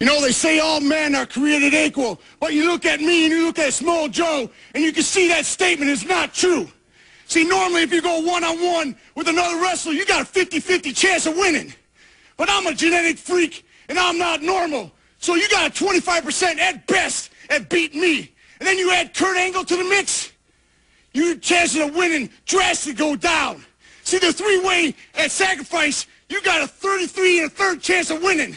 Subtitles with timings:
[0.00, 3.34] You know, they say all men are created equal, but you look at me and
[3.34, 6.68] you look at Samoa Joe, and you can see that statement is not true.
[7.26, 11.36] See, normally if you go one-on-one with another wrestler, you got a 50-50 chance of
[11.36, 11.74] winning.
[12.36, 14.92] But I'm a genetic freak, and I'm not normal.
[15.18, 18.32] So you got a 25% at best at beating me.
[18.60, 20.32] And then you add Kurt Angle to the mix,
[21.12, 23.64] your chances of winning drastically go down.
[24.04, 28.56] See, the three-way at sacrifice, you got a 33 and a third chance of winning.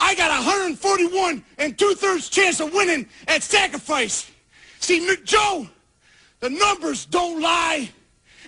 [0.00, 4.30] I got 141 and two-thirds chance of winning at sacrifice.
[4.80, 5.68] See, Joe,
[6.40, 7.90] the numbers don't lie,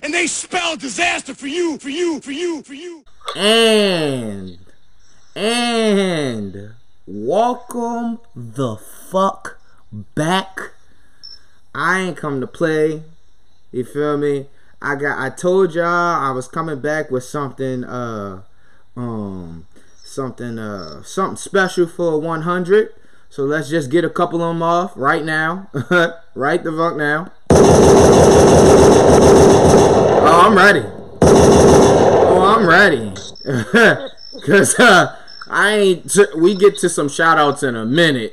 [0.03, 3.05] and they spell disaster for you, for you, for you, for you.
[3.35, 4.59] And,
[5.35, 6.75] and,
[7.07, 9.59] welcome the fuck
[9.92, 10.73] back.
[11.75, 13.03] I ain't come to play.
[13.73, 14.47] You feel me?
[14.81, 18.42] I got I told y'all I was coming back with something uh
[18.95, 19.67] um
[20.17, 22.92] something uh something special for 100.
[23.28, 25.69] So let's just get a couple of them off right now.
[26.34, 27.31] right the fuck now.
[30.28, 30.84] Oh, I'm ready.
[31.23, 33.12] Oh, I'm ready.
[34.47, 35.17] Cause uh
[35.48, 38.33] I ain't we get to some shout outs in a minute.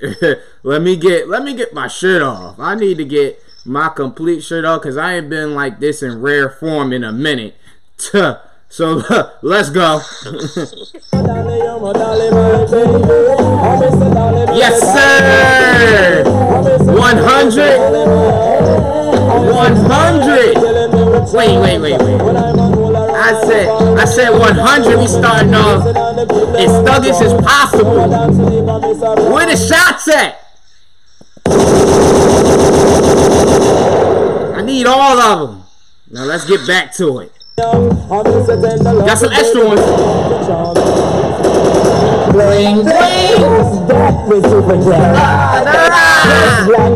[0.63, 2.59] let me get let me get my shit off.
[2.59, 6.21] I need to get my complete shirt off because I ain't been like this in
[6.21, 7.57] rare form in a minute.
[8.73, 9.03] So
[9.43, 10.01] let's go.
[14.57, 16.23] yes, sir.
[16.25, 17.79] 100.
[19.53, 20.57] 100.
[21.33, 22.21] Wait, wait, wait, wait.
[23.13, 24.97] I said, I said 100.
[24.97, 25.85] We starting off
[26.57, 28.09] as thuggish as possible.
[29.31, 30.39] Where the shots at?
[34.57, 35.63] I need all of them.
[36.09, 37.42] Now let's get back to it.
[37.55, 39.81] Got some extra ones.
[42.31, 43.41] Bling bling.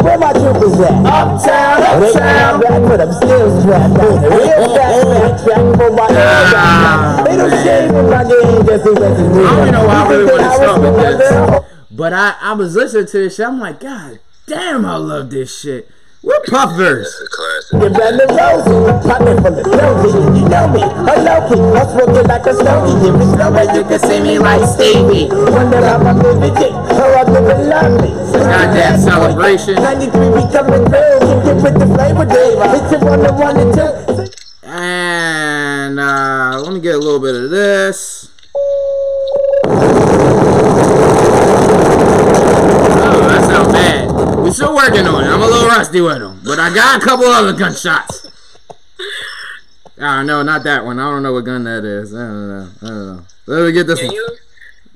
[0.02, 1.06] Where my troopers at?
[1.06, 2.88] Uptown, uptown.
[2.88, 4.00] But I'm still strapped.
[4.00, 6.08] Oh, oh, real fast man, for my
[7.24, 10.26] They don't shave in my game, guess who I don't even know how I really
[10.26, 11.62] want to start with this.
[11.92, 13.46] But I, I was listening to this shit.
[13.46, 15.88] I'm like, God damn, I love this shit.
[16.28, 17.08] We're puffers.
[17.72, 18.68] You better rose,
[19.08, 21.56] popping from the snow You know me, hello key.
[21.56, 22.92] I'm smoking like a snowy.
[23.08, 25.32] If it's slow, you can see me like Stevie.
[25.32, 28.12] Wonder how I'm living it, how I'm living lovely.
[28.34, 29.76] Goddamn celebration.
[29.76, 31.48] 93 we coming through.
[31.48, 32.60] Get with the flavor, Dave.
[32.60, 34.68] I hit you on the one and two.
[34.68, 38.28] And uh, let me get a little bit of this.
[44.48, 45.28] We still working on it.
[45.28, 48.32] I'm a little rusty with them, but I got a couple other gunshots.
[50.00, 51.00] Ah, no, not that one.
[51.00, 52.16] I don't know what gun that is.
[52.16, 52.70] I don't know.
[52.82, 53.24] I don't know.
[53.46, 54.16] Let me get this Can one.
[54.16, 54.38] You?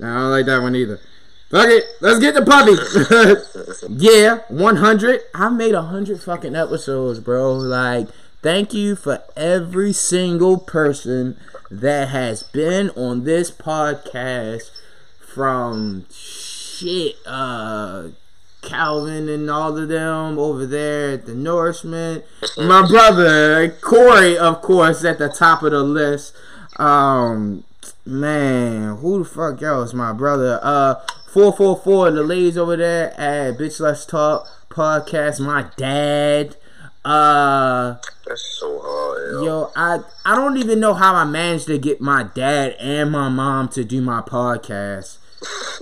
[0.00, 1.00] I don't like that one either.
[1.50, 1.84] Fuck it.
[2.00, 3.92] Let's get the puppy.
[3.94, 5.20] yeah, 100.
[5.34, 7.52] I made 100 fucking episodes, bro.
[7.52, 8.08] Like,
[8.40, 11.36] thank you for every single person
[11.70, 14.70] that has been on this podcast
[15.18, 18.08] from shit, uh,
[18.62, 22.22] Calvin and all of them over there at the Norseman.
[22.56, 26.34] My brother Corey, of course, at the top of the list.
[26.76, 27.64] Um,
[28.06, 29.92] man, who the fuck else?
[29.92, 30.60] My brother.
[30.62, 30.94] Uh,
[31.26, 32.10] four four four.
[32.10, 35.40] The ladies over there at Bitch Let's Talk podcast.
[35.40, 36.56] My dad.
[37.04, 37.96] Uh,
[38.26, 39.32] that's so hard.
[39.32, 39.44] Yo.
[39.44, 43.28] yo, I I don't even know how I managed to get my dad and my
[43.28, 45.18] mom to do my podcast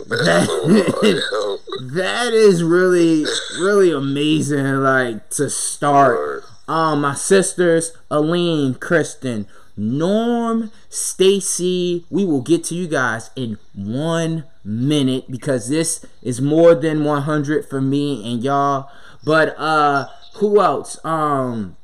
[0.09, 1.61] that,
[1.95, 3.25] that is really
[3.59, 6.45] really amazing like to start.
[6.69, 9.47] Um my sisters aline kristen
[9.77, 16.75] norm stacy we will get to you guys in one minute because this is more
[16.75, 18.91] than 100 for me and y'all.
[19.25, 21.03] But uh who else?
[21.05, 21.77] Um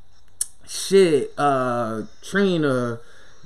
[0.66, 2.98] shit uh trina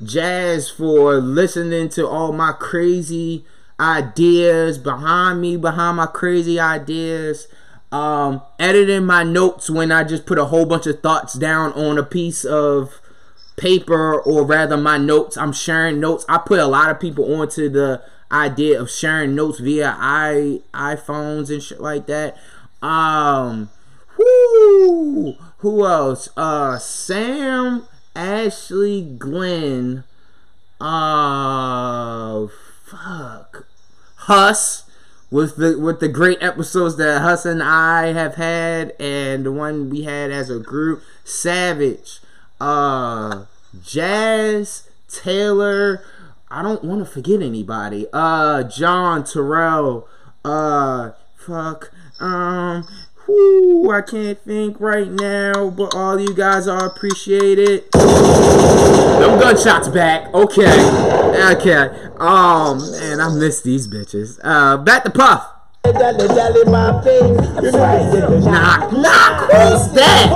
[0.02, 3.44] jazz for listening to all my crazy
[3.80, 7.48] ideas behind me, behind my crazy ideas.
[7.90, 11.98] Um, editing my notes when I just put a whole bunch of thoughts down on
[11.98, 13.00] a piece of
[13.56, 15.36] paper, or rather, my notes.
[15.36, 16.24] I'm sharing notes.
[16.28, 21.50] I put a lot of people onto the idea of sharing notes via i iPhones
[21.50, 22.36] and shit like that.
[22.80, 23.70] Um,
[24.16, 25.36] Whoo!
[25.58, 26.28] Who else?
[26.36, 30.04] Uh, Sam, Ashley, Glenn.
[30.80, 32.46] Uh,
[32.84, 33.66] fuck.
[34.30, 34.84] Huss
[35.28, 39.90] with the with the great episodes that Huss and I have had, and the one
[39.90, 41.02] we had as a group.
[41.24, 42.20] Savage,
[42.60, 43.46] uh,
[43.82, 46.04] Jazz, Taylor.
[46.48, 48.06] I don't want to forget anybody.
[48.12, 50.06] Uh, John Terrell.
[50.44, 51.90] Uh, fuck.
[52.20, 52.86] Um,
[53.30, 57.84] whoo, I can't think right now, but all you guys are appreciated.
[57.94, 60.32] No gunshots back.
[60.34, 60.64] Okay.
[61.52, 61.88] Okay.
[62.18, 64.38] Oh man, I miss these bitches.
[64.42, 65.46] Uh, back to Puff.
[68.44, 70.30] Knock, knock, who's that?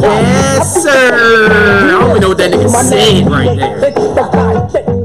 [0.00, 1.48] Yes, sir.
[1.50, 4.99] I don't even know what that nigga saying right there.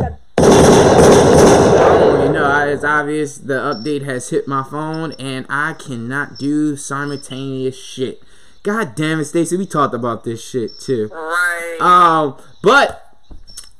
[2.47, 8.21] Know, it's obvious the update has hit my phone and I cannot do simultaneous shit.
[8.63, 11.09] God damn it, Stacy, we talked about this shit too.
[11.12, 11.77] Right.
[11.80, 13.06] Um, but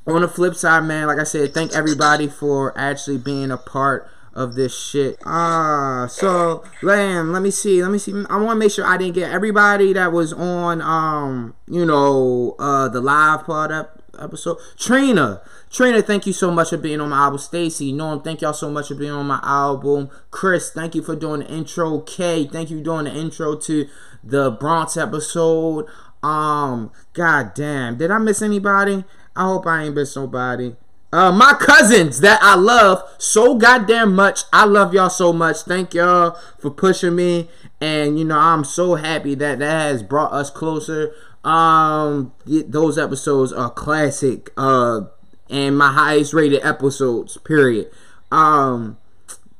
[0.06, 4.08] on the flip side, man, like I said, thank everybody for actually being a part
[4.32, 5.18] of this shit.
[5.24, 8.12] Ah, uh, so Lamb, let me see, let me see.
[8.28, 12.54] I want to make sure I didn't get everybody that was on, um, you know,
[12.58, 14.58] uh, the live part up episode.
[14.78, 15.40] Trina,
[15.70, 17.38] Trina, thank you so much for being on my album.
[17.38, 20.10] Stacy, Norm, thank y'all so much for being on my album.
[20.30, 22.00] Chris, thank you for doing the intro.
[22.00, 23.88] Kay, thank you for doing the intro to
[24.22, 25.86] the Bronx episode.
[26.22, 29.04] Um, god damn, did I miss anybody?
[29.34, 30.74] I hope I ain't miss nobody.
[31.12, 34.40] Uh, my cousins that I love so goddamn much.
[34.52, 35.58] I love y'all so much.
[35.58, 37.48] Thank y'all for pushing me,
[37.80, 41.14] and you know I'm so happy that that has brought us closer.
[41.44, 44.50] Um, those episodes are classic.
[44.56, 45.02] Uh,
[45.50, 47.36] and my highest rated episodes.
[47.38, 47.90] Period.
[48.30, 48.98] Um,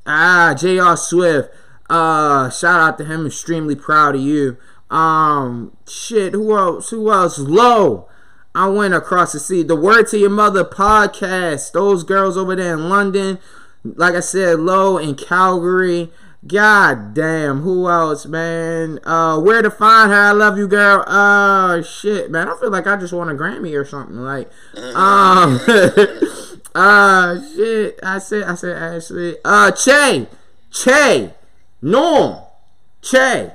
[0.05, 0.97] ah, J.R.
[0.97, 1.49] Swift.
[1.89, 3.25] Uh, shout out to him.
[3.25, 4.57] Extremely proud of you.
[4.89, 6.33] Um, shit.
[6.33, 6.89] Who else?
[6.89, 7.39] Who else?
[7.39, 8.07] Low.
[8.53, 9.63] I went across the sea.
[9.63, 11.71] The Word to Your Mother podcast.
[11.71, 13.39] Those girls over there in London.
[13.83, 16.11] Like I said, Low in Calgary.
[16.45, 18.99] God damn, who else, man?
[19.03, 20.17] Uh, where to find her?
[20.17, 21.03] I love you, girl.
[21.07, 22.47] Uh, shit, man.
[22.47, 24.17] I feel like I just won a Grammy or something.
[24.17, 24.49] Like,
[24.95, 25.59] um,
[26.75, 27.99] uh, shit.
[28.03, 29.37] I said, I said, Ashley.
[29.43, 30.27] Uh, Che,
[30.71, 31.33] Che,
[31.81, 32.37] Norm,
[33.01, 33.51] Che.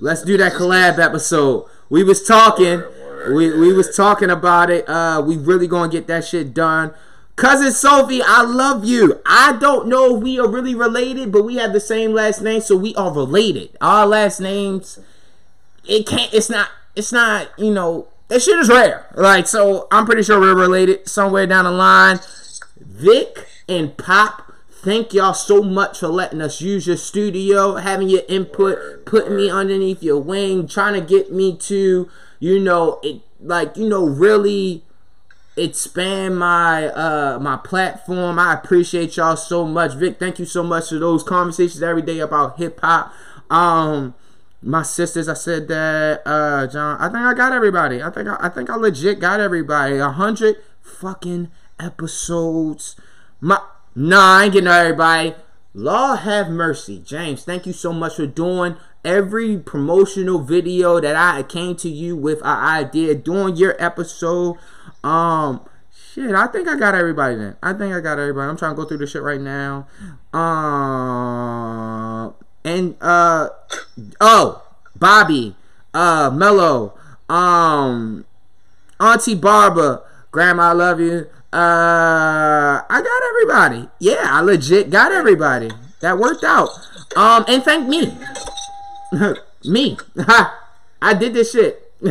[0.00, 1.66] Let's do that collab episode.
[1.88, 2.82] We was talking.
[3.28, 4.88] We we was talking about it.
[4.88, 6.94] Uh, we really gonna get that shit done.
[7.40, 9.18] Cousin Sophie, I love you.
[9.24, 12.60] I don't know if we are really related, but we have the same last name,
[12.60, 13.76] so we are related.
[13.80, 14.98] Our last names,
[15.88, 16.32] it can't.
[16.34, 16.68] It's not.
[16.94, 17.48] It's not.
[17.58, 19.06] You know, that shit is rare.
[19.14, 22.20] Like, so I'm pretty sure we're related somewhere down the line.
[22.78, 28.22] Vic and Pop, thank y'all so much for letting us use your studio, having your
[28.28, 32.10] input, putting me underneath your wing, trying to get me to
[32.40, 34.82] you know, it like you know really
[35.60, 38.38] expand my uh my platform.
[38.38, 39.94] I appreciate y'all so much.
[39.94, 43.12] Vic, thank you so much for those conversations every day about hip hop.
[43.50, 44.14] Um
[44.62, 48.02] my sisters, I said that uh John, I think I got everybody.
[48.02, 49.98] I think I, I think I legit got everybody.
[49.98, 52.96] A hundred fucking episodes.
[53.40, 53.60] My
[53.94, 55.34] nah, I ain't getting everybody.
[55.72, 56.98] Law have mercy.
[56.98, 62.16] James, thank you so much for doing every promotional video that I came to you
[62.16, 64.56] with an idea during your episode.
[65.02, 65.62] Um,
[66.12, 67.56] shit, I think I got everybody then.
[67.62, 68.48] I think I got everybody.
[68.48, 69.86] I'm trying to go through the shit right now.
[70.32, 73.48] Um, and uh,
[74.20, 74.62] oh,
[74.96, 75.56] Bobby,
[75.94, 76.94] uh, Mello,
[77.28, 78.24] um,
[78.98, 81.26] Auntie Barbara, Grandma, I love you.
[81.52, 83.88] Uh, I got everybody.
[83.98, 85.70] Yeah, I legit got everybody.
[86.00, 86.68] That worked out.
[87.16, 88.16] Um, and thank me.
[89.64, 89.98] Me.
[91.02, 91.92] I did this shit.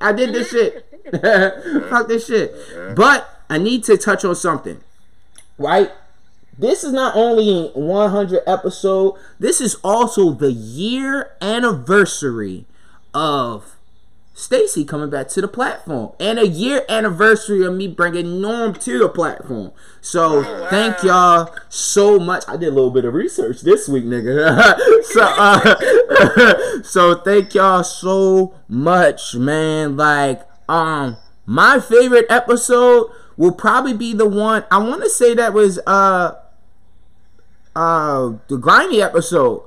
[0.00, 0.87] I did this shit.
[1.90, 2.54] Fuck this shit.
[2.96, 4.80] But I need to touch on something.
[5.56, 5.90] Right?
[6.58, 12.66] This is not only 100 episode, this is also the year anniversary
[13.14, 13.76] of
[14.38, 18.98] Stacy coming back to the platform and a year anniversary of me bringing Norm to
[18.98, 19.72] the platform.
[20.00, 22.44] So thank y'all so much.
[22.46, 24.78] I did a little bit of research this week, nigga.
[25.06, 29.96] so uh, so thank y'all so much, man.
[29.96, 35.54] Like um, my favorite episode will probably be the one I want to say that
[35.54, 36.34] was uh
[37.74, 39.62] uh the grimy episode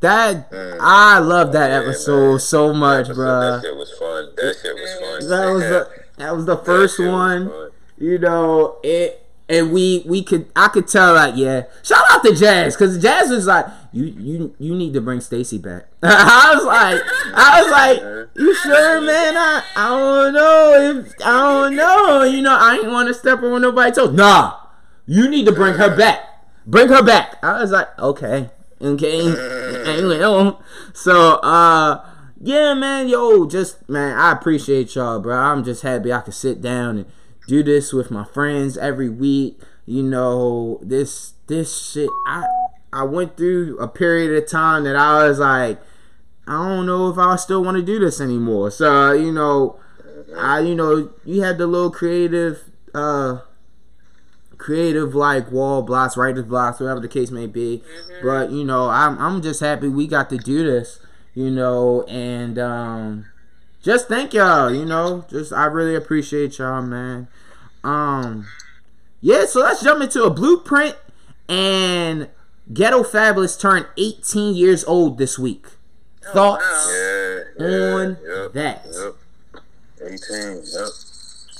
[0.00, 0.78] that mm.
[0.80, 2.38] I love that yeah, episode man.
[2.38, 3.40] so much, bro.
[3.40, 4.28] That shit was fun.
[4.36, 5.28] That shit was fun.
[5.28, 7.70] That was the that was the first one.
[7.98, 9.25] You know it.
[9.48, 11.64] And we we could I could tell like yeah.
[11.82, 15.58] Shout out to Jazz because Jazz was like you you you need to bring Stacy
[15.58, 15.86] back.
[16.02, 17.00] I was like
[17.34, 19.36] I was like you sure man?
[19.36, 22.22] I I don't know if I don't know.
[22.24, 24.12] You know I ain't want to step on nobody's toes.
[24.12, 24.60] Nah
[25.06, 26.20] you need to bring her back.
[26.66, 27.36] Bring her back.
[27.42, 28.50] I was like okay
[28.80, 29.22] okay.
[30.92, 32.10] So uh
[32.40, 35.36] yeah man yo just man I appreciate y'all bro.
[35.36, 37.06] I'm just happy I could sit down and
[37.46, 39.60] do this with my friends every week.
[39.84, 42.44] You know, this this shit I
[42.92, 45.80] I went through a period of time that I was like
[46.48, 48.70] I don't know if I still want to do this anymore.
[48.70, 49.78] So, you know,
[50.36, 53.40] I you know, you had the little creative uh
[54.58, 57.82] creative like wall blocks, writer's blocks, whatever the case may be.
[57.84, 58.26] Mm-hmm.
[58.26, 61.00] But, you know, I'm I'm just happy we got to do this,
[61.34, 63.26] you know, and um
[63.82, 65.24] just thank y'all, you know.
[65.30, 67.28] Just I really appreciate y'all, man.
[67.84, 68.46] Um
[69.20, 70.96] yeah, so let's jump into a blueprint
[71.48, 72.28] and
[72.72, 75.66] Ghetto Fabolous turned 18 years old this week.
[76.28, 78.86] Oh, Thoughts yeah, yeah, on yep, that?
[78.92, 79.62] Yep.
[80.02, 80.88] 18, yep.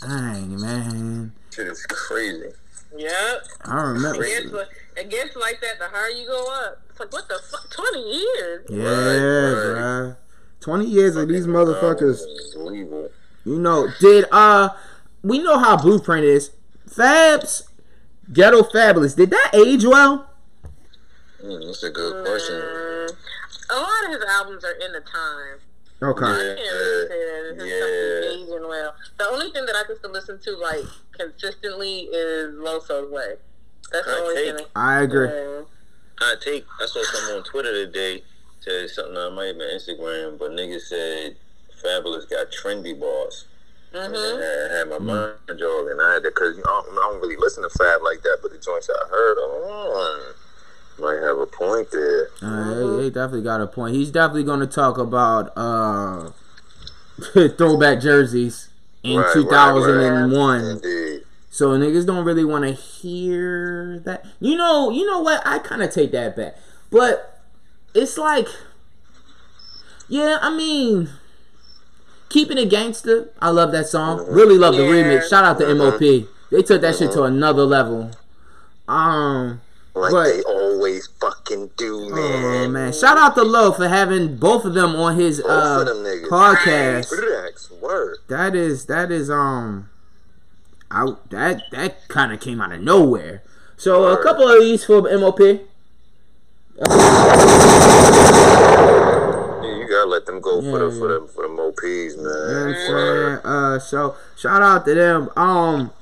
[0.03, 1.33] Dang, man.
[1.55, 2.51] Shit is crazy.
[2.97, 3.47] Yep.
[3.65, 4.25] I remember.
[4.25, 6.83] It gets, like, it gets like that the higher you go up.
[6.91, 7.71] It's like, what the fuck?
[7.71, 8.67] 20 years?
[8.69, 10.17] Yeah, right, right.
[10.61, 10.65] Bruh.
[10.65, 12.21] 20 years of these motherfuckers.
[13.45, 14.71] You know, did uh
[15.23, 16.51] we know how Blueprint is.
[16.89, 17.63] Fabs,
[18.33, 19.17] Ghetto Fabolous.
[19.17, 20.31] Did that age well?
[21.45, 22.57] Mm, that's a good question.
[22.57, 23.11] Mm,
[23.71, 25.59] a lot of his albums are in the time.
[26.03, 26.25] Okay.
[26.25, 27.77] I can't really his Yeah.
[27.79, 28.95] stuff is aging well.
[29.19, 33.37] The only thing that I can still listen to like consistently is Loso's Way.
[33.93, 34.67] That's the I only take- thing.
[34.77, 35.29] I agree.
[35.29, 35.63] Yeah.
[36.21, 36.65] I take.
[36.81, 38.25] I saw something on Twitter today.
[38.67, 41.37] Said something on might have been Instagram, but niggas said
[41.85, 43.45] Fabolous got trendy bars.
[43.95, 44.35] Mhm.
[44.35, 46.99] And I had my mind jog, and I had to because you know, I don't-
[46.99, 48.39] I don't really listen to Fab like that.
[48.43, 50.33] But the joints I heard, oh,
[50.99, 52.29] might have a point there.
[52.43, 53.95] Uh, he, he definitely got a point.
[53.95, 56.31] He's definitely going to talk about uh
[57.57, 58.69] throwback jerseys
[59.05, 60.65] in Right, right, 2001.
[60.65, 61.23] Indeed.
[61.51, 64.27] So niggas don't really want to hear that.
[64.41, 65.41] You know, you know what?
[65.47, 66.57] I kind of take that back.
[66.91, 67.36] But
[67.97, 68.49] it's like
[70.09, 71.11] Yeah, I mean
[72.29, 73.31] Keeping it gangster.
[73.41, 74.26] I love that song.
[74.29, 75.31] Really love the remix.
[75.31, 76.00] Shout out to MOP.
[76.50, 78.11] They took that shit to another level.
[78.88, 79.61] Um
[79.95, 82.45] Like But- they always fucking do, man.
[82.67, 82.93] Oh man!
[82.93, 87.11] Shout out to Low for having both of them on his Both uh, them podcast.
[87.11, 88.19] Relax, word.
[88.29, 89.88] That is that is um,
[90.91, 93.43] out that that kind of came out of nowhere.
[93.79, 95.41] So a couple of these for MOP.
[95.41, 95.62] Yeah,
[99.62, 102.30] you gotta let them go for the for the for the MOPs, You know
[102.64, 103.40] I'm man.
[103.45, 105.30] Uh, so shout out to them.
[105.37, 105.92] Um,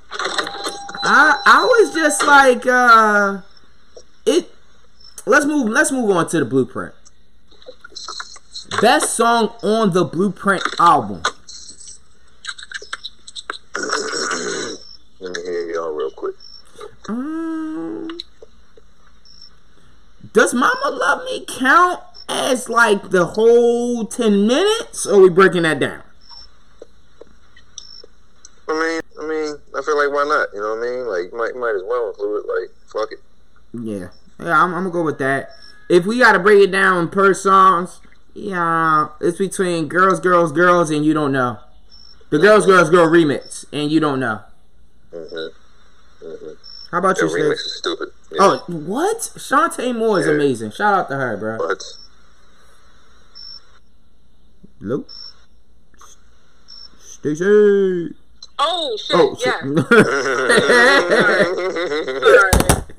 [1.03, 3.43] I I was just like uh,
[4.25, 4.51] it.
[5.27, 5.69] Let's move.
[5.69, 6.95] Let's move on to the blueprint.
[8.81, 11.23] Best song on the Blueprint album.
[15.21, 16.35] Let me hear y'all real quick.
[17.09, 18.09] Um,
[20.33, 25.79] does Mama Love Me count as like the whole ten minutes, or we breaking that
[25.79, 26.03] down?
[28.69, 30.49] I mean, I mean, I feel like why not?
[30.55, 31.07] You know what I mean?
[31.07, 32.49] Like, you might might as well include it.
[32.49, 33.19] Like, fuck it.
[33.73, 34.09] Yeah,
[34.41, 35.51] yeah, I'm, I'm gonna go with that.
[35.89, 38.01] If we gotta break it down per songs,
[38.33, 41.59] yeah, it's between girls, girls, girls, and you don't know.
[42.31, 44.41] The girls, girls, girl remix, and you don't know.
[45.13, 46.27] Mm-hmm.
[46.27, 46.53] Mm-hmm.
[46.91, 48.09] How about That you, remix is stupid.
[48.33, 48.39] Yeah.
[48.41, 49.19] Oh, what?
[49.19, 50.33] Shantae Moore is Yeah.
[50.33, 50.71] amazing.
[50.71, 51.59] Shout out to her, bro.
[51.59, 51.83] But
[54.85, 55.09] Luke,
[56.99, 58.15] Stacey.
[58.59, 59.17] Oh shit!
[59.17, 59.61] Oh, yeah.
[59.63, 59.89] shit.
[62.21, 62.53] Sorry.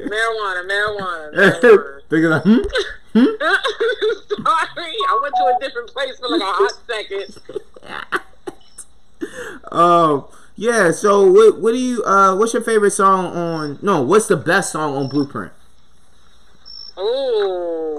[0.10, 2.01] Marijuana, marijuana, marijuana.
[2.10, 2.42] Think of that.
[3.13, 3.25] Hmm?
[4.74, 7.38] Sorry, I went to a different place for like a hot second.
[9.72, 10.89] Oh, yeah.
[10.92, 12.04] So, what, what do you?
[12.04, 13.77] Uh, what's your favorite song on?
[13.84, 15.51] No, what's the best song on Blueprint?
[16.98, 17.95] Ooh.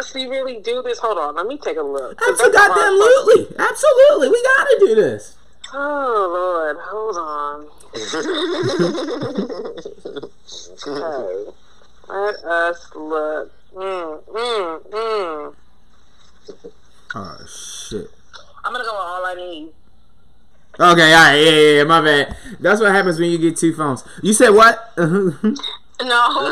[0.00, 0.98] Must we really do this?
[1.00, 2.18] Hold on, let me take a look.
[2.18, 4.30] that's a hard Absolutely, absolutely.
[4.30, 5.36] We gotta do this.
[5.74, 7.66] Oh Lord, hold on.
[10.88, 11.52] okay.
[12.08, 13.52] Let us look.
[13.74, 15.54] Mm, mm, mm.
[17.14, 18.10] Oh shit.
[18.64, 19.68] I'm gonna go with all I need.
[20.80, 21.84] Okay, all right, yeah, yeah, yeah.
[21.84, 22.34] My bad.
[22.58, 24.02] That's what happens when you get two phones.
[24.22, 24.94] You said what?
[26.02, 26.50] No,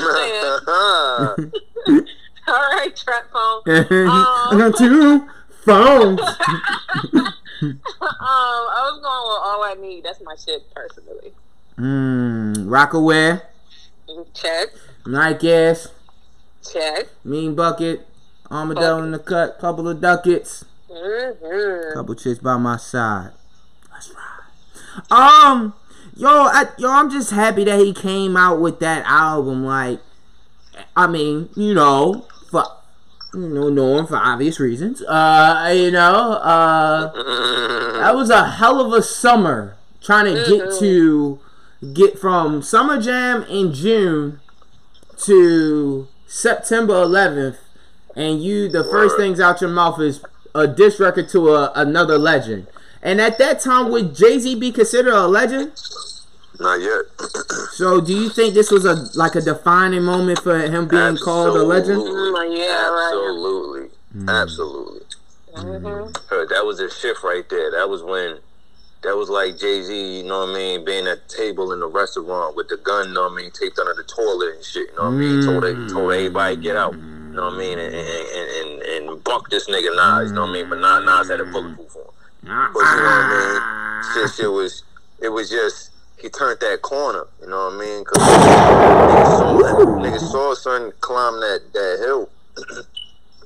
[1.87, 2.05] shit.
[2.53, 3.63] All right, trap phone.
[3.67, 5.29] I got two
[5.65, 6.21] phones.
[7.61, 10.05] Um, I was going with all I need.
[10.05, 11.33] That's my shit, personally.
[11.77, 12.55] Mmm.
[12.67, 13.43] Rocawear.
[14.33, 14.69] Check.
[15.05, 15.75] Nike
[16.73, 17.09] Check.
[17.25, 18.07] Mean Bucket.
[18.49, 19.59] Armadillo in the cut.
[19.59, 20.65] Couple of ducats.
[20.89, 21.95] Mm-hmm.
[21.95, 23.33] Couple chicks by my side.
[23.93, 25.11] Let's ride.
[25.11, 25.75] Um,
[26.17, 29.65] yo, I, yo, I'm just happy that he came out with that album.
[29.65, 30.01] Like,
[30.97, 32.65] I mean, you know, for
[33.35, 35.03] you know, knowing for obvious reasons.
[35.03, 41.39] Uh, you know, uh, that was a hell of a summer trying to get to
[41.93, 44.41] get from Summer Jam in June
[45.25, 47.59] to September 11th,
[48.17, 50.23] and you the first things out your mouth is
[50.55, 52.67] a diss record to a, another legend.
[53.03, 55.73] And at that time, would Jay Z be considered a legend?
[56.61, 57.05] Not yet.
[57.73, 61.57] So, do you think this was a like a defining moment for him being called
[61.57, 62.01] a legend?
[62.01, 62.31] Absolutely.
[62.31, 63.13] Mm, yeah, right.
[63.15, 63.89] Absolutely.
[64.29, 65.01] Absolutely.
[65.55, 66.55] Mm-hmm.
[66.55, 67.71] That was a shift right there.
[67.71, 68.39] That was when
[69.03, 71.81] that was like Jay Z, you know what I mean, being at the table in
[71.81, 74.65] the restaurant with the gun, you know what I mean, taped under the toilet and
[74.65, 75.45] shit, you know what I mean?
[75.45, 76.95] Told told everybody get out.
[76.95, 77.01] You
[77.35, 77.79] know what I mean?
[77.79, 80.69] And and, and, and, and buck this nigga Nas, you know what I mean?
[80.69, 82.05] But Nas, Nas had a bulletproof on.
[82.43, 84.27] But you know what I mean?
[84.27, 84.83] Shit, shit was
[85.21, 88.05] it was just he turned that corner, you know what I mean?
[88.05, 89.53] Cause niggas saw,
[90.01, 92.31] niggas saw son climb that that hill.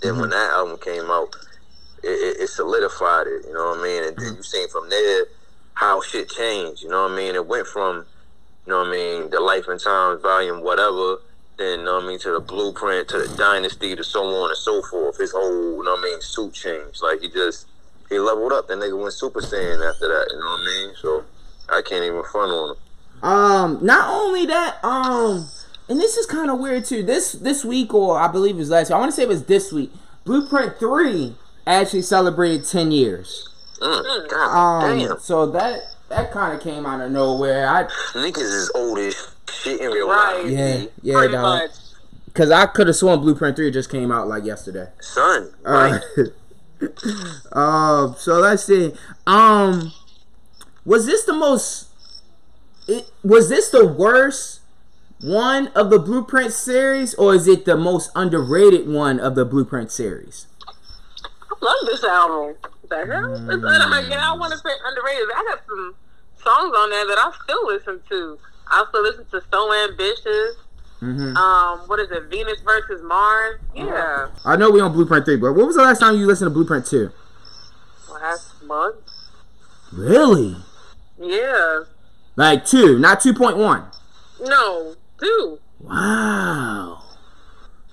[0.02, 0.31] then when mm-hmm.
[0.31, 1.35] that album came out,
[2.02, 4.05] it, it, it solidified it, you know what I mean?
[4.05, 4.37] And then mm-hmm.
[4.37, 5.26] you seen from there
[5.75, 7.35] how shit changed, you know what I mean?
[7.35, 8.07] It went from,
[8.67, 11.19] you know what I mean, the Life and Times volume, whatever,
[11.59, 14.50] then, you know what I mean, to the blueprint, to the dynasty, to so on
[14.50, 15.19] and so forth.
[15.19, 17.02] His whole, you know what I mean, suit changed.
[17.02, 17.67] Like he just
[18.09, 18.69] he leveled up.
[18.69, 20.95] That nigga went Super Saiyan after that, you know what I mean?
[21.00, 21.25] So
[21.69, 22.76] I can't even front on him.
[23.23, 25.47] Um, not only that, um,
[25.88, 27.02] and this is kind of weird too.
[27.02, 28.97] This this week, or I believe it was last week.
[28.97, 29.92] I want to say it was this week.
[30.25, 31.35] Blueprint Three
[31.66, 33.49] actually celebrated ten years.
[33.81, 35.19] Mm, God Um, damn.
[35.21, 37.69] so that that kind of came out of nowhere.
[37.69, 39.14] I Niggas is old as
[39.50, 40.46] shit in real life.
[40.46, 41.42] yeah yeah Pretty dog.
[41.42, 41.70] much.
[42.27, 44.88] Because I could have sworn Blueprint Three just came out like yesterday.
[45.01, 46.29] Son, Uh, right?
[47.53, 48.92] um, so let's see.
[49.27, 49.92] Um,
[50.85, 51.88] was this the most?
[52.88, 54.61] It was this the worst
[55.21, 59.90] one of the Blueprint series, or is it the most underrated one of the Blueprint
[59.92, 60.47] series?
[60.66, 62.57] I love this album.
[62.88, 63.35] The hell?
[63.35, 65.29] It's, uh, again, I want to say underrated.
[65.35, 65.95] I got some
[66.42, 68.38] songs on there that I still listen to.
[68.66, 70.57] I still listen to So Ambitious.
[70.99, 72.25] hmm Um, what is it?
[72.25, 73.61] Venus versus Mars.
[73.77, 76.47] Yeah, I know we on Blueprint Three, but what was the last time you listened
[76.47, 77.12] to Blueprint Two?
[78.11, 78.97] last month.
[79.92, 80.57] Really?
[81.23, 81.85] Yeah.
[82.37, 83.85] Like two, not two point one.
[84.41, 85.59] No, two.
[85.81, 87.03] Wow.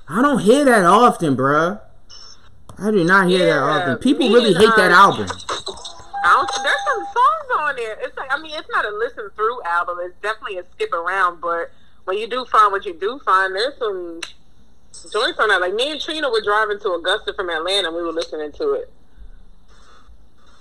[0.08, 1.82] I don't hear that often, bruh.
[2.78, 3.98] I do not hear that often.
[3.98, 5.28] People really hate that album.
[6.24, 7.98] I don't, there's some songs on there.
[8.02, 9.98] It's like I mean, it's not a listen through album.
[10.02, 11.42] It's definitely a skip around.
[11.42, 11.72] But
[12.06, 14.22] when you do find what you do find, there's some
[15.12, 15.62] joints on that.
[15.62, 17.90] Like me and Trina were driving to Augusta from Atlanta.
[17.90, 18.94] and We were listening to it.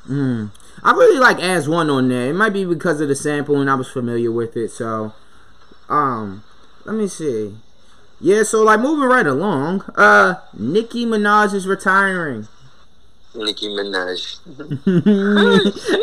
[0.08, 0.50] Mm.
[0.82, 2.28] I really like As One on there.
[2.30, 4.70] It might be because of the sample and I was familiar with it.
[4.70, 5.12] So,
[5.88, 6.44] um,
[6.84, 7.56] let me see.
[8.20, 9.82] Yeah, so like moving right along.
[9.96, 12.48] Uh, Nicki Minaj is retiring.
[13.34, 14.38] Nicki Minaj.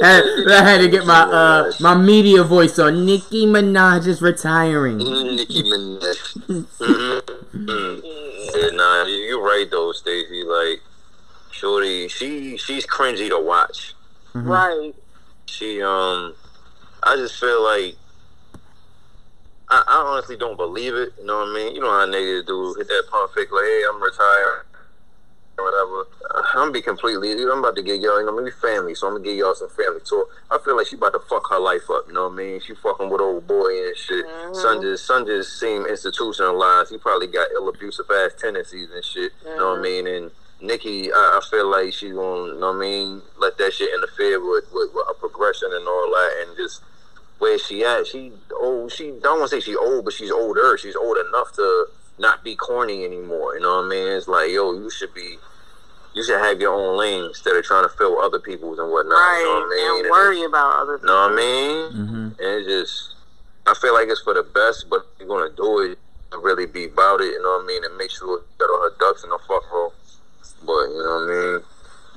[0.02, 3.06] I, I had to get my uh my media voice on.
[3.06, 5.00] Nicki Minaj is retiring.
[5.00, 6.18] Nicki Minaj.
[6.48, 8.02] Mhm.
[8.56, 10.44] Yeah, nah, you- you're right though, Stacey.
[10.44, 10.82] Like,
[11.52, 13.95] Shorty, she she's cringy to watch.
[14.36, 14.50] Mm-hmm.
[14.50, 14.94] Right.
[15.46, 16.36] She um,
[17.02, 17.96] I just feel like
[19.70, 21.14] I, I honestly don't believe it.
[21.18, 21.76] You know what I mean?
[21.76, 24.66] You know how niggas do hit that pump fake like, hey, I'm retired
[25.58, 26.10] or whatever.
[26.36, 27.32] I'm gonna be completely.
[27.32, 28.20] I'm about to get y'all.
[28.20, 28.94] You know, maybe family.
[28.94, 30.28] So I'm gonna give y'all some family talk.
[30.52, 32.04] I feel like she about to fuck her life up.
[32.08, 32.60] You know what I mean?
[32.60, 34.26] She fucking with old boy and shit.
[34.26, 34.54] Mm-hmm.
[34.54, 36.92] Son just son just seem institutionalized.
[36.92, 39.32] He probably got ill abusive ass tendencies and shit.
[39.46, 40.06] You know what I mm-hmm.
[40.06, 40.08] mean?
[40.08, 43.74] And Nicki, I, I feel like she's gonna, you know what I mean, let that
[43.74, 46.82] shit interfere with, with, with her progression and all that, and just
[47.40, 48.08] where she at.
[48.08, 48.92] She old.
[48.92, 50.78] She don't want to say she old, but she's older.
[50.78, 51.88] She's old enough to
[52.18, 53.56] not be corny anymore.
[53.56, 54.08] You know what I mean?
[54.08, 55.38] It's like, yo, you should be.
[56.14, 59.20] You should have your own lane instead of trying to fill other people's and whatnot.
[59.20, 59.40] Right.
[59.40, 59.96] You know what I mean?
[59.98, 61.92] And And worry about other You know what I mean?
[61.92, 62.26] Mm-hmm.
[62.40, 63.16] And it just,
[63.68, 66.00] I feel like it's for the best, but if you're gonna do it,
[66.32, 67.32] and really be about it.
[67.32, 67.84] You know what I mean?
[67.84, 69.94] And make sure she got all her ducks in a fuck roll.
[70.66, 71.64] But you know what I mean?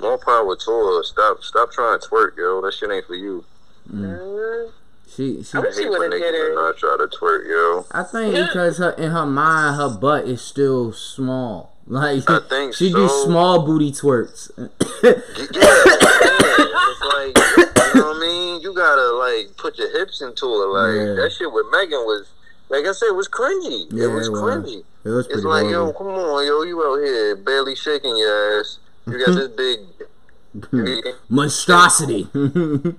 [0.01, 1.03] More power to her.
[1.05, 2.61] Stop, stop trying to twerk, yo.
[2.63, 3.45] That shit ain't for you.
[3.93, 4.71] Mm,
[5.09, 6.55] She, she I wish she would have did it.
[6.55, 7.87] not try to twerk, yo.
[7.91, 11.75] I think because her in her mind, her butt is still small.
[11.91, 14.51] Like I think she do small booty twerks.
[14.59, 14.69] Yeah,
[15.09, 18.61] it's like You know what I mean?
[18.61, 20.69] You gotta like put your hips into it.
[20.69, 21.15] Like Yeah.
[21.23, 22.27] that shit with Megan was,
[22.69, 23.87] like I said, it was cringy.
[23.91, 24.41] Yeah, it was it was.
[24.41, 24.85] cringy.
[25.05, 28.79] It was It's like, yo, come on, yo, you out here barely shaking your ass.
[29.07, 29.49] You got this
[30.73, 31.15] big.
[31.29, 32.29] monstrosity.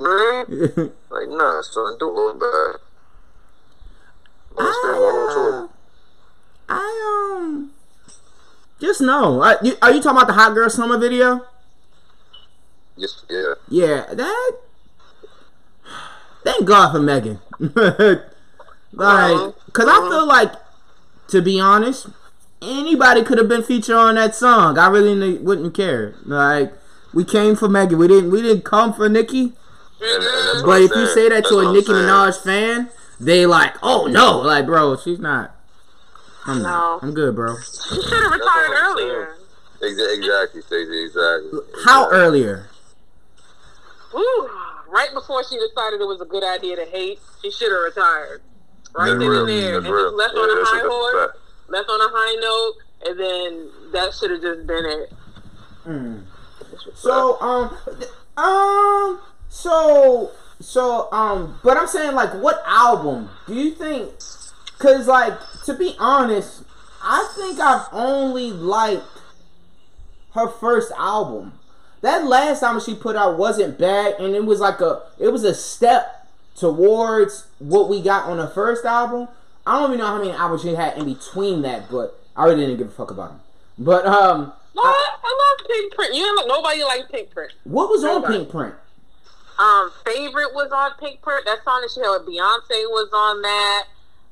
[0.00, 2.80] Like, nah, son, do a little better.
[4.56, 4.96] Understand?
[4.96, 5.68] One on I, tour.
[6.68, 7.72] I um
[8.80, 9.42] just know.
[9.42, 11.44] I, you, are you talking about the hot girl summer video?
[12.96, 13.54] Yes, yeah.
[13.68, 14.52] Yeah, that.
[16.44, 17.40] Thank God for Megan.
[18.92, 19.52] Like, uh-huh.
[19.72, 20.26] cause I feel uh-huh.
[20.26, 20.52] like,
[21.28, 22.08] to be honest,
[22.60, 24.78] anybody could have been featured on that song.
[24.78, 26.14] I really n- wouldn't care.
[26.24, 26.72] Like,
[27.14, 27.98] we came for Megan.
[27.98, 28.30] We didn't.
[28.30, 29.40] We didn't come for Nicki.
[29.40, 29.52] And,
[30.02, 31.86] and that's what But I'm if you say that That's to what a I'm Nicki
[31.86, 31.98] saying.
[31.98, 35.54] Minaj fan, they like, oh no, like, bro, she's not.
[36.46, 37.02] I'm not.
[37.02, 37.08] No.
[37.08, 37.56] I'm good, bro.
[37.58, 39.36] She should have retired earlier.
[39.80, 41.60] Exa- Exactly, Stacey, exactly.
[41.84, 42.18] How Exactly.
[42.18, 42.68] earlier?
[44.14, 44.50] Ooh,
[44.90, 48.42] right before she decided it was a good idea to hate, she should have retired.
[48.94, 49.40] Right That's then real.
[49.40, 50.04] and there, That's and real.
[50.06, 51.38] just left Yeah, on a high that's horse, fact.
[51.68, 52.74] left on a high note,
[53.06, 55.12] and then that should have just been it.
[56.94, 57.76] So um
[58.36, 64.10] um so so um but I'm saying like what album do you think
[64.78, 66.62] cuz like to be honest
[67.02, 69.02] I think I've only liked
[70.34, 71.58] her first album.
[72.00, 75.44] That last album she put out wasn't bad and it was like a it was
[75.44, 76.21] a step
[76.56, 79.28] towards what we got on the first album.
[79.66, 82.66] I don't even know how many albums she had in between that, but I really
[82.66, 83.40] didn't give a fuck about them.
[83.78, 84.84] But um What?
[85.24, 86.14] I love Pink Print.
[86.14, 87.52] You know, nobody likes Pink Print.
[87.64, 88.38] what was on Nobody.
[88.38, 88.74] Pink Print?
[89.58, 91.44] Um, favorite was on Pink Print.
[91.44, 93.84] That song that she had with Beyonce was on that.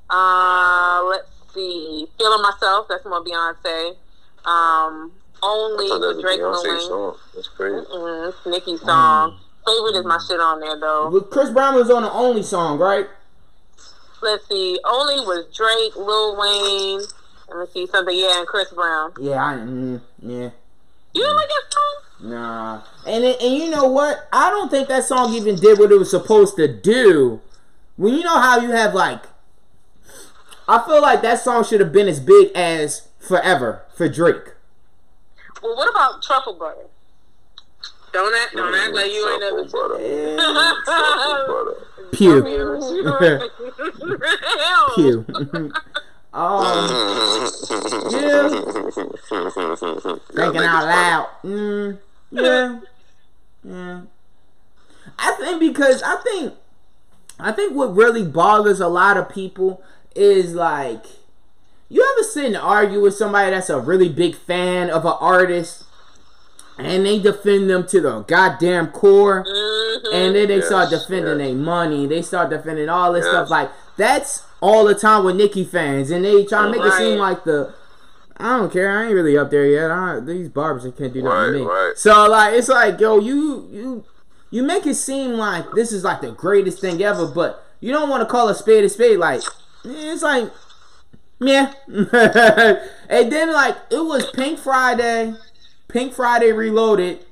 [0.09, 2.87] Uh, let's see, Feeling Myself.
[2.89, 3.97] That's more Beyonce.
[4.45, 6.81] Um, Only I thought that with was a Drake Beyonce Wayne.
[6.89, 7.17] song.
[7.35, 7.87] That's crazy.
[7.87, 9.39] Mm, it's Nicki's song.
[9.67, 11.21] Favorite is my shit on there though.
[11.31, 13.07] Chris Brown was on the only song, right?
[14.23, 17.01] Let's see, Only was Drake, Lil Wayne.
[17.49, 18.17] Let me see something.
[18.17, 19.13] Yeah, and Chris Brown.
[19.19, 20.51] Yeah, I mm, yeah.
[21.15, 22.31] You don't like that song?
[22.31, 22.83] Nah.
[23.07, 24.29] And and you know what?
[24.33, 27.41] I don't think that song even did what it was supposed to do.
[27.97, 29.25] When you know how you have like
[30.69, 34.55] I feel like that song should have been as big as Forever for Drake.
[35.63, 36.87] Well, what about Truffle Butter?
[38.13, 39.65] Don't act, don't act like you ain't never.
[39.69, 40.85] Truffle butter.
[40.85, 41.75] Truffle butter.
[42.13, 42.43] Pew.
[44.59, 44.93] Hell.
[44.95, 45.25] Pew.
[46.33, 47.49] um
[50.35, 51.29] thinking out loud.
[51.45, 51.99] Mm,
[52.31, 52.81] yeah.
[53.65, 54.01] Yeah.
[55.19, 56.55] I think because I think
[57.39, 59.83] I think what really bothers a lot of people
[60.15, 61.05] is like
[61.89, 65.85] you ever sit and argue with somebody that's a really big fan of an artist
[66.87, 70.13] and they defend them to the goddamn core Mhm.
[70.13, 71.49] and then they Yes, start defending yes.
[71.49, 73.33] their money, they start defending all this Yes.
[73.33, 76.93] stuff like that's all the time with Nicki fans and they try to make it
[76.95, 77.73] seem like the
[78.43, 78.91] I don't care.
[78.91, 79.91] I ain't really up there yet.
[79.91, 81.65] I, these barbers can't do nothing to me.
[81.67, 81.93] right.
[81.95, 84.05] So like, it's like, yo, you you
[84.51, 88.09] you make it seem like this is like the greatest thing ever, but you don't
[88.09, 89.19] want to call a spade a spade.
[89.19, 89.43] Like,
[89.85, 90.51] it's like,
[91.39, 91.73] yeah.
[93.09, 95.35] and then like, it was Pink Friday,
[95.93, 97.25] Pink Friday Reloaded,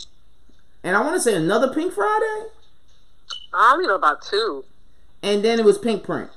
[0.83, 2.49] and I want to say another Pink Friday,
[3.55, 4.65] I only know about two.
[5.23, 6.31] and then it was Pink Print.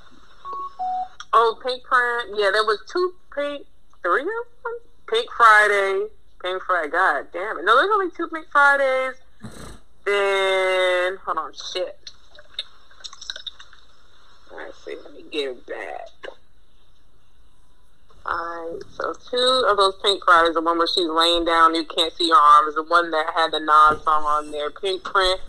[1.32, 2.30] Oh, Pink Print.
[2.38, 3.66] Yeah, there was two Pink,
[4.02, 4.74] three of them.
[5.08, 6.06] Pink Friday,
[6.42, 6.90] Pink Friday.
[6.90, 7.64] God damn it!
[7.64, 9.14] No, there's only two Pink Fridays.
[10.04, 11.98] Then hold on, shit.
[14.54, 14.96] Let's see.
[15.02, 16.08] Let me get it back.
[18.24, 22.12] Alright, so two of those Pink Fridays, the one where she's laying down, you can't
[22.12, 25.40] see her arms, the one that had the Nas song on there, Pink Print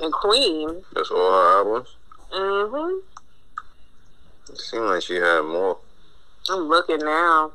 [0.00, 0.82] and Queen.
[0.94, 1.96] That's all her albums.
[2.32, 2.98] Mm-hmm.
[4.52, 5.78] It seemed like she had more.
[6.48, 7.52] I'm looking now.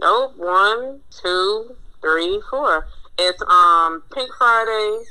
[0.00, 0.36] Nope.
[0.36, 2.86] One, two, three, four.
[3.18, 5.04] It's um Pink Friday,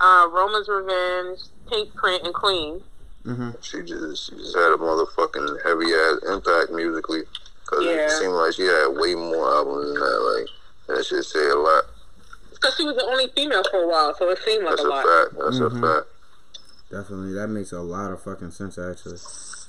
[0.00, 1.38] uh, Roman's Revenge,
[1.68, 2.82] Pink Print, and Queen.
[3.24, 3.56] Mhm.
[3.62, 7.22] She just she just had a motherfucking heavy ass impact musically.
[7.74, 8.06] Cause Yeah.
[8.06, 10.20] it seemed like she had way more albums than that.
[10.38, 10.48] Like
[10.98, 11.84] that should say a lot.
[12.50, 14.88] Because she was the only female for a while, so it seemed like That's a
[14.88, 15.04] a lot.
[15.04, 15.34] fact.
[15.38, 15.66] That's Mhm.
[15.84, 16.06] a fact.
[16.90, 19.18] Definitely, that makes a lot of fucking sense actually.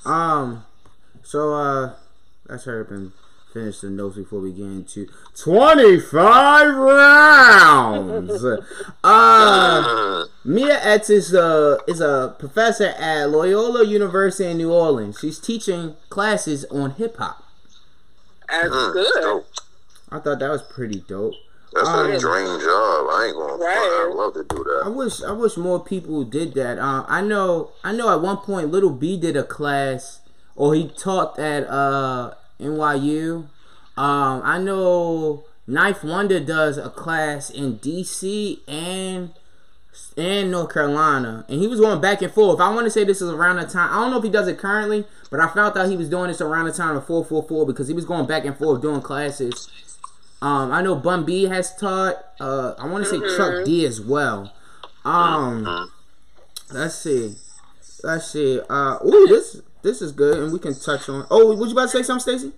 [0.05, 0.65] Um,
[1.23, 1.93] so uh,
[2.47, 3.11] let's hurry up and
[3.51, 8.43] finish the notes before we get into twenty-five rounds.
[9.03, 15.17] uh, Mia X is a is a professor at Loyola University in New Orleans.
[15.19, 17.43] She's teaching classes on hip hop.
[18.49, 19.21] That's Mm, good.
[19.21, 19.47] dope.
[20.11, 21.33] I thought that was pretty dope.
[21.73, 23.07] That's Um, a dream job.
[23.11, 23.75] I ain't gonna Right.
[23.75, 24.11] front.
[24.11, 24.81] I'd love to do that.
[24.81, 24.91] I that.
[24.91, 26.79] wish I wish more people did that.
[26.79, 30.19] Uh, I know I know at one point Lil B did a class
[30.55, 33.47] or he taught at uh, NYU.
[33.97, 39.31] Um, I know Ninth Wonder does a class in DC and
[40.17, 42.59] and North Carolina, and he was going back and forth.
[42.59, 43.89] I want to say this is around the time.
[43.91, 46.27] I don't know if he does it currently, but I found out he was doing
[46.27, 48.81] this around the time of four four four because he was going back and forth
[48.81, 49.69] doing classes.
[50.41, 52.23] Um, I know Bun B has taught.
[52.39, 54.53] Uh, I want to say Chuck D as well.
[55.03, 55.91] Um,
[56.71, 57.35] let's see,
[58.03, 58.59] let's see.
[58.69, 61.27] Uh, ooh, this this is good, and we can touch on.
[61.29, 62.53] Oh, was you about to say something, Stacy?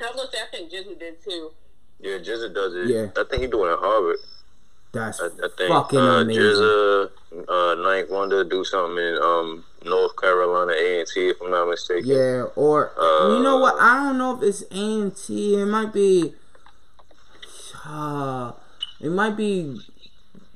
[0.00, 1.52] I was gonna say I think Jizzy did too.
[2.00, 2.88] Yeah, GZA does it.
[2.88, 3.06] Yeah.
[3.16, 4.16] I think he's doing it at Harvard.
[4.94, 6.42] That's I, I think fucking uh, amazing.
[6.42, 7.10] GZA,
[7.48, 11.68] uh, Ninth Wonder do something in um North Carolina A and T if I'm not
[11.68, 12.06] mistaken.
[12.08, 13.74] Yeah, or Uh, you know what?
[13.80, 15.54] I don't know if it's A and T.
[15.60, 16.34] It might be.
[17.86, 18.52] Uh,
[19.00, 19.78] it might be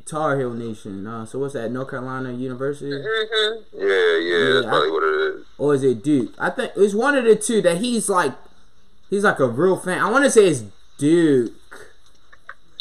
[0.06, 1.06] Tar Heel Nation.
[1.06, 1.70] Uh, so what's that?
[1.70, 3.78] North Carolina University, Mm-hmm.
[3.78, 5.46] Yeah, yeah, that's I- probably what it is.
[5.58, 6.32] or is it Duke?
[6.38, 8.32] I think it's one of the two that he's like,
[9.10, 9.98] he's like a real fan.
[10.00, 10.64] I want to say it's
[10.96, 11.52] Duke.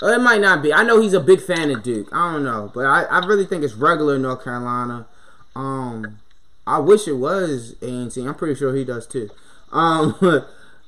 [0.02, 0.74] It might not be.
[0.74, 2.10] I know he's a big fan of Duke.
[2.12, 5.08] I don't know, but I, I really think it's regular North Carolina.
[5.56, 6.20] Um,
[6.68, 8.26] I wish it was A and T.
[8.26, 9.30] I'm pretty sure he does too.
[9.72, 10.16] Um,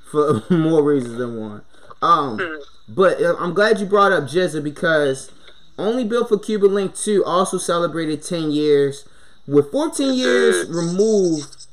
[0.09, 1.61] for more reasons than one.
[2.01, 5.31] Um, but uh, I'm glad you brought up GZA because
[5.77, 9.05] only built for Cuban Linx 2 also celebrated 10 years.
[9.47, 11.65] With 14 years removed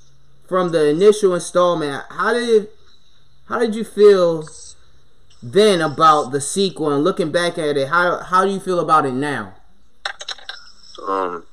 [0.49, 2.69] from the initial installment, how did
[3.47, 4.45] how did you feel
[5.43, 7.89] then about the sequel and looking back at it?
[7.89, 9.55] How how do you feel about it now?
[11.07, 11.45] Um,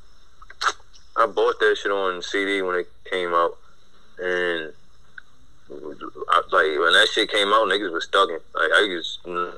[1.16, 3.58] I bought that shit on CD when it came out,
[4.20, 4.74] and
[5.70, 8.40] I, like when that shit came out, niggas was stuck in.
[8.56, 9.54] Like I used mm,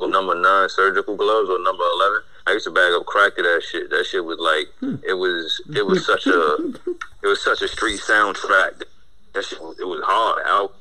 [0.00, 2.20] number nine surgical gloves or number eleven.
[2.46, 3.90] I used to bag up crack to that shit.
[3.90, 4.68] That shit was like
[5.06, 6.56] it was it was such a
[7.22, 8.82] it was such a street soundtrack.
[9.34, 10.74] That shit it was hard out.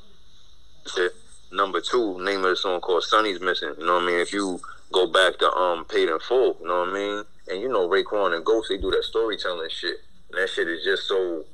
[0.94, 1.13] Shit.
[1.54, 4.20] Number two, name of the song called "Sonny's Missing." You know what I mean?
[4.20, 4.60] If you
[4.92, 7.24] go back to um Paid in Full, you know what I mean?
[7.48, 9.98] And you know Raekwon and Ghost, they do that storytelling shit,
[10.32, 11.46] and that shit is just so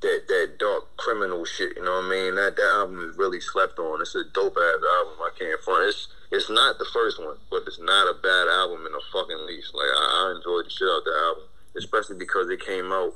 [0.00, 1.76] that that dark criminal shit.
[1.76, 2.34] You know what I mean?
[2.36, 4.00] That that album is really slept on.
[4.00, 5.20] It's a dope ass album.
[5.20, 5.88] I can't front.
[5.88, 9.44] It's it's not the first one, but it's not a bad album in the fucking
[9.46, 9.74] least.
[9.74, 11.44] Like I, I enjoyed the shit out of the album,
[11.76, 13.12] especially because it came out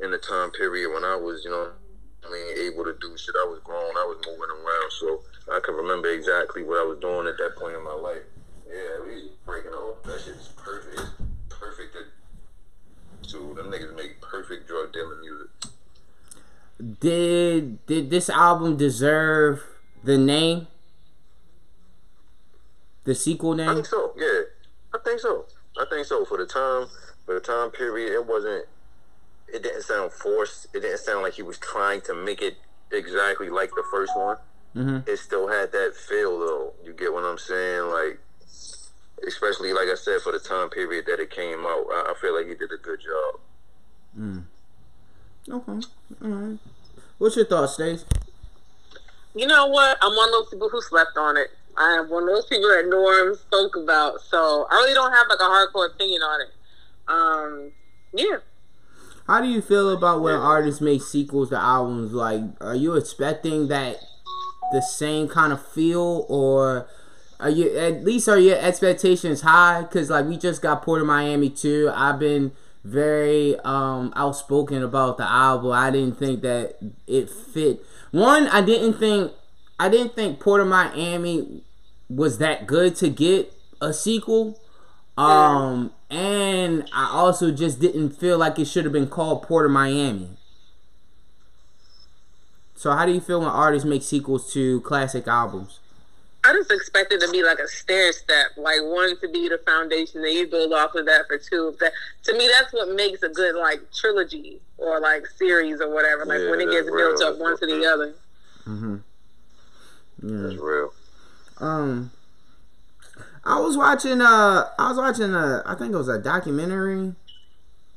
[0.00, 1.68] in the time period when I was, you know,
[2.24, 3.36] I mean, able to do shit.
[3.36, 3.92] I was grown.
[4.00, 7.56] I was moving around, so I can remember exactly what I was doing at that
[7.56, 8.22] point in my life.
[8.66, 10.02] Yeah, we breaking off.
[10.04, 11.00] That shit is perfect.
[11.00, 11.10] It's
[11.48, 11.96] perfect.
[13.28, 15.48] To them niggas make perfect drug dealing music.
[17.00, 19.62] Did did this album deserve
[20.02, 20.66] the name?
[23.04, 23.68] The sequel name?
[23.68, 24.12] I think so.
[24.16, 24.42] Yeah,
[24.94, 25.46] I think so.
[25.80, 26.24] I think so.
[26.24, 26.88] For the time,
[27.24, 28.66] for the time period, it wasn't.
[29.52, 30.66] It didn't sound forced.
[30.74, 32.56] It didn't sound like he was trying to make it
[32.90, 34.38] exactly like the first one.
[34.74, 35.06] Mhm.
[35.06, 36.72] It still had that feel, though.
[36.84, 37.90] You get what I'm saying?
[37.90, 38.20] Like,
[39.26, 42.34] especially like I said, for the time period that it came out, I, I feel
[42.34, 43.40] like he did a good job.
[45.50, 45.86] Okay.
[46.24, 46.58] Alright.
[47.18, 48.04] What's your thoughts, Stace?
[49.34, 49.98] You know what?
[50.00, 51.48] I'm one of those people who slept on it.
[51.76, 54.20] I am one of those people that Norm spoke about.
[54.20, 56.48] So I really don't have like a hardcore opinion on it.
[57.08, 57.72] Um,
[58.12, 58.38] yeah.
[59.26, 62.12] How do you feel about when artists make sequels to albums?
[62.12, 63.96] Like, are you expecting that
[64.72, 66.88] the same kind of feel, or
[67.38, 69.82] are you at least are your expectations high?
[69.82, 71.90] Because like we just got Port of Miami too.
[71.94, 72.52] I've been
[72.84, 75.72] very um outspoken about the album.
[75.72, 77.84] I didn't think that it fit.
[78.10, 79.32] One, I didn't think
[79.78, 81.62] I didn't think Port of Miami
[82.08, 84.58] was that good to get a sequel.
[85.18, 89.72] Um, and I also just didn't feel like it should have been called Port of
[89.72, 90.30] Miami.
[92.82, 95.78] So, how do you feel when artists make sequels to classic albums?
[96.42, 99.58] I just expect it to be like a stair step, like one to be the
[99.64, 101.76] foundation, then you build off of that for two.
[101.78, 101.92] That
[102.24, 106.24] to me, that's what makes a good like trilogy or like series or whatever.
[106.24, 108.14] Like Yeah, when it that's gets built up one to the other.
[110.18, 110.92] That's real.
[111.58, 112.10] Um,
[113.44, 114.20] I was watching.
[114.20, 115.32] Uh, I was watching.
[115.32, 117.14] A, I think it was a documentary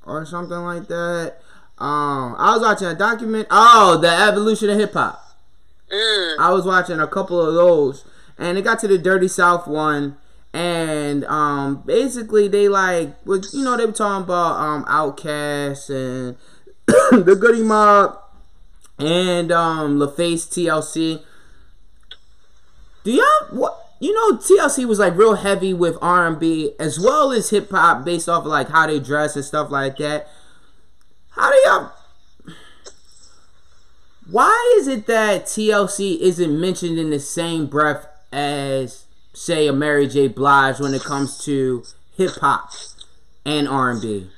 [0.06, 1.38] or something like that.
[1.78, 3.48] Um, I was watching a document.
[3.52, 5.22] Oh, the evolution of hip hop.
[5.92, 6.40] Mm.
[6.40, 8.06] I was watching a couple of those,
[8.38, 10.18] and it got to the Dirty South one,
[10.54, 16.38] and um, basically they like, was you know, they were talking about um, Outkast and
[17.26, 18.18] the Goodie Mob
[18.98, 21.22] and um, LaFace TLC.
[23.04, 23.82] Do y'all what?
[24.00, 27.72] you know TLC was like real heavy with R and B as well as hip
[27.72, 30.28] hop based off of like how they dress and stuff like that.
[31.36, 31.92] How do y'all?
[34.30, 40.08] Why is it that TLC isn't mentioned in the same breath as say a Mary
[40.08, 40.28] J.
[40.28, 41.84] Blige when it comes to
[42.18, 42.72] hip hop
[43.46, 44.30] and R and B?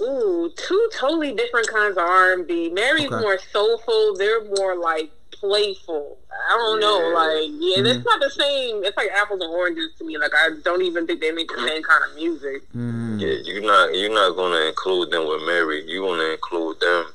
[0.00, 2.68] Ooh, two totally different kinds of R and B.
[2.68, 3.20] Mary's Okay.
[3.20, 4.14] more soulful.
[4.16, 6.18] They're more like playful.
[6.48, 7.86] I don't know, like yeah, Mm-hmm.
[7.86, 8.84] it's not the same.
[8.84, 10.18] It's like apples and oranges to me.
[10.18, 12.62] Like I don't even think they make the same kind of music.
[12.76, 13.20] Mm.
[13.20, 15.84] Yeah, you're not you're not gonna include them with Mary.
[15.86, 17.06] You're gonna include them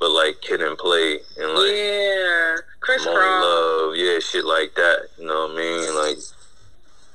[0.00, 3.44] with like Kid and Play and like yeah, Chris More Cross.
[3.44, 5.08] Love, yeah, shit like that.
[5.18, 5.94] You know what I mean?
[5.94, 6.18] Like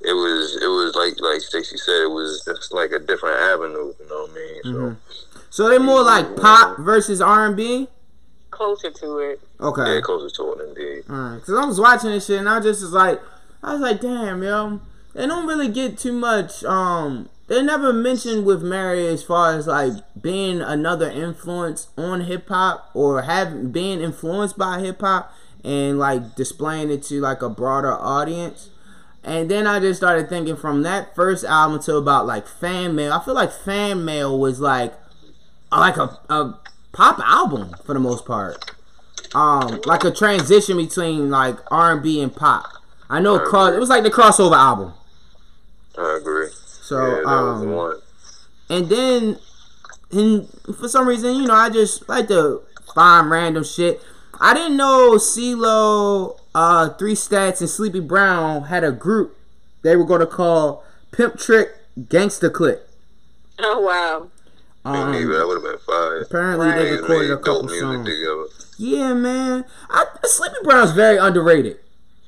[0.01, 3.93] it was it was like like Stacey said, it was just like a different avenue,
[3.99, 4.61] you know what I mean?
[4.63, 4.97] So Mhm.
[5.49, 7.87] So they're more like pop versus R and B.
[8.51, 9.39] Closer to it.
[9.59, 9.95] Okay.
[9.95, 11.03] yeah, closer to it indeed.
[11.09, 13.19] Alright, cause I was watching this shit and I just was like,
[13.63, 14.79] I was like, damn, yo,
[15.13, 16.63] they don't really get too much.
[16.63, 22.47] Um, they never mentioned with Mary as far as like being another influence on hip
[22.49, 27.49] hop or having being influenced by hip hop and like displaying it to like a
[27.49, 28.69] broader audience.
[29.23, 33.11] And then I just started thinking from that first album to about like fan mail.
[33.13, 34.93] I feel like fan mail was like
[35.71, 36.59] like a, a
[36.91, 38.76] pop album for the most part
[39.35, 42.65] um like a transition between like R&B and pop.
[43.09, 44.93] I know it cross it was like the crossover album.
[45.97, 46.49] I agree.
[46.81, 47.97] So yeah, that was the um one.
[48.69, 49.39] and then
[50.11, 52.61] and for some reason, you know, I just like to
[52.93, 54.01] find random shit.
[54.39, 59.35] I didn't know CeeLo, uh, Three Stacks, and Sleepy Brown had a group
[59.81, 62.79] they were going to call Pimp Trick Gangsta Click.
[63.59, 64.29] Oh wow.
[64.85, 66.21] Um, Maybe that would have been fire.
[66.21, 68.05] apparently they Niggas recorded made a couple dope music songs.
[68.07, 68.45] together.
[68.77, 69.65] Yeah, man.
[69.89, 71.77] I, Sleepy Brown's very underrated.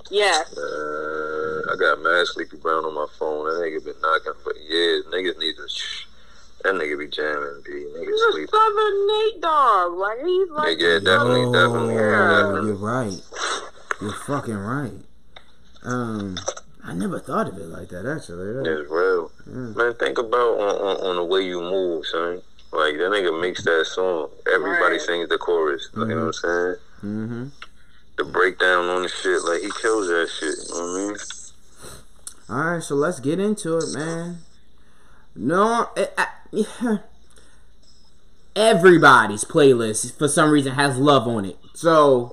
[0.09, 0.41] Yeah.
[0.57, 3.45] Uh, I got Mad Sleepy Brown on my phone.
[3.45, 5.05] That nigga been knocking for years.
[5.05, 5.67] Niggas need to.
[5.69, 6.05] Shh.
[6.63, 7.71] That nigga be jamming, B.
[7.71, 8.49] Nigga He's a sleep.
[8.49, 9.93] southern Nate Dogg.
[9.93, 12.67] Like he's like Yeah, definitely, Yo, definitely, definitely.
[12.67, 13.21] You're right.
[14.01, 14.91] You're fucking right.
[15.83, 16.35] Um,
[16.83, 18.05] I never thought of it like that.
[18.05, 18.79] Actually, Yeah.
[18.81, 19.31] It's real.
[19.45, 22.41] Man, think about on, on, on the way you move, son.
[22.71, 24.29] Like, that nigga makes that song.
[24.51, 25.01] Everybody Right.
[25.01, 25.89] sings the chorus.
[25.93, 26.75] Like, you know what I'm saying?
[27.03, 27.45] Mm-hmm.
[28.17, 30.55] The breakdown on the shit, like, he kills that shit.
[30.69, 31.17] You know what I mean?
[32.49, 34.39] All right, so let's get into it, man.
[35.36, 36.99] No, I, I,
[38.55, 41.58] everybody's playlist for some reason has love on it.
[41.73, 42.32] So,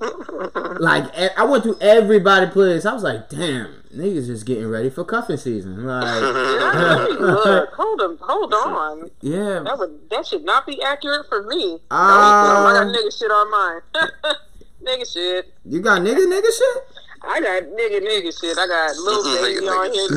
[0.79, 1.05] like,
[1.37, 2.85] I went through everybody playlist.
[2.89, 5.85] I was like, damn, niggas just getting ready for cuffing season.
[5.85, 6.21] Like,
[7.19, 9.11] Look, hold on, hold on.
[9.21, 11.75] yeah, That would that should not be accurate for me.
[11.91, 13.81] Uh, I got nigga shit on mine.
[14.83, 15.53] nigga shit.
[15.65, 16.83] you got nigga nigga shit.
[17.23, 18.57] I got nigga nigga shit.
[18.57, 20.07] I got Lil Nigga, Baby on here,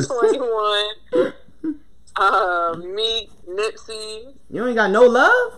[1.13, 1.33] 21.
[2.15, 5.53] Uh, Meek, Nipsey, You ain't got no love.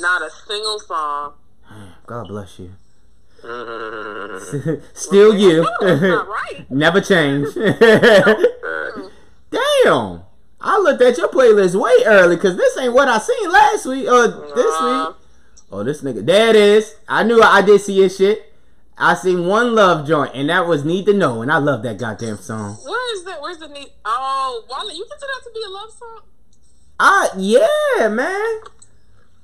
[0.00, 1.34] not a single song.
[2.06, 2.72] God bless you.
[3.42, 4.84] Mm-hmm.
[4.94, 5.66] Still you.
[5.80, 6.66] Right.
[6.70, 7.48] Never change.
[7.56, 9.08] Uh,
[9.50, 10.22] Damn.
[10.60, 14.06] I looked at your playlist way early because this ain't what I seen last week
[14.08, 15.08] or this Nah.
[15.08, 15.16] week.
[15.72, 16.24] Oh, this nigga.
[16.24, 16.94] There it is.
[17.08, 18.52] I knew I did see his shit.
[18.98, 21.96] I seen one love joint, and that was Need to Know, and I love that
[21.98, 22.76] goddamn song.
[22.84, 23.40] Where is that?
[23.40, 23.88] Where's the need?
[24.04, 26.20] Oh, Wally, you consider that to be a love song?
[26.98, 28.60] Ah, yeah, man.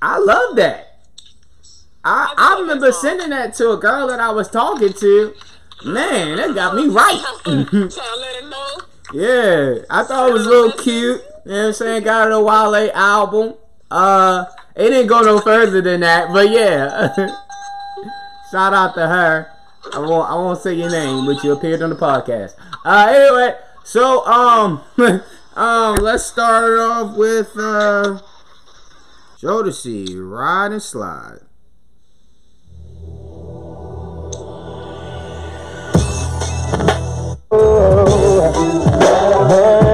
[0.02, 0.95] I love that.
[2.06, 5.34] I, I I remember sending that to a girl that I was talking to.
[5.84, 7.20] Man, that got me right.
[7.44, 8.76] Trying to let her know.
[9.12, 11.20] Yeah, I thought it was a little cute.
[11.44, 12.02] You know what I'm saying?
[12.04, 13.54] Got a Wale album.
[13.90, 14.44] Uh,
[14.76, 17.14] it didn't go no further than that, but yeah.
[18.52, 19.50] Shout out to her.
[19.92, 22.54] I won't, I won't say your name, but you appeared on the podcast.
[22.84, 24.82] Uh, anyway, so um,
[25.56, 28.20] um, let's start it off with uh,
[29.40, 31.45] Jodeci, ride and slide.
[38.46, 39.85] Slide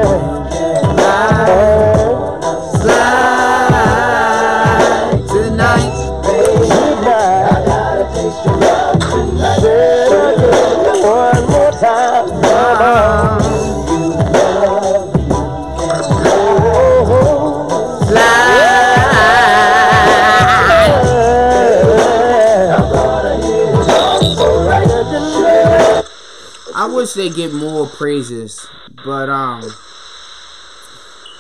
[27.03, 28.69] wish they get more praises,
[29.05, 29.61] but um,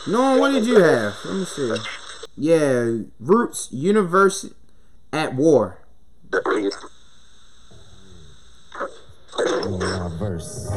[0.08, 1.14] Norm, what did you have?
[1.24, 1.76] Let me see.
[2.36, 4.52] Yeah, Roots Universe
[5.12, 5.78] at War.
[10.18, 10.68] verse.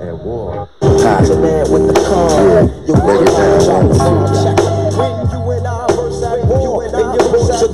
[0.00, 0.68] at war.
[0.80, 1.28] Tied
[1.70, 2.68] with the con.
[2.84, 3.88] You break it down.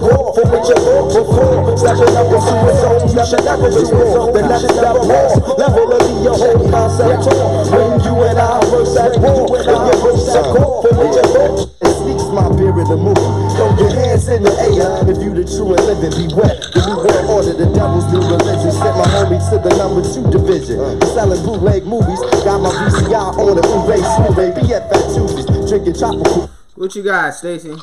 [0.00, 1.76] War, for what you fought before.
[1.78, 4.32] Stepping up zone, you should never do war.
[4.32, 7.26] The next level next level of the whole concept.
[7.70, 11.26] When you and I verse at war, and you verse at war, for what you
[11.34, 11.74] fought.
[11.84, 13.32] It sneaks my beer in the movie.
[13.54, 16.14] Throw your hands in the air if you the true and living.
[16.14, 18.72] Beware, the new world order, the devil's new religion.
[18.72, 20.78] Sent my homie to the number two division.
[21.12, 24.36] Selling bootleg movies, got my VCR on it.
[24.36, 25.68] Baby, at Tuesdays.
[25.68, 26.50] Drinking tropical.
[26.74, 27.74] What you got, Stacy?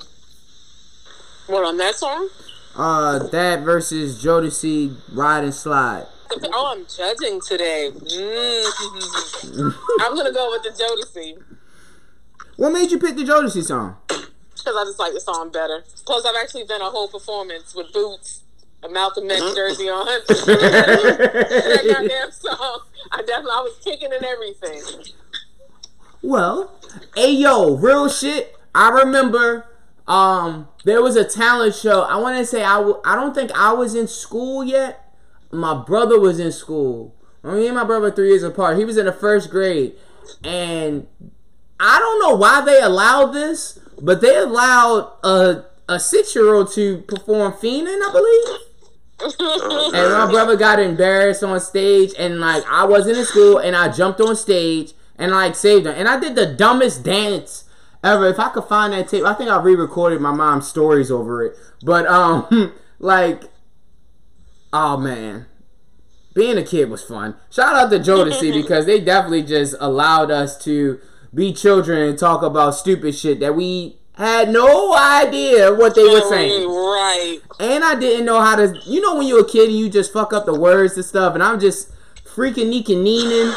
[1.52, 2.30] What on that song?
[2.78, 6.08] Uh, that versus Jodeci Ride and Slide.
[6.54, 7.92] Oh, I'm judging today.
[7.94, 9.76] Mm.
[10.00, 11.38] I'm gonna go with the Jodeci
[12.56, 13.98] What made you pick the Jodeci song?
[14.08, 15.84] because I just like the song better.
[16.06, 18.44] Plus, I've actually done a whole performance with boots,
[18.82, 20.06] a Malcolm X jersey on.
[20.28, 22.82] that goddamn song.
[23.12, 24.82] I definitely I was kicking and everything.
[26.22, 26.80] Well,
[27.14, 28.56] hey yo, real shit.
[28.74, 29.66] I remember
[30.12, 32.02] um there was a talent show.
[32.02, 35.16] I want to say I w- I don't think I was in school yet.
[35.52, 37.16] My brother was in school.
[37.44, 38.78] Me and my brother were three years apart.
[38.78, 39.94] He was in the first grade,
[40.44, 41.08] and
[41.80, 46.72] I don't know why they allowed this, but they allowed a a six year old
[46.74, 48.60] to perform fiending, I believe.
[49.94, 53.90] And my brother got embarrassed on stage, and like I wasn't in school, and I
[53.92, 55.94] jumped on stage and like saved him.
[55.96, 57.66] And I did the dumbest dance
[58.04, 58.28] ever.
[58.28, 61.56] If I could find that tape, I think I re-recorded my mom's stories over it.
[61.84, 63.44] But um, like,
[64.74, 65.46] oh man,
[66.34, 67.36] being a kid was fun.
[67.50, 71.00] Shout out to Jodeci because they definitely just allowed us to
[71.34, 76.28] be children and talk about stupid shit that we had no idea what they were
[76.30, 76.68] saying.
[76.68, 77.40] Right.
[77.60, 78.78] And I didn't know how to.
[78.86, 81.34] You know when you're a kid and you just fuck up the words and stuff,
[81.34, 81.92] and I'm just
[82.36, 83.52] freaking neeking neening.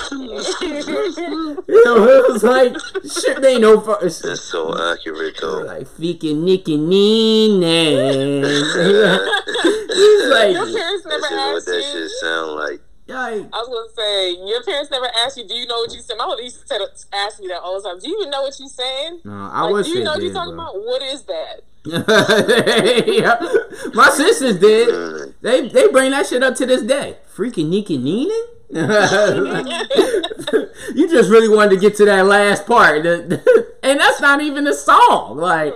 [1.68, 2.77] You know, it was like
[3.11, 3.41] shit.
[3.41, 5.61] They know fu- That's so accurate though.
[5.62, 8.45] like freaking neeking neening.
[8.45, 12.81] He's like, Your parents never That's just what that shit sound like.
[13.07, 16.01] like, I was gonna say, your parents never asked you, do you know what you
[16.01, 16.16] said?
[16.16, 17.99] My mother used to ask me that all the time.
[18.01, 19.20] Do you even know what you're saying?
[19.25, 20.64] no, I Like, wish do you know what you're talking bro.
[20.64, 20.77] about?
[20.85, 21.62] What is that?
[23.07, 23.37] yeah.
[23.93, 25.35] My sisters did.
[25.43, 27.18] They they bring that shit up to this day.
[27.37, 28.43] Freaking Nika Neenan?
[28.75, 28.81] you
[31.09, 33.31] just really wanted to get to that last part, and
[34.01, 35.37] that's not even the song.
[35.37, 35.75] Like,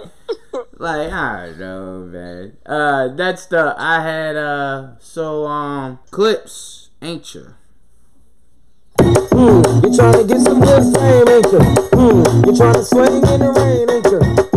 [0.78, 2.56] like I don't know, man.
[2.66, 4.34] Uh, that's the I had.
[4.34, 7.54] Uh, so um, clips, ain't you?
[9.00, 11.60] Hmm, you trying to get some good fame, ain't you?
[11.94, 14.47] Hmm, you trying to swing in the rain, ain't you?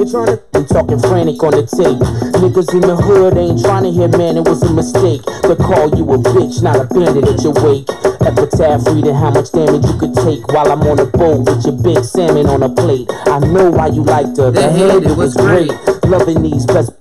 [0.00, 0.40] You trying to.
[0.54, 2.00] I'm talking frantic on the tape.
[2.40, 5.20] Niggas in the hood ain't trying to hear, man, it was a mistake.
[5.44, 7.84] To call you a bitch, not a bandit at your wake.
[8.24, 11.76] Epitaph reading how much damage you could take while I'm on a boat with your
[11.84, 13.12] big salmon on a plate.
[13.28, 14.50] I know why you liked her.
[14.50, 15.68] The, head, it was great.
[16.08, 16.92] Loving these best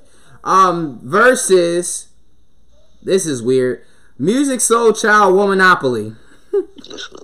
[0.44, 2.10] Um, versus.
[3.02, 3.82] This is weird.
[4.20, 6.20] Musiq Soulchild Womanopoly.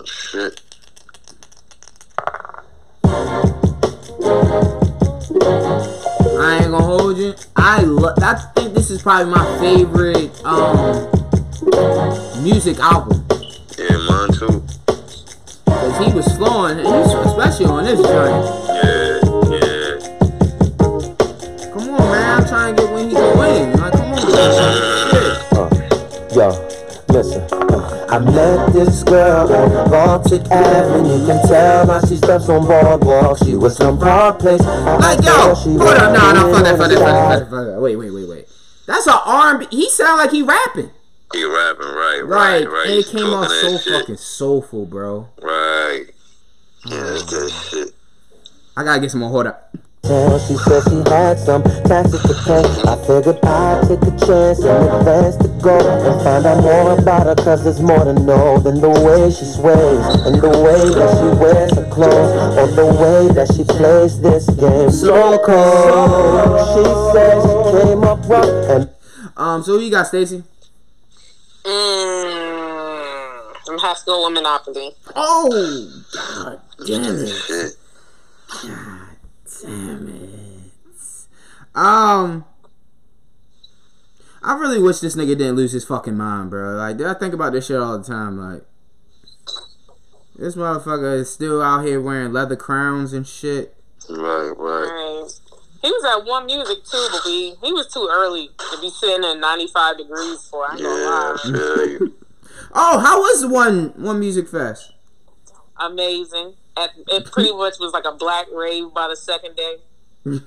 [0.08, 0.62] Shit.
[5.48, 7.34] I ain't gonna hold you.
[7.56, 11.08] I lo- I think this is probably my favorite um
[12.44, 13.24] music album
[13.78, 14.64] Yeah, mine too.
[15.66, 18.46] because he was flowing, and he's, especially on this joint.
[18.74, 19.20] Yeah,
[19.54, 20.00] yeah.
[21.74, 23.74] Come on, man, I'm trying to get when he can win.
[23.80, 24.26] Like, come on, shit.
[26.36, 26.48] Yo,
[27.10, 27.42] listen.
[28.16, 31.20] I met this girl on Baltic Avenue.
[31.20, 33.40] You can tell by she steps on boardwalk.
[33.40, 34.62] She was from Park Place.
[34.62, 37.66] Like, yo, hold up, no, no, fuck that, fuck that, fuck that, fuck that, fuck
[37.66, 37.82] that.
[37.82, 38.48] Wait, wait, wait, wait.
[38.88, 39.68] That's an R&B.
[39.70, 40.92] He sound like he rapping.
[41.34, 42.90] He rapping right, Right, right, right.
[42.90, 44.00] it came out so shit.
[44.00, 45.28] fucking soulful, bro.
[45.42, 46.06] Right.
[46.86, 47.30] Yeah, that's mm.
[47.32, 47.90] that shit.
[48.78, 49.30] I gotta get some more.
[49.30, 49.76] Hold up.
[50.08, 52.62] Well, she said she had some taxes to pay.
[52.86, 57.26] I figured I'd take a chance and advance to go and find out more about
[57.26, 57.36] her.
[57.44, 61.28] Cause there's more to know than the way she sways and the way that she
[61.42, 64.92] wears her clothes or the way that she plays this game.
[64.92, 66.60] So cold.
[66.76, 66.84] She
[67.14, 67.56] said she
[67.88, 68.90] came up rough and
[69.38, 70.44] Um, so who you got, Stacy?
[71.64, 74.92] Mm, from High School Monopoly.
[75.16, 77.76] Oh, god damn it.
[79.62, 79.70] Shit.
[79.70, 80.50] Damn it.
[81.76, 82.46] Um,
[84.42, 86.76] I really wish this nigga didn't lose his fucking mind, bro.
[86.76, 88.38] Like, I think about this shit all the time.
[88.38, 88.64] Like,
[90.38, 93.76] this motherfucker is still out here wearing leather crowns and shit.
[94.10, 94.84] Right, right.
[94.86, 95.30] Right.
[95.82, 99.24] He was at One Music too, but we he was too early to be sitting
[99.24, 100.66] in 95 degrees for.
[100.66, 101.98] I ain't gonna Yeah, I lie.
[101.98, 102.08] feel.
[102.78, 104.92] Oh, how was one one music fest?
[105.80, 106.54] amazing.
[106.78, 109.76] At, it pretty much was like a black rave by the second day.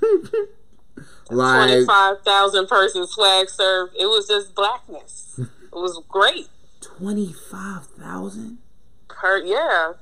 [1.31, 3.91] Like, Twenty five thousand person swag serve.
[3.99, 5.39] It was just blackness.
[5.70, 6.49] It was great.
[6.81, 8.59] 25,000?
[9.11, 9.93] Her, yeah,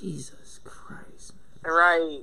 [0.00, 1.34] Jesus Christ.
[1.62, 2.20] right.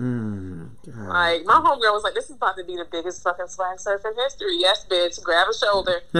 [0.00, 3.78] Mm, Like my homegirl was like, "This is about to be the biggest fucking swag
[3.78, 5.22] surf in history." Yes, bitch.
[5.22, 6.00] Grab a shoulder.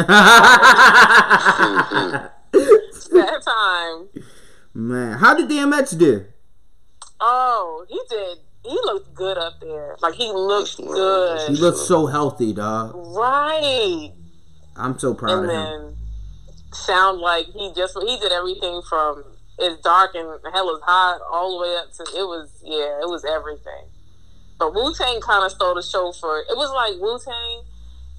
[3.11, 4.23] That time.
[4.73, 6.25] Man, how did DMX do?
[7.21, 8.39] Oh, he did.
[8.65, 9.97] He looked good up there.
[10.01, 11.41] Like he looked good.
[11.49, 11.61] He good.
[11.61, 12.93] looks so healthy, dog.
[12.95, 14.13] Right.
[14.77, 15.51] I'm so proud and of
[15.91, 15.97] him.
[16.73, 19.23] sound like he just he did everything from
[19.59, 23.09] it's dark and hell is hot all the way up to it was yeah it
[23.09, 23.87] was everything.
[24.59, 27.63] But Wu Tang kind of stole the show for it was like Wu Tang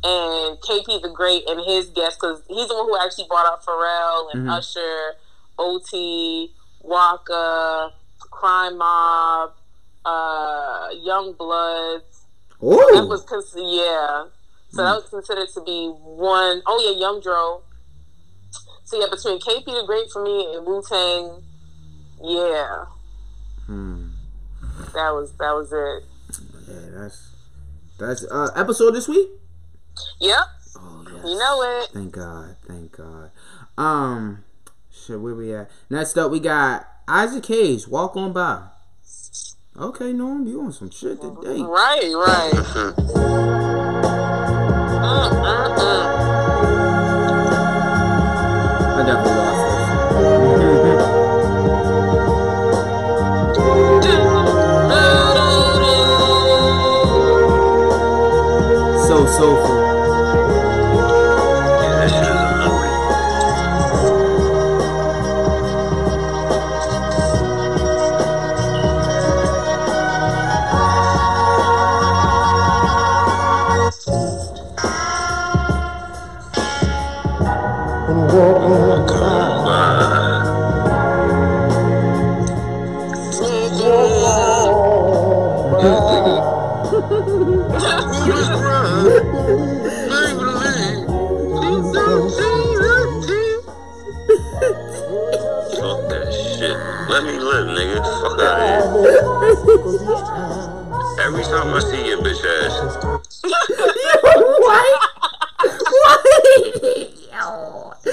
[0.03, 3.63] and KP the Great and his guests because he's the one who actually brought out
[3.65, 4.51] Pharrell and Mhm.
[4.57, 5.15] Usher,
[5.57, 7.91] OT, Waka,
[8.35, 9.51] Crime Mob,
[10.03, 12.01] uh, YoungBloodZ.
[12.61, 14.25] That Oh, was cons- yeah.
[14.71, 17.61] So that was considered to be one oh yeah, Young Dro.
[18.83, 21.43] So yeah, between KP the Great for me and Wu Tang,
[22.23, 22.85] yeah,
[23.65, 24.09] Hmm.
[24.93, 26.03] that was that was it.
[26.67, 27.29] yeah, that's
[27.97, 29.29] that's uh episode this week.
[30.19, 30.39] Yep,
[30.77, 31.25] Oh yes.
[31.25, 31.89] you know it.
[31.93, 33.31] Thank God, thank God.
[33.77, 34.43] Um,
[34.91, 35.69] shit, where we at?
[35.89, 37.87] Next up, we got Isaac Hayes.
[37.87, 38.63] Walk on by.
[39.77, 41.61] Okay, Norm, you on some shit today?
[41.61, 42.51] Right, right.
[42.53, 42.95] Mm,
[45.35, 46.05] mm, mm.
[48.97, 51.05] I definitely lost this.
[59.07, 59.74] So soulful.
[101.75, 102.73] Every time I see your bitch ass,
[104.23, 104.39] what?
[104.61, 105.01] What?
[107.31, 107.91] Yo.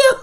[0.00, 0.16] Yo.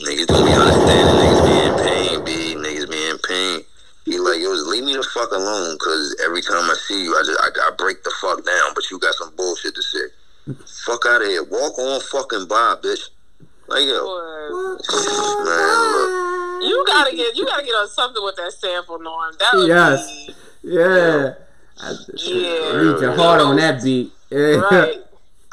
[0.00, 1.16] niggas don't be understanding.
[1.20, 2.56] Niggas be in pain, B.
[2.56, 3.60] Niggas be in pain.
[4.06, 7.14] Be like, yo, just leave me the fuck alone, cause every time I see you,
[7.14, 8.72] I just I, I break the fuck down.
[8.74, 10.54] But you got some bullshit to say.
[10.86, 11.44] fuck out of here.
[11.44, 13.10] Walk on fucking by, bitch.
[13.68, 14.00] Like yo,
[15.44, 16.32] man, look.
[16.62, 19.34] You gotta get you gotta get on something with that sample, Norm.
[19.38, 20.31] That would Yes.
[20.72, 21.34] Yeah.
[21.80, 22.82] I, yeah.
[22.82, 24.10] Need your heart on that beat.
[24.30, 24.38] Yeah.
[24.38, 24.96] Right.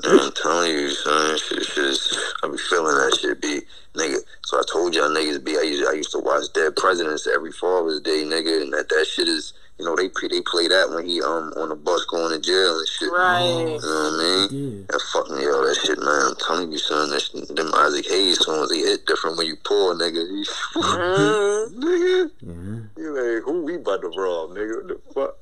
[0.06, 3.62] I'm telling you, son, shit, shit, I be feeling that shit, be
[3.96, 4.20] nigga.
[4.46, 7.52] So I told y'all niggas, be I used, I used to watch Dead Presidents every
[7.52, 11.06] Father's Day, nigga, and that that shit is, you know, they they play that when
[11.08, 13.10] he um on the bus going to jail and shit.
[13.12, 13.42] Right.
[13.48, 14.80] You know what I mean?
[14.80, 14.84] Yeah.
[14.90, 16.22] That fucking yo, that shit, man.
[16.28, 19.56] I'm telling you, son, that shit, them Isaac Hayes songs, they hit different when you
[19.64, 20.16] poor, nigga.
[20.16, 21.74] You, Mhm.
[21.80, 23.04] nigga, Yeah.
[23.04, 24.76] you like who we about to rob, nigga?
[24.84, 25.36] What the fuck?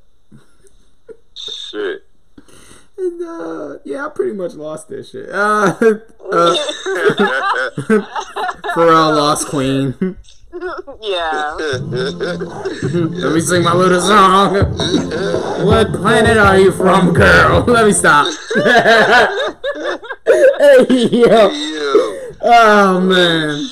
[1.33, 2.03] Shit.
[2.99, 5.29] And, uh, yeah, I pretty much lost this shit.
[5.33, 5.73] Uh,
[6.31, 6.55] uh,
[8.75, 10.17] Pharrell lost Queen.
[11.01, 11.53] yeah.
[11.57, 14.53] Let me sing my little song.
[15.65, 17.63] what planet are you from, girl?
[17.67, 18.27] Let me stop.
[20.25, 21.49] hey, yo.
[21.49, 23.67] Yo, Oh, man.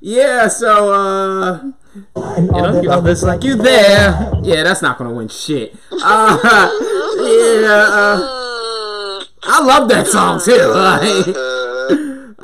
[0.00, 1.62] Yeah, so, uh,
[2.16, 4.32] you know, you love this like you there.
[4.42, 5.74] Yeah, that's not gonna win shit.
[5.90, 6.38] Uh,
[7.16, 8.40] yeah, uh.
[9.46, 10.56] I love that song too.
[10.56, 11.26] Like,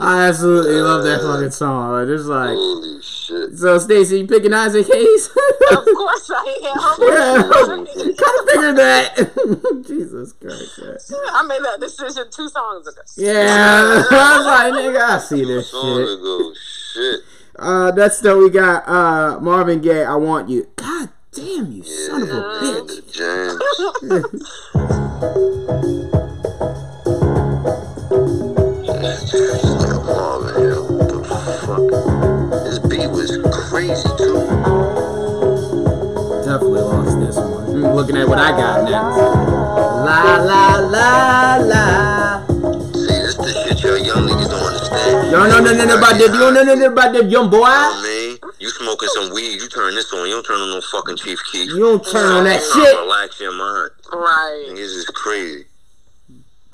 [0.01, 1.93] I absolutely love that fucking song.
[1.93, 3.59] Like, it's like, holy shit.
[3.59, 5.31] so Stacey, you picking Isaac Hayes?
[5.71, 6.77] Of course I am.
[7.07, 7.43] yeah,
[8.17, 9.85] kind of figured that.
[9.87, 10.81] Jesus Christ.
[11.13, 11.21] man.
[11.33, 13.01] I made that decision two songs ago.
[13.17, 16.09] Yeah, I was like, nigga, I see this Song shit.
[16.19, 16.53] ago,
[16.93, 17.21] shit.
[17.57, 20.03] Uh, that's still we got uh Marvin Gaye.
[20.05, 20.67] I want you.
[20.75, 23.21] God damn you, son of a bitch.
[29.31, 30.07] The jams.
[30.11, 31.23] Marvin, yo, what the
[31.63, 31.87] fuck?
[32.67, 33.31] This beat was
[33.71, 34.43] crazy too.
[36.43, 37.71] Definitely lost this one.
[37.71, 39.15] I'm looking at what I got now.
[40.03, 42.47] La la la la.
[42.91, 45.31] See, this the shit y'all young niggas don't understand.
[45.31, 46.21] Yo, no, no, no, no, about that.
[46.21, 47.59] You don't know nothing about that young boy.
[47.59, 48.39] You know I mean?
[48.59, 50.27] You smoking some weed, you turn this on.
[50.27, 51.69] You don't turn on no fucking Chief Keef.
[51.69, 52.99] You don't turn on that You shit.
[52.99, 53.91] Relax your mind.
[54.13, 54.67] Right.
[54.75, 55.70] Niggas is crazy.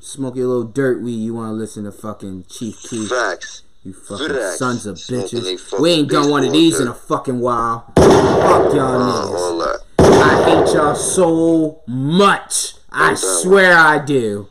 [0.07, 1.17] Smoke your little dirt weed.
[1.17, 3.09] You want to listen to fucking Chief Keef?
[3.09, 3.63] Facts.
[3.83, 4.57] You fucking Facts.
[4.59, 5.81] sons of bitches.
[5.81, 7.93] We ain't done one of these in a fucking while.
[7.97, 9.81] Fuck y'all Uh, niggas.
[9.99, 12.75] I hate y'all so much.
[12.93, 14.47] I swear I do.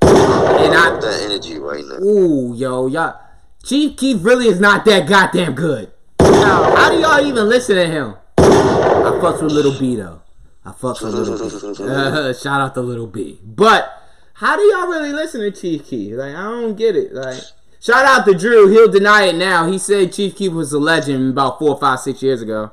[0.00, 1.96] And I, That energy right now.
[1.96, 3.16] ooh, yo, y'all.
[3.64, 5.90] Chief Keef really is not that goddamn good.
[6.20, 8.14] Now, How do y'all even listen to him?
[8.38, 10.22] I fucks with Lil B though.
[10.64, 11.82] I fucks with Lil B.
[11.82, 13.40] Uh, shout out to Lil B.
[13.44, 13.96] But
[14.40, 16.14] how do y'all really listen to Chief Keef?
[16.14, 17.12] Like I don't get it.
[17.12, 17.42] Like
[17.78, 18.68] shout out to Drew.
[18.68, 19.70] He'll deny it now.
[19.70, 22.70] He said Chief Keef was a legend about four, five, six years ago.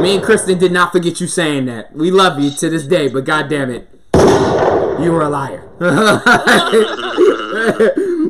[0.00, 1.92] Me and Kristen did not forget you saying that.
[1.92, 3.90] We love you to this day, but god damn it.
[4.14, 5.68] You were a liar.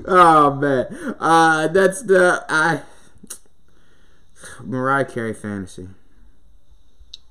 [0.08, 1.14] oh man.
[1.20, 2.82] Uh that's the I
[4.64, 5.88] Mariah Carey fantasy.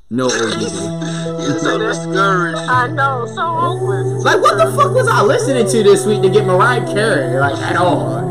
[0.09, 1.43] No ODB.
[1.43, 2.57] You're so discouraged.
[2.57, 4.23] I know, so hopeless.
[4.23, 7.57] Like what the fuck was I listening to this week to get Mariah Carey like
[7.57, 8.25] at all?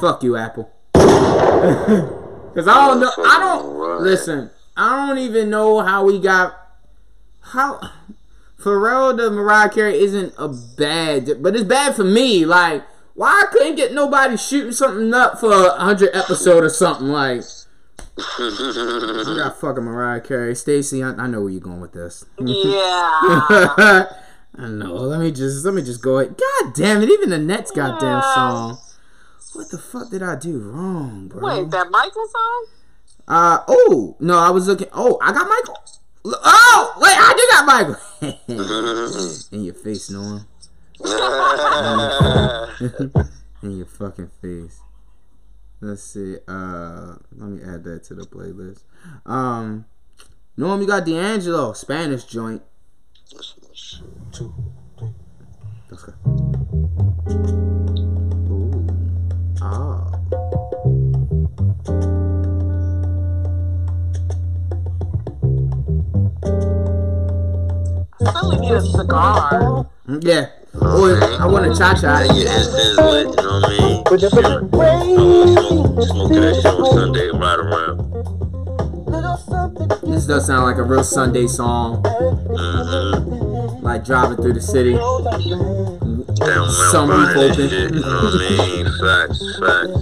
[0.00, 0.70] Fuck you, Apple.
[0.94, 3.12] Cause I don't know.
[3.18, 4.50] I don't listen.
[4.78, 6.56] I don't even know how we got
[7.40, 7.80] how
[8.58, 12.44] Pharrell to Mariah Carey isn't a bad, but it's bad for me.
[12.44, 17.08] Like, why I couldn't get nobody shooting something up for a hundred episode or something
[17.08, 17.42] like.
[18.18, 21.02] I got fucking Mariah Carey, Stacy.
[21.02, 22.24] I, I know where you're going with this.
[22.38, 22.56] Yeah.
[24.56, 24.94] I know.
[24.94, 26.36] Let me just let me just go ahead.
[26.36, 27.10] God damn it!
[27.10, 28.78] Even the next goddamn song.
[29.54, 31.42] What the fuck did I do wrong, bro?
[31.42, 32.66] Wait, that Michael song?
[33.28, 34.88] Uh oh no, I was looking.
[34.92, 35.76] Oh, I got Michael.
[36.24, 37.96] Oh wait, I do got Michael.
[39.52, 40.46] In your face, Norm.
[43.62, 44.80] In your fucking face.
[45.80, 46.38] Let's see.
[46.48, 48.84] Uh, let me add that to the playlist.
[49.26, 49.84] Um,
[50.56, 52.62] Norm, you got D'Angelo, Spanish joint.
[54.32, 54.54] Two,
[54.98, 55.12] three.
[55.90, 56.14] Let's go.
[58.50, 58.86] Ooh.
[59.60, 60.17] Oh.
[68.52, 69.86] I need a cigar.
[70.20, 70.46] Yeah.
[70.80, 72.18] Oh, I want a cha cha.
[72.22, 74.02] That your incense lit, you know what I mean?
[74.10, 74.70] With the Chillin'.
[74.70, 77.96] way, I always smoke, smoking that shit on Sunday, ride around.
[80.12, 82.02] This does sound like a real Sunday song.
[82.02, 83.82] Mm-hmm.
[83.84, 84.92] Like driving through the city.
[84.92, 88.86] Down Some Vernon people and think- shit, you know what I mean?
[89.00, 89.94] Facts, facts.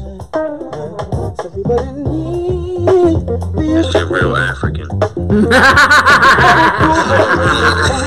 [3.06, 4.88] That shit real African.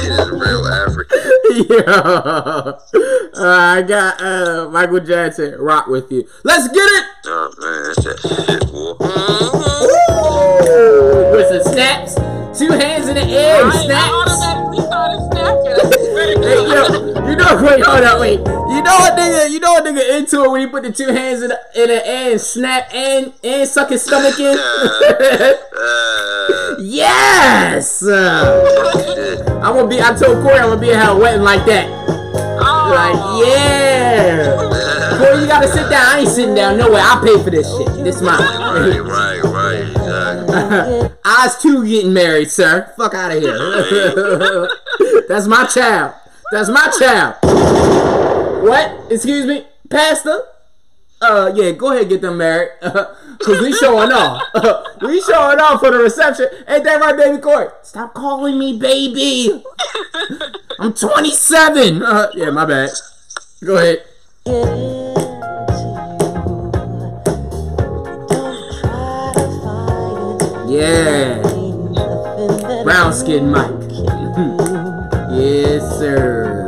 [0.04, 1.20] It's real African.
[1.70, 1.84] Yo.
[3.36, 6.28] Uh, I got uh, Michael Jackson, Rock With You.
[6.44, 7.06] Let's get it!
[7.28, 8.98] Oh man, that's that shit, boy.
[10.76, 12.29] Ooh, with some snaps.
[12.60, 14.12] Two hands in the air, I snaps.
[14.12, 15.80] automatically started snapping.
[16.44, 16.84] Hey, yo,
[17.30, 18.40] you know, wait, hold up, wait.
[18.40, 21.08] You know what nigga, you know what nigga into it when he put the two
[21.08, 24.58] hands in the, in the air and snap and, and suck his stomach in?
[26.82, 28.04] Yes!
[28.08, 31.88] I'm gonna be, I told Corey I'm gonna be in hell wetting like that.
[32.62, 32.92] Oh.
[32.94, 33.16] Like,
[33.48, 34.99] yeah!
[35.18, 36.06] Corey, you gotta sit down.
[36.06, 37.02] I ain't sitting down nowhere.
[37.04, 38.04] I'll pay for this shit.
[38.04, 38.40] This mine.
[38.40, 41.18] Right, right, right, exactly.
[41.26, 42.94] Oz two getting married, sir.
[42.98, 44.70] Fuck out of here.
[45.28, 46.14] That's my child.
[46.52, 47.36] That's my child.
[48.64, 49.12] What?
[49.12, 50.42] Excuse me, Pastor?
[51.22, 52.70] Uh, yeah, go ahead, get them married.
[52.82, 54.42] Cause we showing off.
[55.02, 56.48] we showing off for the reception.
[56.68, 57.68] Ain't that right, baby Corey?
[57.84, 59.64] Stop calling me baby.
[60.80, 62.02] I'm 27.
[62.02, 62.90] Uh, yeah, my bad.
[63.64, 64.04] Go ahead.
[70.68, 71.42] Yeah.
[72.84, 73.70] Brown skin Mike.
[75.38, 76.66] yes, sir.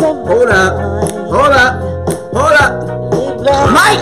[0.00, 0.72] Hold up.
[1.28, 1.82] Hold up.
[2.32, 3.70] Hold up.
[3.70, 4.00] Mike,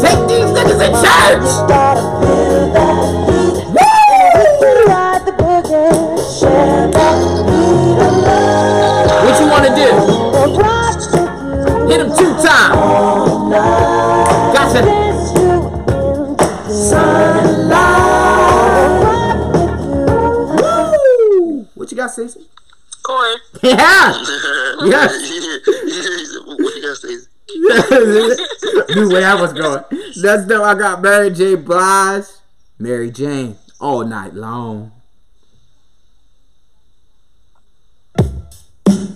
[0.00, 2.15] take these niggas to church.
[22.16, 22.46] Stacey?
[23.02, 23.36] Corey.
[23.62, 24.24] Yeah.
[24.84, 25.06] Yeah.
[26.46, 27.14] what you gotta say?
[28.94, 29.84] knew where that was going.
[30.22, 30.64] That's dope.
[30.64, 31.56] I got Mary J.
[31.56, 32.24] Blige,
[32.78, 34.92] Mary Jane, all night long.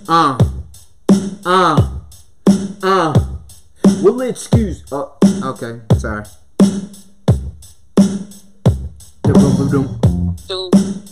[0.07, 0.37] Uh,
[1.43, 1.99] uh,
[2.83, 3.13] uh.
[4.03, 4.83] Will excuse?
[4.91, 5.81] Oh, okay.
[5.97, 6.25] Sorry.
[9.23, 11.10] Dum-dum-dum-dum.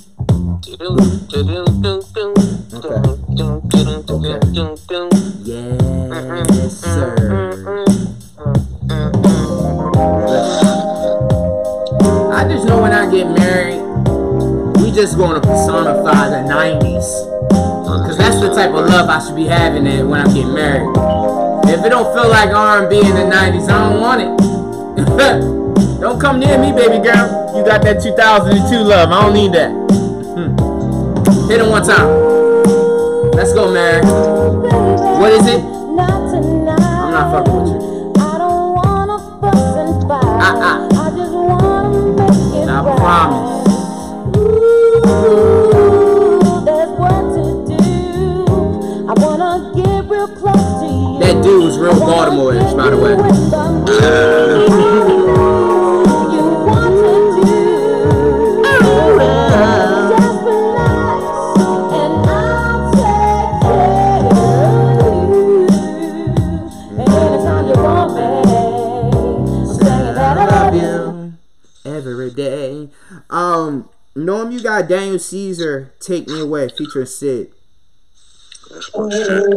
[5.43, 7.15] Yes, sir.
[12.31, 13.81] I just know when I get married,
[14.79, 17.49] we just gonna personify the 90s.
[18.05, 20.95] Cause that's the type of love I should be having when I get married.
[21.67, 24.37] If it don't feel like R&B in the 90s, I don't want it.
[25.99, 27.57] don't come near me, baby girl.
[27.57, 29.11] You got that 2002 love.
[29.11, 29.88] I don't need that.
[31.49, 32.07] Hit it one time.
[33.31, 34.05] Let's go, Mary.
[34.05, 35.59] What is it?
[35.59, 38.13] I'm not fucking with you.
[40.41, 40.85] Ah, ah.
[42.69, 43.49] I promise.
[51.19, 52.97] That dude was real Baltimore-ish, by the
[54.75, 54.85] way.
[74.25, 77.51] Norm, you got Daniel Caesar, Take Me Away, featuring Syd.
[78.69, 79.29] That's my shit.
[79.29, 79.47] I'm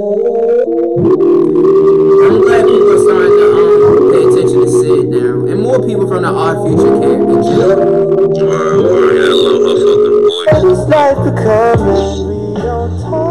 [2.41, 6.23] glad people are starting to um, pay attention to Syd now, and more people from
[6.23, 7.19] the Odd Future care.
[7.19, 8.13] in general.
[8.47, 9.19] Word, word.
[9.19, 10.79] I love her fucking voice.
[10.79, 13.22] It's like the comments we don't talk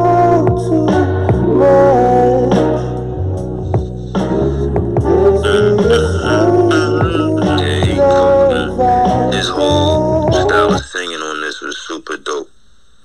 [12.01, 12.49] super dope.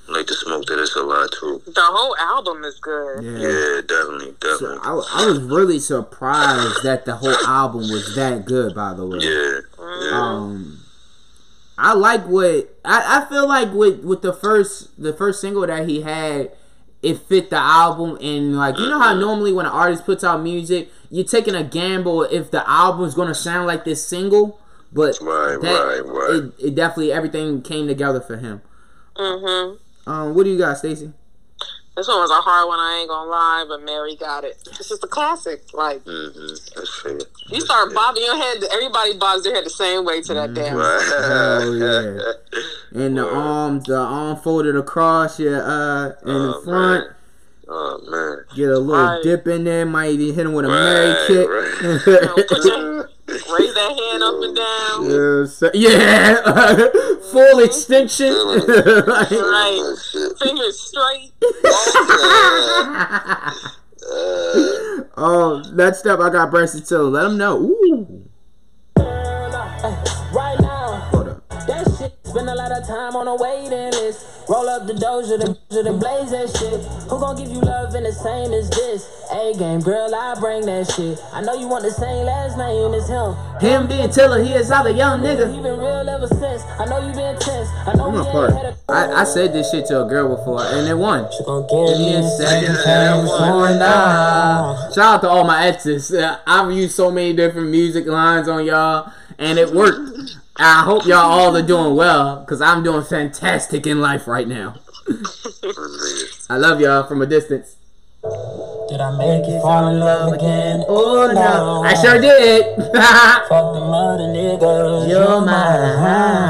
[0.09, 1.61] Like the smoke that it's a lot too.
[1.67, 3.25] The whole album is good.
[3.25, 3.49] Yeah.
[3.49, 4.79] Yeah, definitely, So definitely.
[4.85, 8.73] I, I was really surprised that the whole album was that good.
[8.75, 9.61] By the way, Yeah,
[10.05, 10.11] yeah.
[10.17, 10.79] um,
[11.77, 15.89] I like what I, I feel like with with the first the first single that
[15.89, 16.53] he had.
[17.03, 20.41] It fit the album, and like you know how normally when an artist puts out
[20.43, 24.61] music, you're taking a gamble if the album's gonna sound like this single.
[24.93, 26.31] But Right, that, right, right.
[26.59, 28.63] It, it definitely everything came together for him.
[29.17, 31.13] Hmm Um, what do you got, Stacy?
[31.97, 32.79] This one was a hard one.
[32.79, 34.63] I ain't gonna lie, but Mary got it.
[34.77, 35.63] This is the classic.
[35.73, 37.55] Like Mm-hmm.
[37.55, 40.77] You start bobbing your head, everybody bobs their head the same way to that damn.
[40.77, 43.03] Oh, yeah.
[43.03, 43.33] And the Word.
[43.33, 47.05] arm, the arm folded across your uh in the Oh, front.
[47.07, 47.15] man.
[47.69, 48.45] Oh man.
[48.55, 49.23] Get a little Right.
[49.23, 49.87] dip in there.
[49.87, 51.49] Might even hit him with a Right, Mary kick.
[51.49, 53.07] right.
[53.41, 55.11] Put your- Raise that hand up and down.
[55.11, 56.37] Yeah, so- yeah.
[57.33, 57.65] full mm-hmm.
[57.65, 58.33] extension.
[59.07, 59.97] Like- Right.
[60.11, 60.39] Shit.
[60.43, 61.33] Fingers straight.
[65.17, 66.99] oh, that step I got Branson too.
[67.03, 67.59] Let him know.
[67.61, 68.23] Ooh.
[72.37, 74.21] Spend a lot of time on a waiting list.
[74.47, 76.85] Roll up the doja, the, the blaze that shit.
[77.09, 79.09] Who gon' give you love in the same as this?
[79.33, 81.19] A game, girl, I bring that shit.
[81.33, 83.33] I know you want the same last name as him.
[83.59, 85.63] Him being Tiller, he is out a young You nigga.
[85.63, 86.61] been real ever since.
[86.79, 87.71] I know you been tense.
[87.89, 88.53] I know I'm we a ain't part.
[88.53, 91.25] had a I, I said this shit to a girl before, and it won.
[91.41, 93.73] You gon' give me a second Yeah, chance one.
[93.73, 94.91] for now.
[94.93, 96.15] Shout out to all my exes.
[96.47, 100.16] I've used so many different music lines on y'all, and it worked.
[100.59, 104.77] I hope y'all all are doing well, because I'm doing fantastic in life right now.
[106.49, 107.77] I love y'all from a distance.
[108.89, 110.85] Did I make you fall in love again?
[110.89, 111.83] Oh no.
[111.85, 112.77] I sure did.
[112.77, 115.09] Fuck the mother niggas.
[115.09, 116.47] You're mine.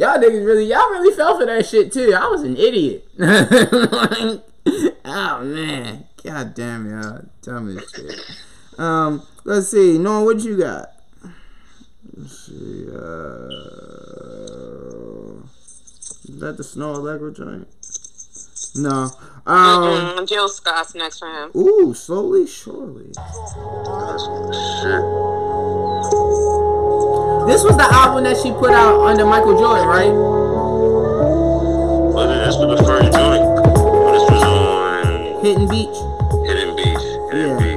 [0.00, 2.12] Y'all niggas really, y'all really fell for that shit too.
[2.14, 3.06] I was an idiot.
[5.04, 8.20] oh man, god damn y'all, dumb as shit.
[8.78, 10.88] Um, let's see, Noah, what you got?
[12.20, 13.48] Let's see, uh,
[16.28, 17.66] is that the Snoh Aalegra joint?
[18.76, 19.10] No.
[19.46, 19.82] Um.
[19.82, 20.28] Mm-mm.
[20.28, 21.50] Jill Scott's next for him.
[21.56, 23.06] Ooh, slowly, surely.
[23.14, 24.52] That's my
[24.82, 25.02] shit.
[27.48, 30.12] This was the album that she put out under Michael Jordan, right?
[32.12, 33.42] But this was the first joint.
[34.12, 35.96] This was on Hidden Beach.
[36.46, 37.04] Hidden Beach.
[37.32, 37.58] Hidden Yeah.
[37.58, 37.69] Beach.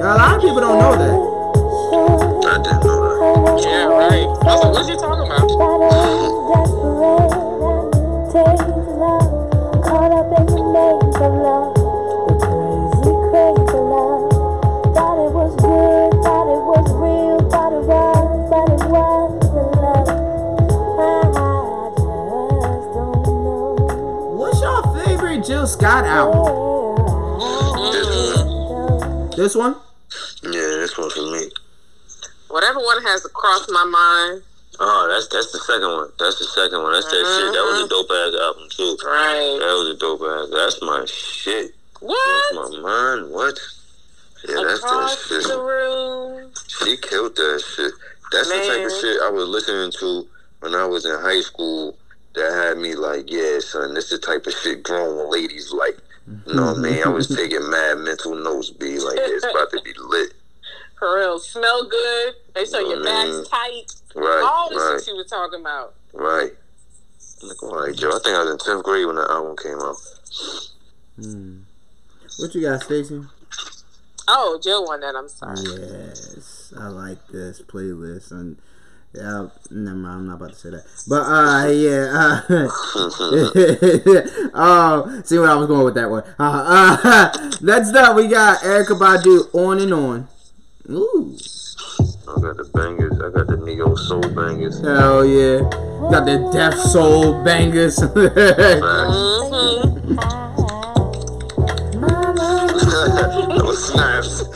[0.00, 1.12] A lot of people don't know that.
[2.48, 3.62] I didn't know that.
[3.62, 4.24] Yeah, right.
[4.24, 5.50] I was like, talking about?
[25.42, 26.50] Jill Scott album.
[29.36, 29.76] This one?
[31.04, 31.26] This one?
[31.26, 31.52] Yeah, for me.
[32.48, 34.42] Whatever one has crossed my mind.
[34.80, 36.08] Oh, that's that's the second one.
[36.18, 36.92] That's the second one.
[36.92, 37.52] That's that shit.
[37.52, 37.94] That was a mm-hmm.
[37.94, 38.96] dope ass album too.
[39.04, 39.58] Right.
[39.60, 40.48] That was a dope ass.
[40.50, 41.74] That's my shit.
[42.00, 42.16] What?
[42.56, 43.30] That's my mind.
[43.30, 43.58] What?
[44.48, 45.44] Yeah, that's that Across shit.
[45.44, 46.50] the room.
[46.80, 47.92] She killed that shit.
[48.32, 50.26] That's the type of shit I was listening to
[50.60, 51.96] when I was in high school.
[52.34, 55.98] That had me like, yeah, son, this is the type of shit grown ladies like.
[56.46, 57.02] You know what I mean?
[57.04, 60.32] I was taking mad mental notes, be like, yeah, it's about to be lit.
[61.00, 61.38] For real.
[61.40, 62.34] Smell good.
[62.54, 63.86] They show your back's tight.
[64.14, 65.94] Right, All the right, shit she was talking about.
[66.12, 66.52] right.
[67.42, 68.10] I'm all right, Joe.
[68.10, 69.96] I think I was in tenth grade when that album came out.
[71.16, 71.60] Hmm.
[72.38, 73.22] What you got, Stacy?
[74.28, 75.16] Oh, Joe won that.
[75.16, 75.56] I'm sorry.
[75.58, 78.58] Yes, I like this playlist, and
[79.14, 80.84] yeah, never mind, I'm not about to say that.
[81.08, 82.42] But uh, yeah,
[84.54, 86.24] uh, um, see where I was going with that one.
[86.38, 90.28] Uh, uh, next up, we got Erykah Badu, on and on.
[90.92, 91.36] Ooh,
[92.26, 93.20] I got the bangers.
[93.20, 94.80] I got the neo soul bangers.
[94.80, 95.60] hell yeah,
[96.10, 97.96] got the Deaf Soul bangers.
[103.00, 104.42] That was snaps.
[104.42, 104.46] Uh,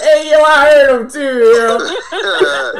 [0.00, 1.78] hey yo, I heard him too, yo.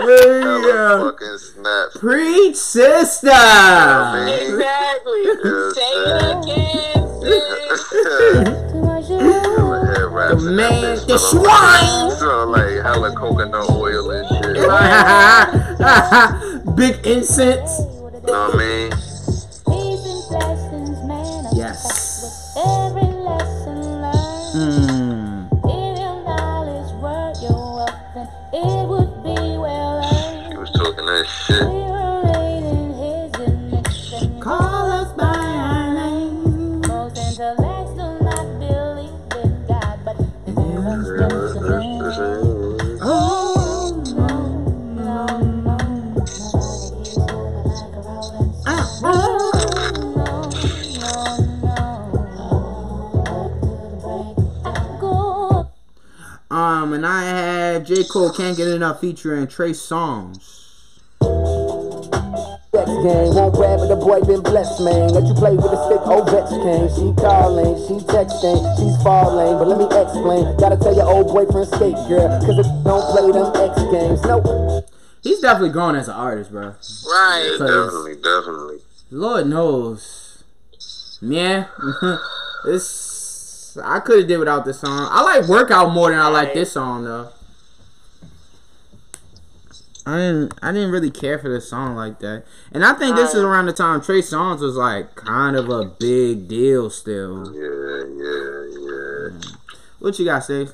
[0.07, 1.97] There that you was fucking snaps.
[1.97, 3.27] Preach, sister.
[3.29, 4.29] man.
[4.29, 5.25] Exactly.
[5.73, 7.81] Say it again, sis.
[10.13, 11.45] The man, the swine.
[11.45, 12.11] swine.
[12.19, 14.57] Smell like hella coconut oil and shit.
[16.77, 17.81] Big incense.
[17.81, 18.93] know what I mean?
[21.55, 22.57] Yes.
[22.57, 24.03] Every lesson.
[24.53, 25.47] Hmm.
[25.65, 30.53] If your knowledge were your wealth, then it would be well earned.
[30.53, 31.82] He was talking that shit.
[57.95, 58.05] J.
[58.05, 60.41] Cole can't get enough featuring Trey Songz.
[62.73, 65.13] Sex game, won't grab it, the boy been blessed, man.
[65.13, 66.89] Let you play with a stick, oh, Vex came.
[66.89, 69.59] She calling, she texting, she's falling.
[69.59, 72.33] But let me explain, gotta tell your old boyfriend skate, girl.
[72.41, 74.83] Cause if don't play them X games, no.
[75.23, 76.73] He's definitely grown as an artist, bro.
[77.05, 77.45] Right.
[77.45, 78.79] Yeah, definitely, definitely.
[79.11, 80.43] Lord knows.
[81.21, 81.67] Yeah.
[82.65, 85.09] it's I could have did without this song.
[85.11, 87.29] I like workout more than I like this song though.
[90.05, 92.45] I didn't I didn't really care for this song like that.
[92.73, 95.85] And I think this is around the time Trey Songz was like kind of a
[95.85, 97.53] big deal still.
[97.55, 99.57] Yeah, yeah, yeah.
[100.01, 100.73] What you got, Steve?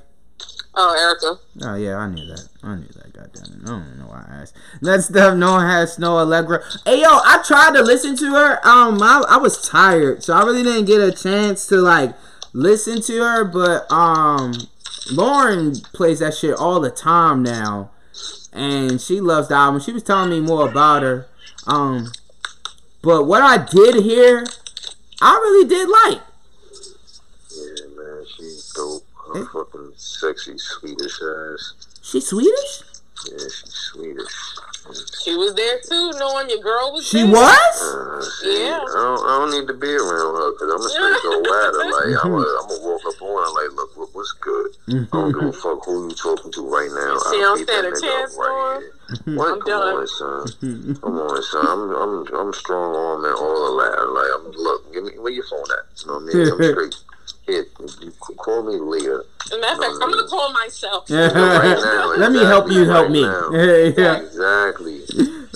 [0.75, 1.39] Oh, Erykah.
[1.65, 2.49] Oh yeah, I knew that.
[2.63, 3.13] I knew that.
[3.13, 3.63] Goddamn it!
[3.65, 4.57] I don't even know why I asked.
[4.81, 6.63] Next up, no one has Snoh Aalegra.
[6.85, 8.67] Hey yo, I tried to listen to her.
[8.67, 12.15] Um, I, I was tired, so I really didn't get a chance to like
[12.53, 13.45] listen to her.
[13.45, 14.55] But um,
[15.11, 17.91] Lauren plays that shit all the time now,
[18.53, 19.81] and she loves the album.
[19.81, 21.27] She was telling me more about her.
[21.67, 22.13] Um,
[23.03, 24.47] but what I did hear,
[25.21, 26.21] I really did like.
[27.57, 29.05] Yeah, man, she's dope.
[29.35, 31.75] Her fucking sexy Swedish ass.
[32.03, 32.83] She Swedish?
[33.31, 34.33] Yeah, she's Swedish.
[35.23, 37.33] She was there too, knowing your girl was She there.
[37.33, 37.77] was?
[37.83, 38.81] Mm, uh, see, Yeah.
[38.81, 41.73] I don't, I don't need to be around her because I'm gonna straight go at
[41.75, 41.85] her.
[41.85, 42.41] Like I'm mm-hmm.
[42.41, 44.71] gonna, I'm gonna walk up on her like, look, what, what's good?
[44.89, 45.61] I don't give a mm-hmm.
[45.61, 47.13] fuck who you talking to right now.
[47.29, 48.81] She I'll don't stand a up chance for her.
[48.81, 48.93] here.
[49.09, 49.37] Mm-hmm.
[49.37, 49.49] What?
[49.53, 49.95] I'm Come done.
[49.97, 50.97] on, son.
[51.01, 51.65] Come on, son.
[51.65, 54.05] I'm, I'm, I'm strong arm and all of that.
[54.05, 54.93] Like, I'm look.
[54.93, 55.85] Give me where your phone at?
[56.01, 56.53] You know what I mean?
[56.53, 56.97] I'm straight.
[57.49, 57.65] Here,
[58.03, 59.25] you call me later.
[59.47, 61.09] As a matter of fact, I'm gonna call myself.
[61.11, 63.23] Right now, Let me help you help me.
[63.23, 63.49] now.
[63.53, 64.19] yeah.
[64.19, 65.01] Exactly.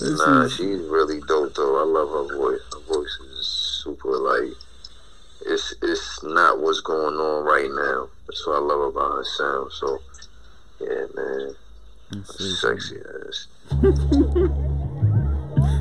[0.00, 1.82] Nah, she's really dope though.
[1.82, 2.60] I love her voice.
[2.72, 3.46] Her voice is
[3.84, 4.54] super like
[5.44, 8.08] it's it's not what's going on right now.
[8.26, 9.72] That's what I love about her sound.
[9.72, 10.00] So
[10.80, 11.54] yeah, man.
[12.24, 12.96] Sexy
[13.28, 13.48] ass.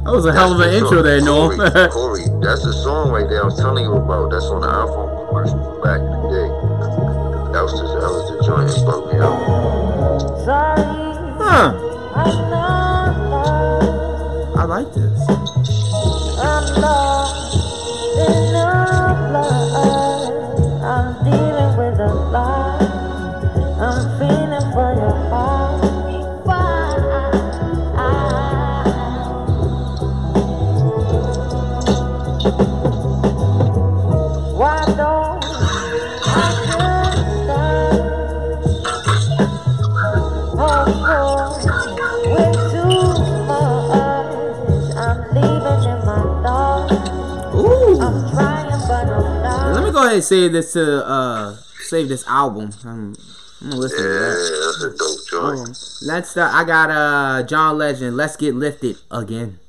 [0.03, 1.49] That was a hell of an intro song- there, Noel.
[1.57, 4.31] Corey, Corey, that's the song right there I was telling you about.
[4.31, 6.49] That's on the iPhone commercial back in the day.
[7.53, 9.37] That was the, that was the joint that broke me out.
[11.37, 11.69] Huh.
[12.15, 13.15] I'm not
[14.57, 15.19] I like this.
[50.01, 52.71] Go ahead and save this to uh save this album.
[52.85, 53.15] I'm,
[53.61, 54.61] I'm gonna listen to that.
[54.65, 55.69] that's a dope joint.
[55.69, 55.75] Um,
[56.07, 58.17] Next, uh, I got uh John Legend.
[58.17, 59.59] Let's get lifted again,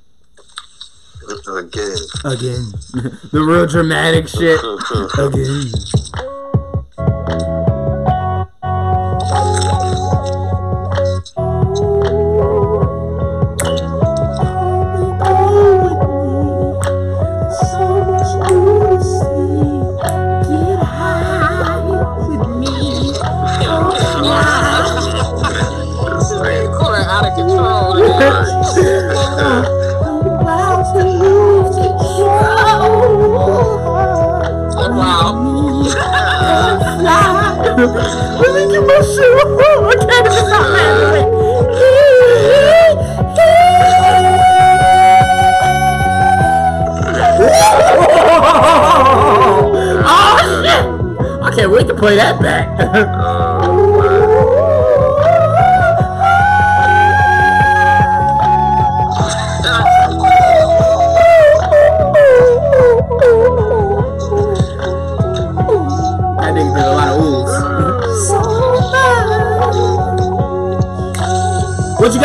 [1.49, 1.97] Again.
[2.25, 2.73] again.
[3.33, 4.59] the real dramatic shit
[5.19, 5.73] again.
[37.83, 39.41] Get my shoe.
[39.83, 41.29] I can't even stop laughing.
[50.05, 51.43] Oh shit!
[51.43, 52.69] I can't wait to play that back.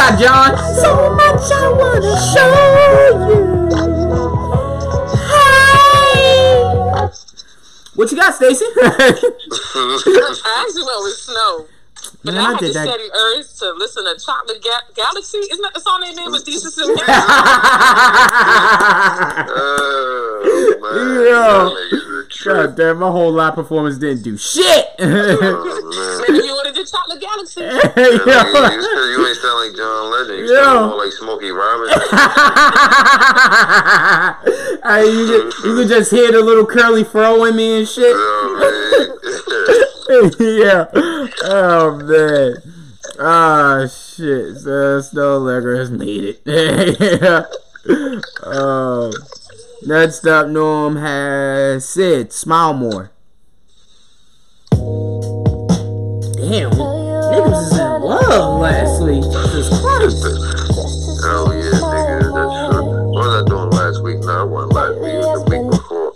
[0.08, 0.76] What you got, John?
[0.76, 2.52] So much I wanna show
[3.28, 3.38] you.
[7.96, 8.66] What you got, Stacy?
[8.76, 8.82] I
[10.64, 11.66] actually went with Snoh.
[12.24, 12.88] But Man, I I had did the that.
[12.88, 15.40] steady urge to listen to Chocolate Ga- Galaxy.
[15.40, 16.92] Isn't that the song they named with Decency and
[19.50, 21.26] Oh, man.
[21.26, 21.76] Yo.
[21.76, 22.56] A trip.
[22.56, 24.86] God damn, my whole live performance didn't do shit.
[25.00, 26.57] Oh,
[26.88, 26.88] man.
[26.88, 27.62] Maybe you would have did Chocolate Galaxy.
[27.62, 28.54] Yeah, Yo.
[28.54, 28.80] nigga, you,
[29.12, 30.40] you ain't sound like John Legend.
[30.40, 30.54] You Yo.
[30.64, 32.02] sound more like Smokey Robinson.
[34.84, 38.14] Hey, you, could, you could just hear the little curly fro in me and shit.
[38.16, 39.20] Oh,
[40.40, 40.86] yeah.
[41.44, 42.56] Oh man.
[43.20, 44.56] Ah shit.
[44.58, 47.46] So Snoh Aalegra has made it.
[48.44, 49.12] um,
[49.86, 52.32] next up, Norm has Syd.
[52.32, 53.12] Smile more.
[56.38, 59.24] Damn, niggas was in love last week.
[59.24, 60.22] Jesus Christ.
[61.26, 62.30] Hell yeah, nigga.
[62.30, 62.86] That's true.
[63.10, 64.20] What was I doing last week?
[64.20, 65.14] No, I wasn't last week.
[65.14, 66.14] It was the week before.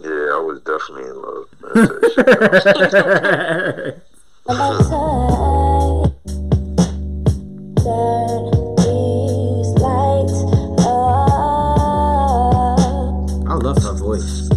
[0.00, 1.48] Yeah, I was definitely in love.
[1.60, 1.76] man.
[13.46, 14.48] I love her voice.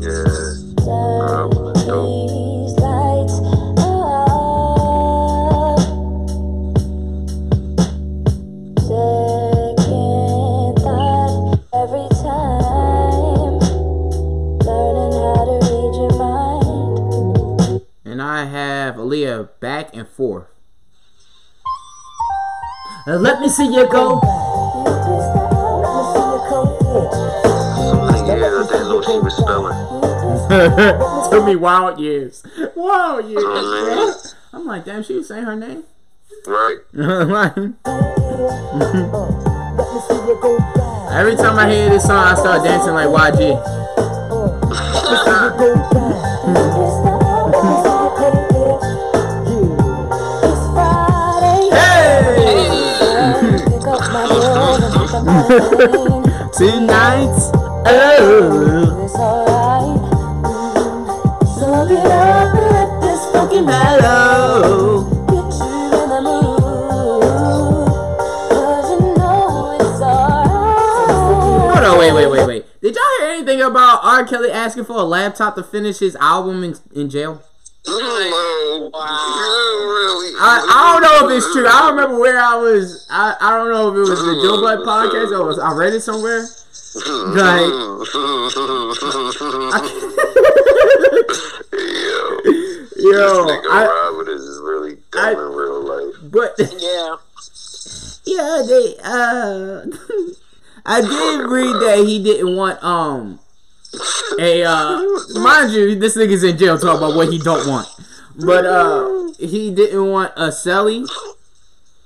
[0.00, 0.50] Yeah.
[0.84, 1.69] Nah,
[19.10, 20.46] Aaliyah back and forth.
[23.06, 24.20] Uh, let me see you go.
[27.80, 29.76] So many years I didn't know she was spelling.
[31.30, 32.44] Took me wild years.
[32.76, 33.42] Wild years.
[33.44, 35.82] Oh, I'm like, damn, she was saying her name.
[36.46, 36.78] Right.
[41.12, 43.56] Every time I hear this song, I start dancing like YG.
[55.50, 57.34] Tonight,
[57.84, 59.98] oh, It's alright.
[61.58, 65.10] So get up and let this funky mellow.
[71.80, 72.64] get wait, wait, wait, wait.
[72.80, 74.24] Did y'all hear anything about R.
[74.24, 77.42] Kelly asking for a laptop to finish his album in, in jail?
[77.86, 78.90] No.
[78.92, 80.32] Really?
[80.38, 81.66] I, I don't know if it's true.
[81.66, 83.06] I don't remember where I was.
[83.10, 85.94] I, I don't know if it was the Joe Budden podcast or was, I read
[85.94, 86.46] it somewhere.
[86.94, 88.04] Like, Yo.
[92.96, 96.14] yo, This nigga I, Robert is really dumb I- in real life.
[96.24, 97.16] but Yeah.
[98.26, 99.86] yeah, they uh,
[100.86, 103.38] I did read that he didn't want um
[104.38, 105.02] a uh,
[105.34, 107.88] mind you, this nigga's in jail talking about what he don't want,
[108.36, 111.08] but uh, he didn't want a celly.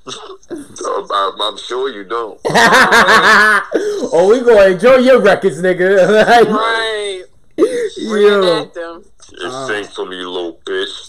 [0.06, 2.38] I'm, I'm, I'm sure you don't.
[2.44, 6.06] oh, we gonna enjoy your records, nigga.
[6.26, 7.24] Like, Right.
[7.56, 8.12] yo.
[8.12, 9.04] Reenact them.
[9.40, 11.08] Just sing for me, you little bitch.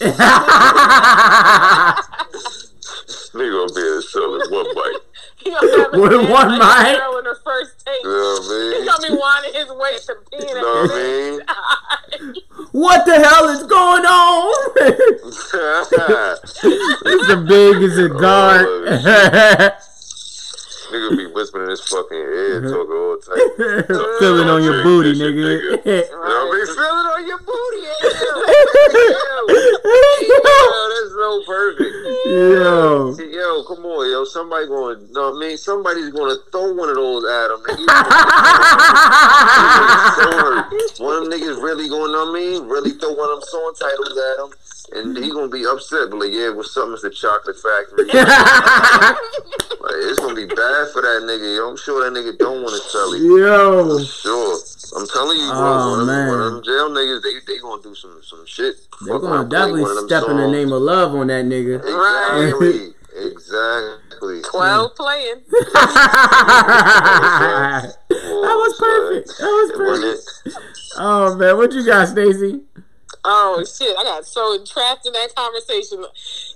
[3.36, 5.02] Nigga gonna be able to sell one bite.
[5.46, 6.98] He gonna With one like mic?
[6.98, 8.02] girl in the first take.
[8.02, 8.86] You know what I He's mean?
[8.86, 11.38] gonna be winding his way to peeing You know what I mean?
[11.38, 12.40] the
[12.72, 14.52] What the hell is going on?
[16.64, 18.66] it's a big as a guard.
[20.90, 23.36] Nigga be whispering in his fucking ear, talking all type.
[24.20, 25.82] Feeling on your booty, nigga.
[25.86, 26.66] You know what I mean?
[26.66, 27.82] Feeling on your booty.
[30.26, 31.94] Yo, that's so perfect.
[32.26, 33.14] Yo.
[33.18, 34.24] Yo, come on, yo.
[34.24, 35.56] Somebody going, what I mean?
[35.56, 37.60] Somebody's going to throw one of those at him.
[37.66, 37.86] Nigga.
[40.16, 41.04] so.
[41.04, 42.68] One of them niggas really going, know what I mean?
[42.68, 44.50] Really throw one of them song titles at him.
[44.92, 47.12] And he gonna be upset, but like, yeah, what's up, Mr.
[47.12, 48.06] Chocolate Factory?
[48.06, 51.56] like, it's gonna be bad for that nigga.
[51.56, 53.22] Yo, I'm sure that nigga don't want to sell it.
[53.22, 53.98] Yo.
[54.04, 54.58] Sure,
[54.96, 55.56] I'm telling you, bro.
[55.56, 56.28] Oh, one, of them, man.
[56.28, 58.76] one of them jail niggas, they they gonna do some some shit.
[59.04, 61.80] They're gonna definitely one of them step in the name of love on that nigga.
[61.80, 64.40] Exactly, exactly.
[64.42, 64.44] Mm.
[64.50, 65.42] Twelve playing.
[67.76, 69.28] that was perfect.
[69.38, 70.58] That was perfect.
[70.98, 72.60] Oh man, what you got, Stacy?
[73.28, 73.96] Oh shit!
[73.98, 76.04] I got so entrapped in that conversation.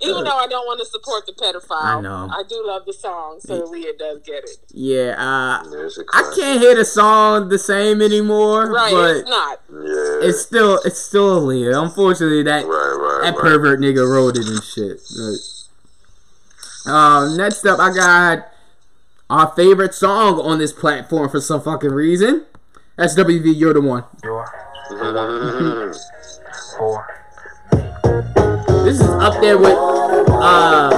[0.01, 2.29] Even though I don't want to support the pedophile, I know.
[2.33, 4.51] I do love the song, so Leah does get it.
[4.73, 6.43] Yeah, uh, Yeah, it's a I classic.
[6.43, 8.93] can't hear the song the same anymore, Right?
[8.93, 9.61] but it's not.
[9.68, 11.81] Yeah, it's still it's still Leah.
[11.81, 13.43] Unfortunately, that right, right, that right.
[13.43, 15.01] pervert nigga wrote it and shit.
[16.85, 18.47] But, uh, next up, I got
[19.29, 22.47] our favorite song on this platform for some fucking reason.
[22.97, 23.57] That's SWV.
[23.57, 24.05] You're the one.
[24.23, 25.97] Mhm.
[28.91, 30.91] This is up there with uh,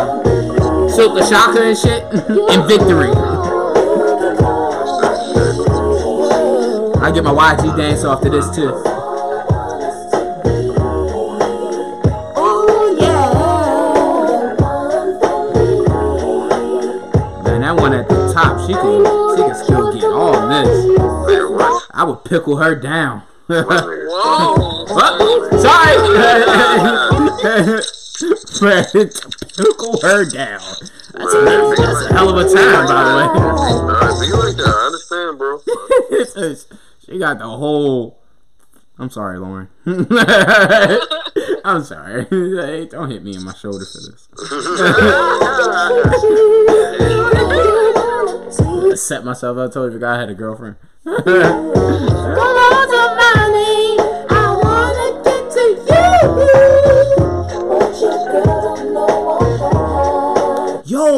[0.88, 3.11] Silk the Shocker and shit, and Victory.
[7.03, 8.72] I get my YG dance off to this too.
[17.45, 19.05] Man, that one at the top, she can
[19.36, 21.86] she can still get all this.
[21.90, 23.20] I would pickle her down.
[23.49, 23.66] Whoa!
[24.88, 27.18] Oh, sorry.
[27.43, 27.82] Man,
[29.57, 30.61] pickle her down.
[31.12, 33.24] That's a, that's a hell of a time, by the way.
[33.24, 34.68] Alright, be like that.
[34.68, 35.59] I understand, bro.
[37.05, 38.20] She got the whole.
[38.99, 39.68] I'm sorry, Lauren.
[41.64, 42.26] I'm sorry.
[42.30, 44.28] Hey, don't hit me in my shoulder for this.
[48.93, 49.70] I set myself up.
[49.70, 50.76] I told you I had a girlfriend.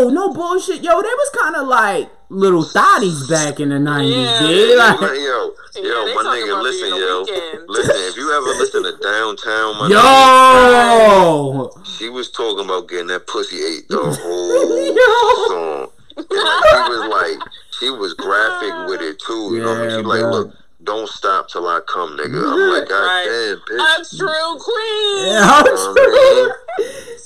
[0.04, 0.82] Yo, no bullshit.
[0.82, 4.38] Yo, they was kind of like little thotties back in the 90s, Yeah.
[4.46, 4.76] dude.
[4.78, 7.20] Like, Like, yo, Yeah, yo, they my talking nigga, listen, yo.
[7.22, 7.68] weekend.
[7.70, 11.70] Listen, if you ever listen to Downtown, my nigga, yo!
[11.98, 15.88] she was talking about getting that pussy ate the whole song.
[16.18, 17.48] And she was like,
[17.80, 19.54] she was graphic with it too.
[19.56, 19.90] You know what I mean?
[19.90, 20.52] Yeah, She like, look,
[20.84, 22.40] don't stop till I come, nigga.
[22.46, 23.24] I'm like, God Right.
[23.26, 23.80] damn, bitch.
[23.80, 25.26] I'm true queen.
[25.26, 26.50] Yeah, I'm You know what I mean?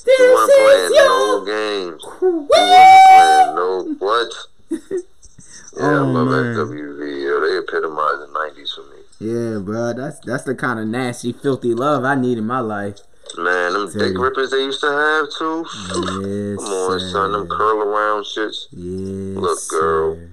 [0.04, 2.02] This You weren't is playing your no games.
[2.22, 4.32] You wasn't playing no what?
[5.76, 6.56] Yeah, I Oh, love man.
[6.56, 7.24] SWV.
[7.24, 9.02] Yo, they epitomize the '90s for me.
[9.20, 12.98] Yeah, bro, that's that's the kind of nasty, filthy love I need in my life.
[13.36, 14.22] Man, them Tell dick you.
[14.22, 15.66] rippers they used to have too.
[15.74, 18.66] Yes, Come on, son, them curl around shits.
[18.72, 20.14] Yes, Look, girl.
[20.14, 20.30] sir.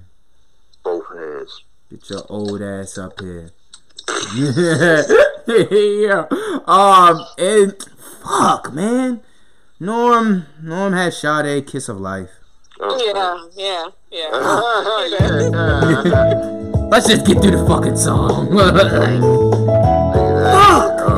[0.82, 1.62] Both hands.
[1.90, 3.50] Get your old ass up here.
[4.36, 6.26] yeah.
[6.66, 7.74] Um, and
[8.22, 9.20] fuck, man.
[9.78, 12.30] Norm, Norm had Sade Kiss of Life.
[12.80, 14.30] Oh, Yeah, yeah, yeah.
[16.04, 16.52] yeah.
[16.90, 18.48] Let's just get through the fucking song.
[18.56, 18.76] Fuck,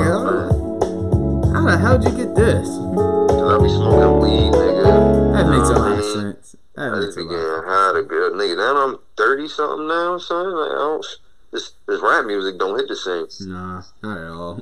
[0.05, 1.53] yo.
[1.53, 2.69] How the hell did you get this?
[2.69, 5.33] I be smoking weed, nigga.
[5.33, 6.57] That makes a lot of sense.
[6.79, 7.35] That I makes just a be lot.
[7.35, 8.57] getting high to good nigga.
[8.57, 10.55] Now I'm thirty something now, son.
[10.55, 11.05] Like I don't.
[11.51, 13.27] This this rap music don't hit the same.
[13.51, 14.55] Nah, not at all.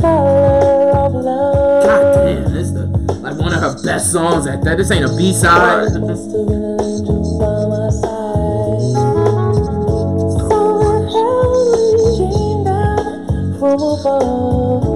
[0.00, 0.16] God
[2.24, 2.86] damn, this the
[3.20, 4.78] like one of her best songs at that.
[4.78, 5.88] This ain't a B side.
[13.60, 14.89] Talk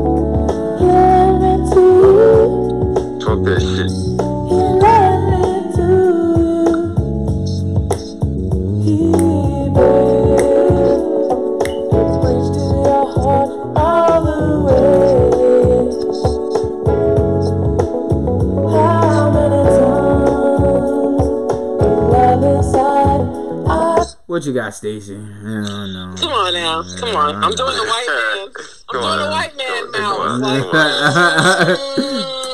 [24.35, 25.15] What you got, Stacy?
[25.15, 26.15] I don't know.
[26.19, 27.37] Come on now, come on.
[27.37, 28.49] I'm doing the white man.
[28.89, 30.39] I'm doing the white man now.
[30.39, 30.65] Like,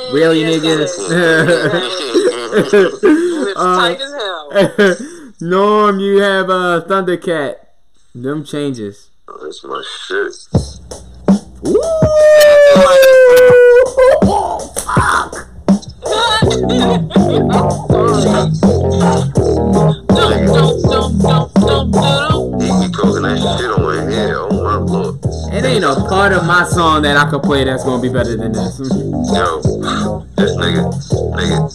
[0.13, 0.93] Really, Yes, niggas?
[3.45, 4.53] Lips Uh, tight as hell.
[5.49, 7.55] Norm, you have uh, Thundercat.
[8.15, 9.09] Them changes.
[9.43, 10.35] That's my shit.
[11.67, 11.81] Ooh,
[12.75, 13.01] fuck.
[23.59, 24.37] Shit on here.
[24.39, 25.19] Oh my lord.
[25.53, 28.37] It ain't a part of my song that I could play that's gonna be better
[28.37, 28.79] than this.
[28.79, 29.61] Yo,
[30.37, 30.91] this nigga,
[31.35, 31.71] nigga.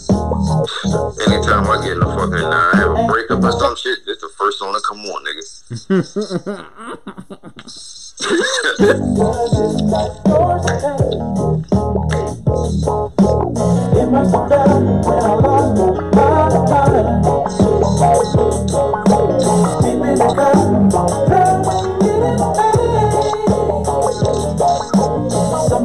[1.27, 4.22] Anytime I get in the fucking, nah, I have a breakup or some shit, this
[4.22, 5.76] the first song that come on, nigga.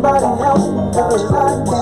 [0.01, 1.80] Somebody help me,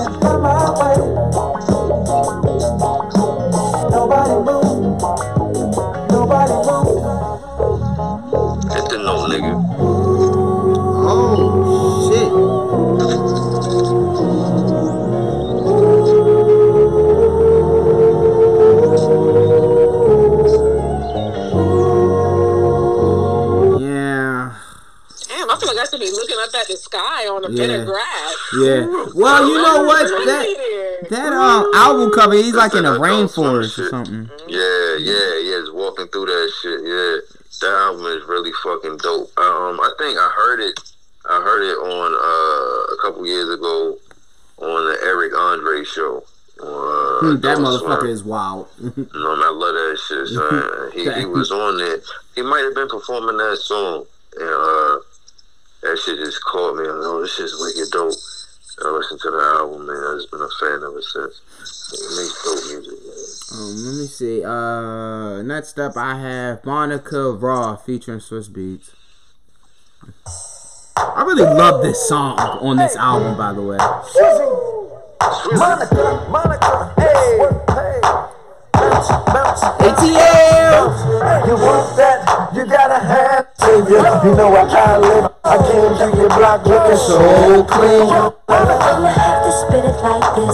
[32.29, 34.29] cover, he's like in a That's like some rainforest or something.
[34.47, 35.59] Yeah, yeah, yeah.
[35.61, 36.79] Just walking through that shit.
[36.83, 39.29] Yeah, that album is really fucking dope.
[39.37, 40.79] Um, I think I heard it.
[41.29, 43.97] I heard it on uh, a couple years ago
[44.57, 46.23] on the Eric Andre show.
[46.61, 48.67] Uh, Hmm, that motherfucker is wild.
[48.79, 50.27] No, man, I love that shit.
[50.27, 50.91] Son.
[50.93, 52.03] he he was on it.
[52.35, 54.05] He might have been performing that song,
[54.39, 54.99] and uh,
[55.83, 56.87] that shit just caught me.
[56.87, 58.15] I was, oh, this shit's wicked dope.
[58.81, 59.98] I listened to the album, man.
[60.25, 61.41] I've been a fan ever since.
[61.91, 63.17] He makes dope music, man.
[63.59, 64.43] Um, let me see.
[64.43, 68.91] Uh, next up I have Monica Raw featuring Swizz Beatz.
[70.97, 73.77] I really love this song on this album, by the way.
[75.55, 77.39] Monica, Monica, hey,
[77.69, 77.99] hey.
[78.99, 80.91] Bounce, bounce, ATL.
[81.47, 82.51] You want that?
[82.51, 84.03] You gotta have savior.
[84.27, 85.31] You know where I live.
[85.39, 88.11] I came to your block looking so clean.
[88.11, 90.51] I'ma have to spit it like this.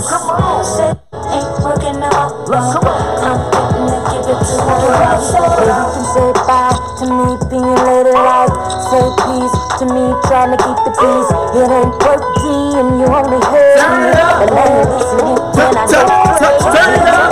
[0.77, 0.93] Shit
[1.25, 2.45] ain't working out.
[2.53, 5.17] I'm gonna give it to her.
[5.25, 8.53] So you can say bye to me being lady like.
[8.93, 11.29] Say peace to me trying to keep the peace.
[11.57, 14.13] It ain't working and you only heard me.
[14.37, 17.24] But now you're listening when I Turn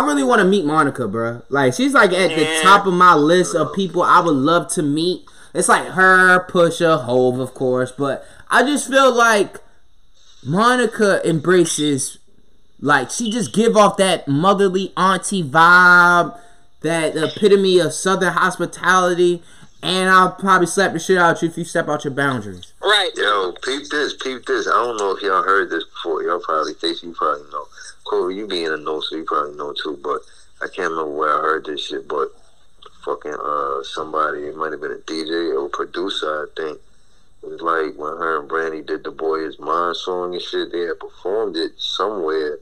[0.00, 1.42] I really want to meet Monica, bruh.
[1.50, 4.82] Like she's like at the top of my list of people I would love to
[4.82, 5.26] meet.
[5.52, 9.58] It's like her, Pusha, Hove, of course, but I just feel like
[10.42, 12.16] Monica embraces,
[12.80, 16.40] like she just give off that motherly auntie vibe,
[16.80, 19.42] that epitome of Southern hospitality,
[19.82, 22.72] and I'll probably slap the shit out you if you step out your boundaries.
[22.80, 23.10] Right.
[23.16, 24.66] Yo, peep this, peep this.
[24.66, 26.22] I don't know if y'all heard this before.
[26.22, 27.66] Y'all probably, Stacey, you probably know.
[28.10, 29.96] Corey, you being a know, so you probably know too.
[30.02, 30.20] But
[30.60, 32.08] I can't remember where I heard this shit.
[32.08, 32.28] But
[33.04, 36.78] fucking uh, somebody, it might have been a DJ or producer, I think.
[37.42, 40.72] It was like when her and Brandy did the Boy Is Mine song and shit.
[40.72, 42.58] They had performed it somewhere,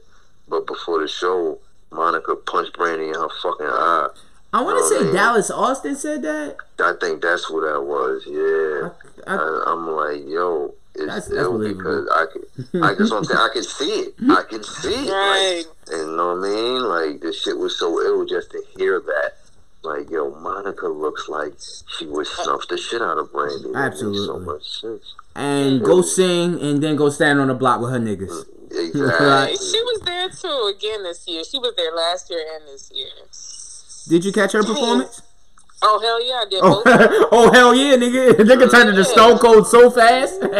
[0.47, 1.57] but before the show,
[1.91, 4.07] Monica punched Brandy in her fucking eye.
[4.53, 5.11] I want to say.
[5.11, 6.57] Dallas Austin said that.
[6.79, 8.23] I think that's who that was.
[8.27, 8.89] Yeah.
[9.27, 10.73] I, I'm like, yo,
[11.07, 12.05] That's- that's ill believable.
[12.05, 14.13] because I can, I just want to think I can see it.
[14.29, 15.11] I can see it.
[15.11, 15.63] Right.
[15.65, 16.81] Like, and you know what I mean?
[16.83, 19.33] Like the shit was so ill just to hear that.
[19.81, 21.53] Like, yo, Monica looks like
[21.97, 23.71] she would snuff uh, the shit out of Brandy.
[23.71, 24.45] That makes so Absolutely.
[24.45, 25.15] much sense.
[25.35, 26.07] and go mm-hmm.
[26.07, 28.29] sing and then go stand on the block with her niggas.
[28.29, 28.55] Mm-hmm.
[28.71, 29.25] Exactly.
[29.25, 29.57] Right.
[29.57, 31.43] She was there too again this year.
[31.43, 33.07] She was there last year and this year.
[34.07, 35.23] Did you catch her performance?
[35.81, 36.59] Oh hell yeah, I did.
[36.61, 37.29] Oh, both.
[37.31, 38.33] oh hell yeah, nigga!
[38.49, 40.39] Nigga turned into Stone Cold so fast.
[40.43, 40.55] oh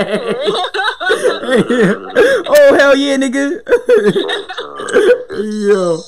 [2.78, 3.60] hell yeah, nigga!
[5.32, 6.02] Yo,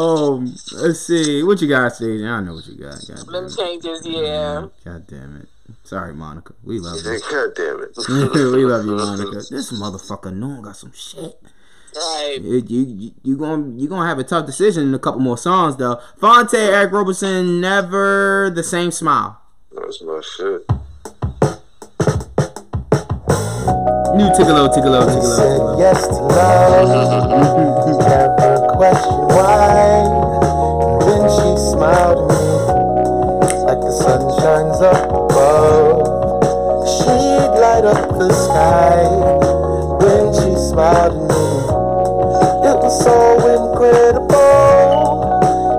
[0.00, 2.24] um, let's see what you got, Steve.
[2.24, 2.98] I know what you got.
[3.06, 3.56] God damn Them it.
[3.56, 4.66] changes, yeah.
[4.84, 5.48] God damn it.
[5.84, 6.54] Sorry, Monica.
[6.64, 7.20] We love you.
[7.30, 7.96] God damn it.
[8.08, 9.42] we love you, Monica.
[9.48, 11.40] This motherfucker known got some shit.
[11.96, 12.38] Right.
[12.40, 15.76] You you you gonna you gonna have a tough decision in a couple more songs
[15.76, 16.00] though.
[16.18, 19.40] Phonte, Eric Roberson, never the same smile.
[19.72, 20.66] That's my shit.
[24.14, 25.36] New Tigolo, Tigolo, Tigolo.
[25.36, 26.88] Said yes to love.
[28.00, 30.02] Never question why.
[31.06, 38.32] When she smiled at me, like the sun shines up above, she'd light up the
[38.32, 39.06] sky.
[40.02, 41.69] When she smiled at me
[42.90, 43.14] so
[43.56, 44.34] incredible.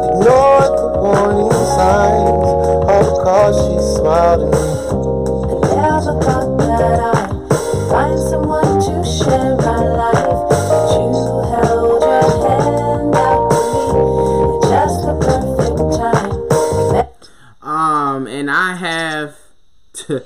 [0.08, 2.48] Ignore the warning signs.
[2.88, 4.64] Of course, she smiled at me.
[5.64, 10.40] I never thought that I'd find someone to share my life.
[10.50, 11.06] But you
[11.52, 17.68] held your hand out for me at just the perfect time.
[17.68, 19.36] Um, and I have.
[19.94, 20.24] To,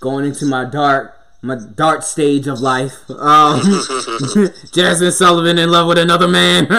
[0.00, 3.10] going into my dark my dark stage of life.
[3.10, 3.60] Um,
[4.72, 6.66] Jazmine Sullivan in love with another man.
[6.70, 6.78] If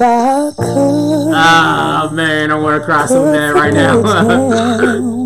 [0.00, 4.00] I could, Ah man, I want to cry so bad right now.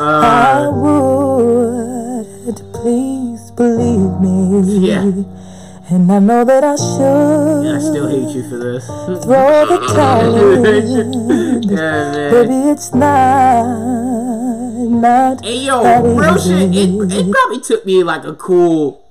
[0.00, 2.26] I would.
[2.72, 4.88] Please believe me.
[4.88, 5.02] yeah,
[5.90, 8.86] And I know that I should Yeah, I still hate you for this.
[8.86, 11.62] throw the towel in.
[11.64, 12.30] yeah, man.
[12.32, 13.64] Baby, it's not,
[15.00, 15.82] not Hey yo,
[16.14, 16.74] real shit.
[16.74, 19.04] It, it probably took me like a cool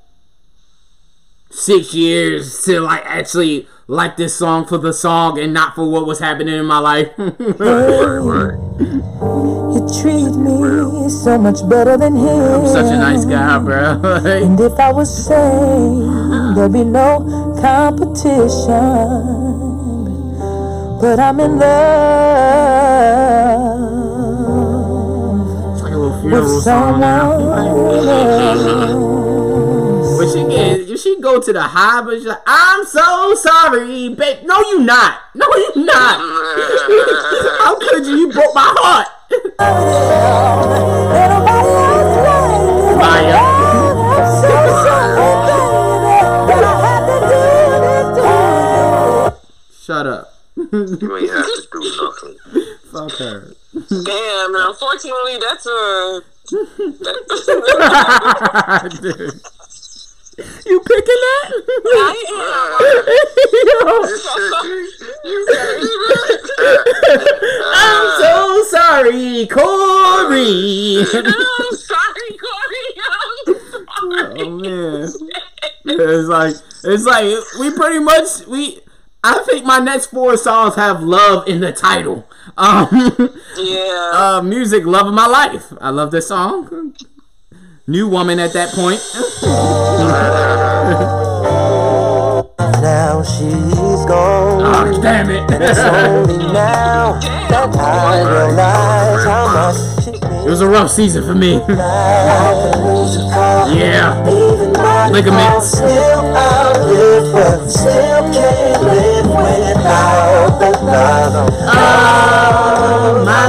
[1.50, 6.06] six years to like actually like this song for the song and not for what
[6.06, 7.10] was happening in my life.
[9.78, 12.26] You treat me so much better than him.
[12.26, 14.02] I'm such a nice guy, bro.
[14.26, 17.20] And if I was sane, there'd be no
[17.62, 18.48] competition.
[21.00, 22.48] But I'm in love
[26.32, 27.32] with funeral someone now.
[27.32, 29.18] else.
[30.18, 34.10] But she get, if she go to the high, but she's like, I'm so sorry,
[34.10, 34.44] babe.
[34.46, 35.20] No, you not.
[35.36, 36.20] No, you not.
[37.60, 38.18] How could you?
[38.18, 39.08] You broke my heart.
[39.30, 39.44] Ain't
[41.30, 42.98] nobody else like it.
[42.98, 43.38] Maya.
[43.38, 44.52] I'm so
[44.84, 45.68] sorry, baby,
[46.48, 48.22] that I had to do this to
[49.32, 49.86] you.
[49.86, 50.26] Shut up.
[50.56, 52.36] You ain't have to do nothing.
[52.92, 53.38] Fuck her.
[53.90, 56.22] Damn, and unfortunately, that's uh, a.
[59.02, 59.42] Dude.
[60.68, 61.50] You picking that?
[67.74, 71.00] I'm so sorry, Corey.
[71.14, 72.88] I'm sorry, Corey.
[73.48, 75.10] oh man,
[75.86, 77.26] it's like it's like
[77.60, 78.80] we pretty much we.
[79.30, 82.30] I think my next four songs have love in the title.
[82.58, 82.88] Um,
[83.58, 84.12] Yeah.
[84.14, 85.74] uh, Musiq, love of my life.
[85.82, 86.96] I love this song.
[87.88, 89.02] New woman at that point.
[92.82, 94.62] Now she's gone.
[94.64, 95.44] Oh damn it!
[95.52, 97.20] It's only now
[97.50, 100.12] that I realize how much she
[100.48, 101.56] it was a rough season for me.
[101.56, 104.16] I can lose you for yeah.
[105.12, 105.72] Ligaments.
[105.72, 106.32] Still
[107.34, 111.52] but still can't live without the love of
[113.26, 113.48] my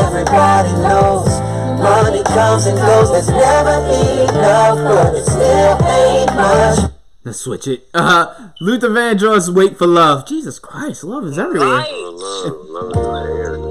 [0.00, 1.28] Everybody knows
[1.80, 3.10] money comes and goes.
[3.12, 3.76] There's never
[4.50, 6.90] enough, but it still ain't much.
[7.24, 7.86] Let's switch it.
[7.94, 11.68] Uh, Luther Vandross, "Wait for Love." Jesus Christ, love is everywhere.
[11.68, 13.66] Right.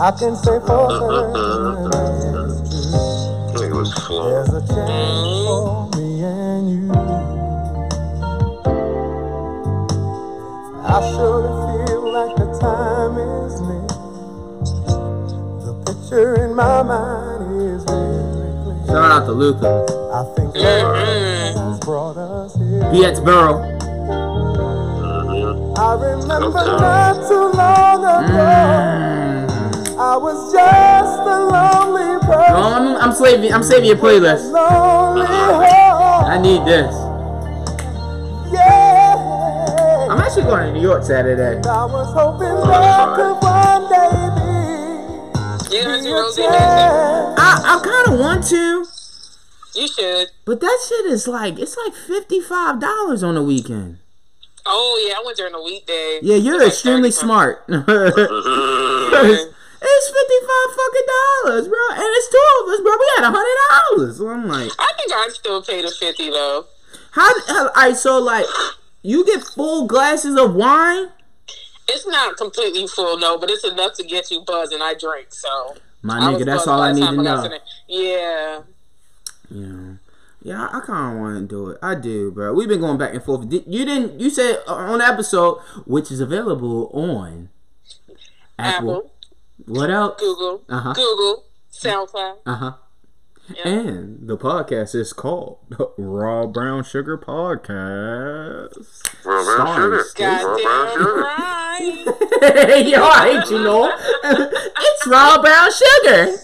[0.00, 1.34] I can say for certain
[3.50, 3.78] it's true.
[3.78, 4.32] Was flowing.
[4.32, 6.92] There's a chance for me and you.
[10.84, 11.50] I surely
[11.86, 13.86] feel like the time is near.
[15.66, 18.86] The picture in my mind is very clear.
[18.86, 19.84] Shout out to Luther.
[20.14, 22.82] I think love brought us here.
[22.92, 23.58] BX Burrow.
[25.10, 25.72] Uh-huh.
[25.74, 28.38] I remember not too long ago.
[28.38, 29.37] Mm.
[30.00, 32.70] I was just a lonely No.
[32.72, 33.52] I'm, I'm saving.
[33.52, 34.48] I'm saving your playlist.
[34.52, 36.24] Lonely uh-uh.
[36.24, 36.94] I need this.
[38.52, 40.06] Yeah.
[40.08, 41.58] I'm actually going to New York Saturday.
[41.68, 45.76] I was hoping love could one day be.
[45.76, 46.54] You gonna be do a Rosie Nation?
[46.54, 48.86] I, I kind of want to,
[49.74, 50.28] You should.
[50.44, 53.98] but that shit is like it's like fifty five dollars on the weekend.
[54.64, 56.20] Oh yeah, I went during the weekday.
[56.22, 57.64] Yeah, you're extremely smart.
[59.80, 62.92] It's fifty five fucking dollars, bro, and it's two of us, bro.
[62.98, 63.58] We had a hundred
[63.96, 64.16] dollars.
[64.18, 66.66] So I'm like, I think I'd still pay the fifty though.
[67.12, 67.32] how?
[67.46, 68.46] how I so like,
[69.02, 71.08] you get full glasses of wine.
[71.88, 74.82] It's not completely full, no, but it's enough to get you buzzing.
[74.82, 75.76] I drink, so.
[76.02, 77.58] My nigga, that's all I need to know.
[77.88, 78.60] Yeah.
[79.50, 79.94] Yeah,
[80.42, 81.78] yeah, I kind of want to do it.
[81.82, 82.52] I do, bro.
[82.52, 83.48] We've been going back and forth.
[83.48, 84.20] Did- You didn't.
[84.20, 87.48] You said uh, on the episode, which is available on
[88.58, 88.90] Apple.
[88.98, 89.10] Apple,
[89.66, 90.20] What else?
[90.20, 90.92] Google, Uh-huh.
[90.94, 92.36] Google, SoundCloud.
[92.46, 92.72] Uh huh.
[93.54, 93.66] Yeah.
[93.68, 95.58] And the podcast is called
[95.96, 98.74] Raw Brown Sugar Podcast.
[99.24, 100.04] Raw brown Starring sugar.
[100.04, 101.14] Steve- Raw brown Goddamn sugar.
[101.22, 102.86] right.
[102.88, 103.92] Yo, I hate you, Lord.
[103.96, 106.36] it's raw brown sugar.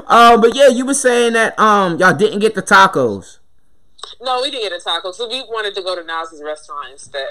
[0.06, 3.38] uh, but yeah, you were saying that um y'all didn't get the tacos.
[4.20, 7.28] No, we didn't get a taco, so we wanted to go to Nas's restaurant instead.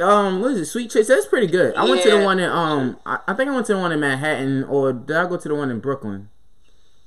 [0.00, 0.66] Um, what is it?
[0.66, 1.06] Sweet Chick.
[1.06, 1.74] That's pretty good.
[1.74, 3.92] I went to the one in um, I, I think I went to the one
[3.92, 6.28] in Manhattan, or did I go to the one in Brooklyn?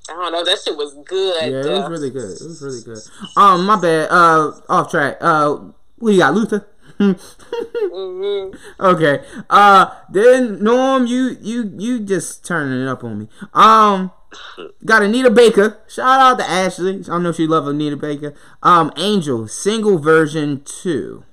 [0.10, 0.44] I don't know.
[0.44, 1.52] That shit was good.
[1.52, 2.32] Yeah, it was really good.
[2.32, 3.00] It was really good.
[3.38, 4.10] Um, my bad.
[4.12, 5.18] Uh, off track.
[5.22, 5.60] Uh,
[6.00, 6.68] we got Luther.
[7.00, 8.56] Mhm.
[8.80, 9.24] okay.
[9.50, 13.28] Uh, then Norm, you you you just turning it up on me.
[13.54, 14.12] Um,
[14.86, 15.80] got Anita Baker.
[15.88, 17.04] Shout out to Ashley.
[17.10, 18.34] I know she love Anita Baker.
[18.62, 21.24] Um, Angel single version two.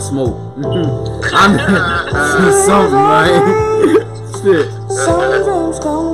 [0.00, 0.36] Smoke.
[1.32, 1.58] I'm
[2.66, 4.06] something right.
[4.42, 4.68] Shit.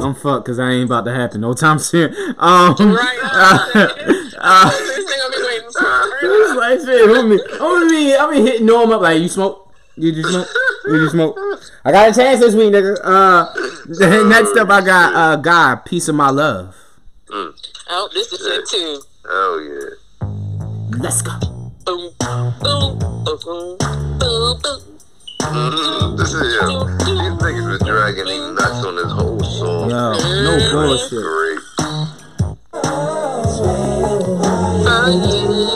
[0.02, 2.14] I'm fucked because I ain't about to happen no time soon.
[2.38, 3.18] Um, Right.
[3.22, 3.86] uh,
[4.38, 6.18] uh, this gonna be waiting for.
[6.22, 7.06] it's like shit.
[7.08, 7.40] Who me?
[7.58, 8.14] Who me?
[8.16, 9.72] I be hitting Norm up like you smoke.
[9.96, 10.48] You just smoke.
[10.86, 11.38] You just smoke.
[11.84, 12.98] I got a chance this week, nigga.
[13.02, 16.74] Uh, next up I got uh, God, piece of my love.
[17.30, 19.00] Oh, this is it too.
[19.28, 20.98] Oh yeah.
[20.98, 21.38] Let's go.
[21.84, 22.54] Boom, boom,
[23.26, 23.34] This
[26.32, 26.86] is yo.
[26.86, 29.90] These niggas was dragging these nuts on this whole song.
[29.90, 30.12] Yo,
[30.44, 31.24] no bullshit.
[35.66, 35.75] Great.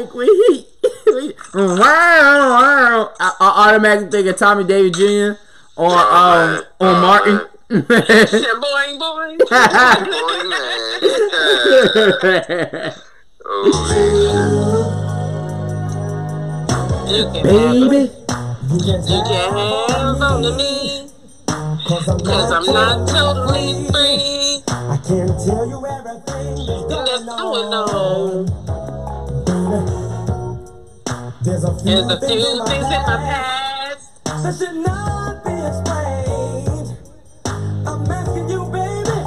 [0.00, 0.66] Like when he,
[1.06, 5.32] when- uh, I, uh, I automatically think of Tommy David Jr.
[5.76, 7.40] or um or uh, Martin.
[7.72, 9.38] Boing, boing.
[10.12, 11.00] Boy, man.
[13.44, 13.48] oh
[17.08, 18.10] You can Baby,
[18.72, 21.08] You can have on to me,
[21.86, 24.62] cause I'm not totally free.
[24.68, 24.70] I
[25.06, 28.71] can't tell you everything that's That's going going on.
[31.62, 34.76] There's a few, There's a things, few in my things in my past that should
[34.82, 36.98] not be explained.
[37.86, 39.18] I'm asking you, baby,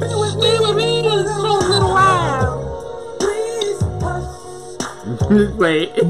[0.00, 3.16] be with me, with me just for a little while.
[3.20, 3.80] please.
[4.02, 5.54] Hush.
[5.58, 5.94] wait.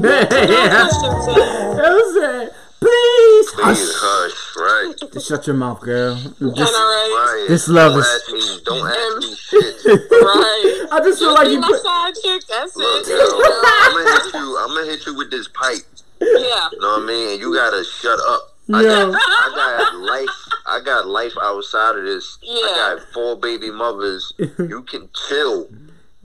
[1.79, 2.53] That was it.
[2.79, 4.31] Please, Please hush.
[4.31, 4.55] hush,
[5.03, 5.11] right?
[5.13, 6.13] Just shut your mouth, girl.
[6.13, 7.45] And Just, alright, Right.
[7.49, 9.85] This love don't is- Ask me, don't ask me shit.
[10.11, 10.87] right.
[10.91, 11.81] I just feel Just like be you my put.
[11.83, 12.41] side chick.
[12.47, 13.09] That's Look, it.
[13.09, 14.57] yo, I'm gonna hit you.
[14.59, 15.83] I'm gonna hit you with this pipe.
[16.21, 16.69] Yeah.
[16.71, 17.29] You know what I mean?
[17.33, 18.55] And you gotta shut up.
[18.71, 20.29] I got, I got life.
[20.67, 22.37] I got life outside of this.
[22.43, 22.53] Yeah.
[22.63, 24.31] I got four baby mothers.
[24.59, 25.67] You can chill.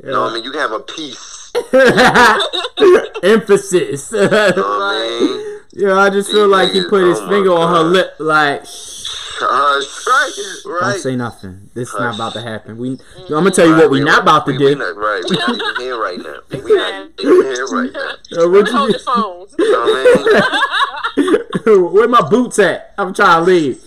[0.02, 0.44] You know what I mean?
[0.44, 1.43] You can have a peace.
[3.22, 4.12] Emphasis.
[4.12, 7.74] You know I yeah, I just feel like he put his oh my finger on
[7.74, 9.04] her lip, like, shh,
[9.40, 10.64] Hush.
[10.64, 10.92] Right.
[10.92, 11.70] don't say nothing.
[11.74, 12.78] This is not about to happen.
[12.78, 14.74] We, I'm gonna tell you what we not about to we, We do.
[14.76, 15.22] not, right.
[15.28, 16.38] We're not even here right now.
[16.52, 18.10] We're not even here right now.
[18.44, 19.54] Uh, what Hold your phones.
[19.58, 21.20] You know what I
[21.66, 21.92] mean?
[21.92, 22.94] where my boots at?
[22.98, 23.82] I'm trying to leave.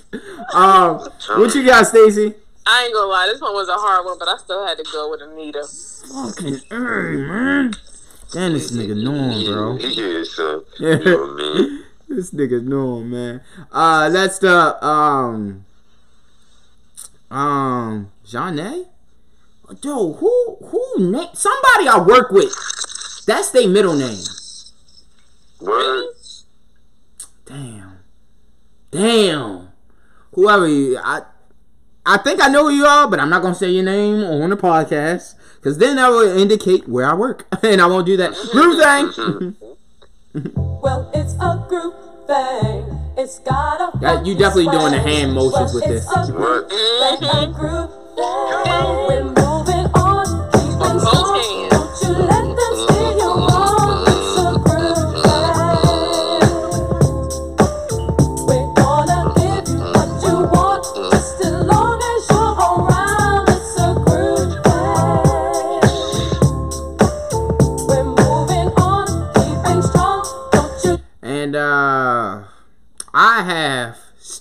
[0.53, 0.99] Um,
[1.37, 2.33] what you got, Stacy?
[2.69, 4.83] I ain't gonna lie, this one was a hard one, but I still had to
[4.91, 5.65] go with Anita.
[6.11, 7.73] Fucking, hey, man.
[8.33, 9.77] Damn, this nigga Norm, bro.
[9.77, 10.63] He is, son.
[10.79, 11.83] You know what I mean?
[12.09, 13.41] This nigga Norm, man.
[13.71, 15.65] Uh, that's the um,
[17.31, 18.85] um, Jeanne.
[19.81, 22.53] Yo, who who name somebody I work with?
[23.25, 24.23] That's their middle name.
[25.61, 26.05] Word.
[27.45, 27.99] Damn,
[28.91, 29.69] damn.
[30.33, 31.21] Whoever you, I,
[32.07, 34.49] I think I know who you are, but I'm not gonna say your name on
[34.49, 38.33] the podcast because then that will indicate where I work, and I won't do that.
[38.51, 39.55] Group thing.
[40.55, 41.95] Well, it's a group
[42.27, 42.99] thing.
[43.17, 43.97] It's gotta.
[43.99, 46.05] That- you definitely doing the hand motions with this.
[46.05, 46.67] What?
[46.69, 47.89] It's a group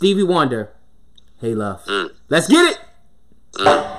[0.06, 0.70] Stevie Wonder.
[1.40, 1.84] Hey, love.
[1.86, 2.10] Mm.
[2.28, 2.78] Let's get it.
[3.54, 3.98] Mm.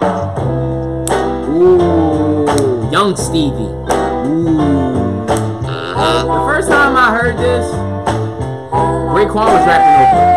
[1.49, 3.51] Ooh, young Stevie.
[3.51, 4.57] Ooh.
[5.67, 6.23] Uh-huh.
[6.23, 7.65] The first time I heard this,
[9.11, 10.31] Raekwon was rapping over.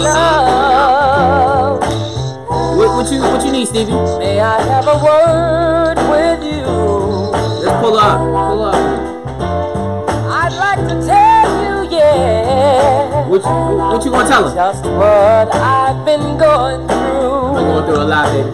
[0.00, 0.06] it.
[0.08, 1.76] Uh-huh.
[2.78, 3.92] What, what you what you need, Stevie?
[4.18, 6.64] May I have a word with you?
[7.66, 8.51] Let's pull up.
[13.42, 14.54] What you, what you gonna tell him?
[14.54, 17.56] Just what I've been going through.
[17.58, 18.50] I'm going through a lot, baby.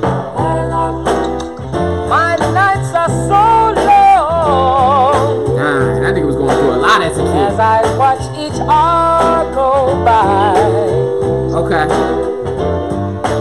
[2.09, 7.23] My nights are so long Nah, that nigga was going through a lot as a
[7.23, 7.61] as kid.
[7.61, 10.57] I watch each hour go by,
[11.61, 11.85] Okay.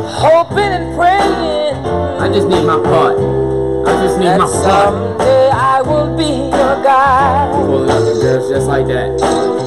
[0.06, 1.86] hoping and praying
[2.22, 3.16] I just need my part.
[3.88, 4.50] I just need my part.
[4.50, 7.50] someday I will be your guy.
[7.54, 9.67] Pulling up the girls just like that.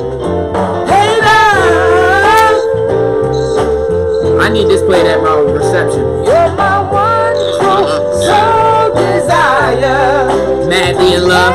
[4.51, 6.02] I need this played at my reception.
[6.24, 7.86] you're my one true
[8.18, 10.27] soul desire.
[10.66, 11.55] Madly in love.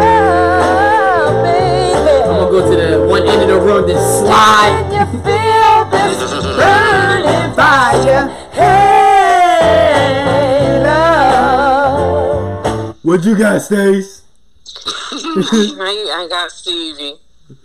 [0.00, 2.24] Love, baby.
[2.24, 4.86] I'm gonna go to the one end of the room, then slide.
[4.88, 6.16] Can you feel this
[6.56, 8.24] burning fire?
[8.52, 10.00] Hey,
[10.82, 12.96] love.
[13.02, 14.22] What you got, Stace?
[15.04, 17.16] I, I got Stevie.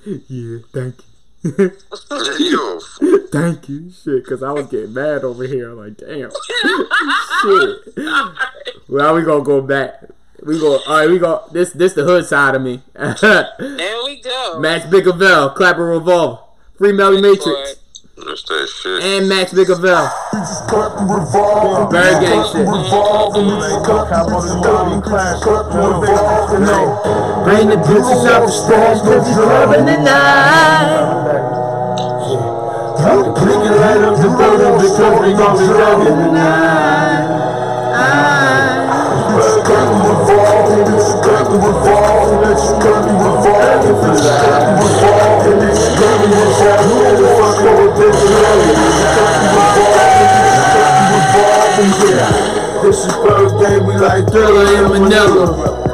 [0.27, 1.03] Yeah, thank you.
[1.43, 2.79] Yo,
[3.31, 3.91] Thank you.
[3.91, 5.71] Shit, cause I was getting mad over here.
[5.71, 6.29] I'm Like, damn.
[7.41, 7.77] Shit.
[8.87, 10.03] Well, we gonna go back.
[10.45, 10.79] We go.
[10.87, 11.43] All right, we go.
[11.51, 12.81] This, this the hood side of me.
[12.95, 14.59] There we go.
[14.59, 16.41] Max Bickerville, Clapper Revolver,
[16.77, 17.75] Free Melly Matrix,
[18.25, 19.03] that's that shit.
[19.03, 20.09] and Max Bickerville.
[21.91, 22.65] Bird Gang shit.
[27.43, 29.85] Bring the bitches out the stash, cause it's loving.
[33.41, 37.27] Click it light up the building because we gon' be loving tonight.
[39.65, 44.05] Curtain revolve, it's curtain revolve, it's curtain revolve, it's
[44.37, 46.81] curtain revolve, it's curtain revolve.
[46.81, 47.00] Who the fuck
[52.81, 55.45] This is birthday, we like Thriller and Manila.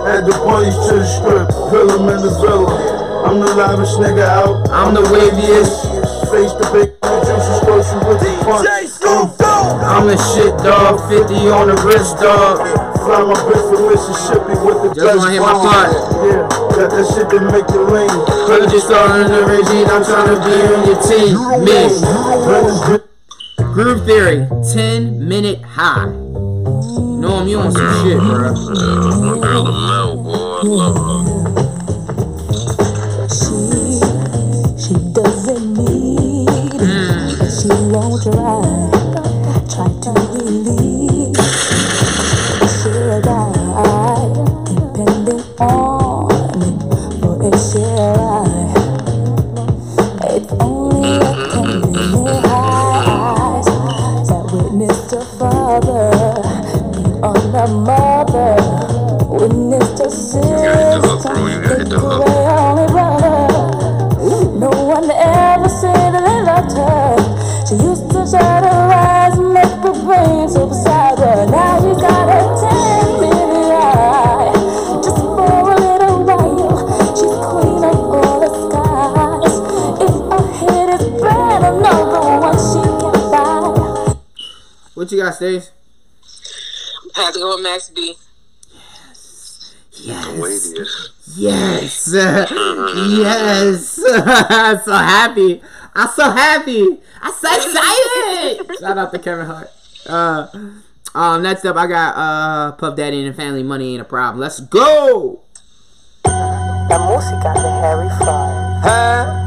[0.07, 2.97] Add the bunnies to the script, fill 'em in the villa.
[3.27, 4.69] I'm the loudest nigga out.
[4.71, 5.83] I'm the waviest.
[6.31, 8.67] Face the big juicy squishy with the punch.
[9.83, 12.65] I'm the shit dog, 50 on the wrist dog.
[13.03, 15.91] Fly my bitch from Mississippi with the Just wanna hit my part.
[16.23, 18.09] Yeah, got that shit that make you lean.
[18.47, 21.35] Could've just started the regime, I'm trying to be on your team.
[21.35, 23.07] You Me.
[23.77, 26.07] Groove Theory, 10 minute high.
[26.07, 28.51] No, I'm you on some shit, bro.
[28.55, 31.21] My girl, the Mel, boy, I love her.
[33.29, 33.53] She,
[34.81, 36.79] she doesn't need,
[37.37, 38.65] but she won't try.
[39.69, 41.06] Try to believe
[95.37, 95.61] happy.
[95.95, 96.97] I'm so happy.
[97.21, 98.79] I'm so excited.
[98.79, 99.69] Shout out to Kevin Hart.
[100.05, 100.47] Uh,
[101.13, 104.39] um, next up, I got uh, Puff Daddy and the Family Money Ain't a Problem.
[104.39, 105.41] Let's go.
[106.25, 108.79] La música de Harry Fry.
[108.83, 109.43] Huh?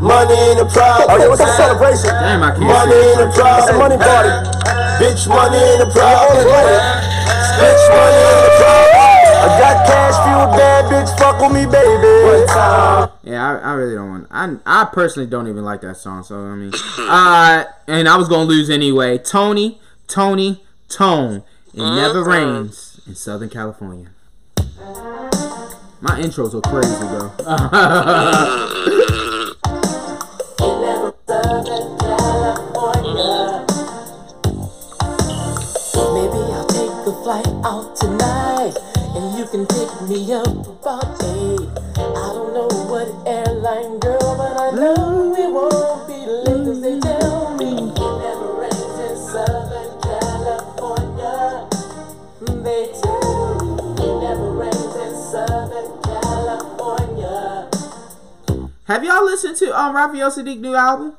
[0.00, 1.08] Money ain't a problem.
[1.10, 2.08] Oh, yeah, what's that celebration?
[2.08, 3.10] Damn, I can't Money see.
[3.10, 3.60] ain't a problem.
[3.60, 4.32] It's a money party.
[4.96, 6.40] Bitch, money ain't a problem.
[7.60, 8.96] Bitch, money ain't a problem.
[9.40, 9.99] I got cash for
[10.40, 11.18] you, bad bitch.
[11.18, 12.08] Fuck with me, baby.
[13.22, 14.26] Yeah, I, I really don't want.
[14.30, 16.22] I I personally don't even like that song.
[16.22, 19.18] So I mean, uh, and I was gonna lose anyway.
[19.18, 21.42] Tony, Tony, Tone.
[21.72, 24.08] It never rains in Southern California.
[26.02, 27.30] My intros are crazy, bro.
[36.10, 38.39] Maybe I'll take a flight out tonight, and you
[39.50, 41.66] can pick me up about eight.
[41.98, 47.00] I don't know what airline girl, but I know we won't be late cause they
[47.00, 47.90] tell me
[58.86, 61.14] Have y'all listened to um Raphael Saadiq new album?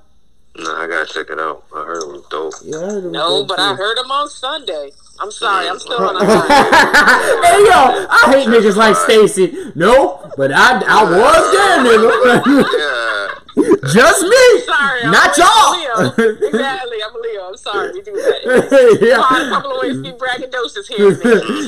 [0.58, 1.64] No, I gotta check it out.
[1.74, 2.54] I heard it was dope.
[2.66, 3.62] Yeah, it was no, dope but too.
[3.62, 4.92] I heard him on Sunday.
[5.22, 9.72] I'm sorry, I'm still on a hey yo, I hate niggas like Stacy.
[9.76, 12.42] No, but I I was there, nigga.
[12.58, 13.12] Yeah.
[13.94, 15.72] Just me, Sorry, I'm not a y'all.
[15.78, 16.10] Leo.
[16.48, 17.42] exactly, I'm a Leo.
[17.50, 19.00] I'm sorry, we do that.
[19.02, 19.18] A yeah.
[19.50, 21.12] couple of ways to be braggadocious here.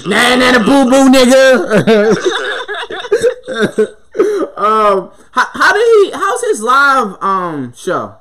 [0.08, 1.38] Nah, nah, the boo boo, nigga.
[4.58, 6.12] um, how, how did he?
[6.18, 8.16] How's his live um show?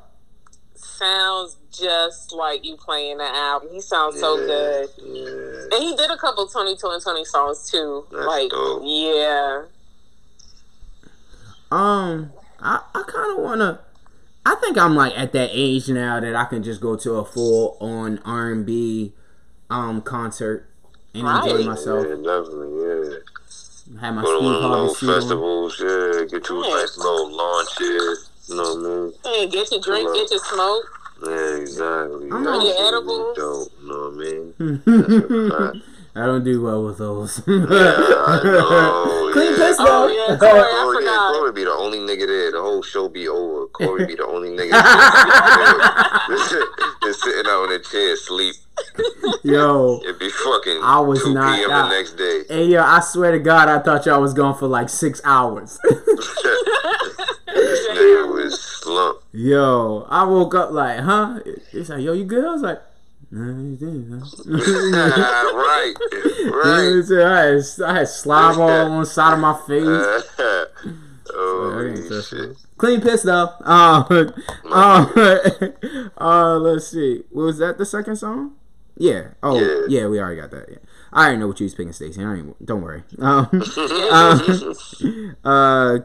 [0.75, 3.71] Sounds just like you playing the album.
[3.73, 4.89] He sounds so good.
[4.99, 5.77] Yeah.
[5.77, 8.07] And he did a couple Tony Tony Tony songs too.
[8.13, 8.83] That's like dope.
[8.85, 9.63] yeah.
[11.71, 13.81] Um, I I kind of wanna.
[14.45, 17.25] I think I'm like at that age now that I can just go to a
[17.25, 19.13] full on R and B
[19.71, 20.67] um concert
[21.15, 22.07] and enjoy myself.
[22.09, 24.01] Yeah, definitely, yeah.
[24.01, 24.95] Have my Go to Steve one of the Harvey little on.
[24.95, 26.25] festivals, yeah.
[26.39, 26.75] Get you a Yeah.
[26.75, 28.29] nice little launches.
[28.49, 29.13] You know what I mean?
[29.25, 30.85] Hey, get your drink, get your smoke.
[31.25, 32.29] Yeah, exactly.
[32.31, 33.37] I'm not shit Your is edibles.
[33.37, 34.15] Dope, you know what I
[35.73, 35.83] mean?
[36.15, 37.41] I don't do well with those.
[37.47, 39.31] Yeah, I know.
[39.33, 39.57] Clean yeah.
[39.57, 40.05] piss Oh though.
[40.05, 41.33] Oh, yeah, Corey, I Oh, yeah, forgot.
[41.35, 42.51] Corey be the only nigga there.
[42.53, 43.67] The whole show be over.
[43.69, 44.73] Corey be the only nigga
[47.03, 48.55] just sitting out in a chair asleep.
[49.43, 51.71] Yo, It be fucking I was 2 not p.m.
[51.71, 51.89] out.
[51.89, 52.43] the next day.
[52.49, 55.79] hey yo, I swear to God, I thought y'all was gone for like six hours.
[55.83, 56.03] This
[57.89, 59.22] nigga was slumped.
[59.33, 61.41] Yo, I woke up like, huh?
[61.73, 62.45] It's like, yo, you good?
[62.45, 62.81] I was like,
[63.31, 64.25] nah, you did, huh?
[65.57, 67.27] right, You know right.
[67.27, 70.29] I had, I had slob all on the side of my face.
[71.35, 72.57] oh, so shit.
[72.77, 73.49] Clean piss though.
[73.61, 74.33] Um,
[74.71, 75.07] uh,
[76.19, 77.23] uh, let's see.
[77.31, 78.57] Was that the second song?
[78.97, 79.29] Yeah.
[79.43, 80.01] Oh, yeah.
[80.01, 80.07] Yeah.
[80.09, 80.69] we already got that.
[80.69, 80.79] Yeah.
[81.13, 82.25] I already know what you was picking, Stacey.
[82.25, 83.03] I ain't, don't worry.
[83.19, 83.49] Um,
[84.11, 84.75] um,
[85.45, 85.99] uh,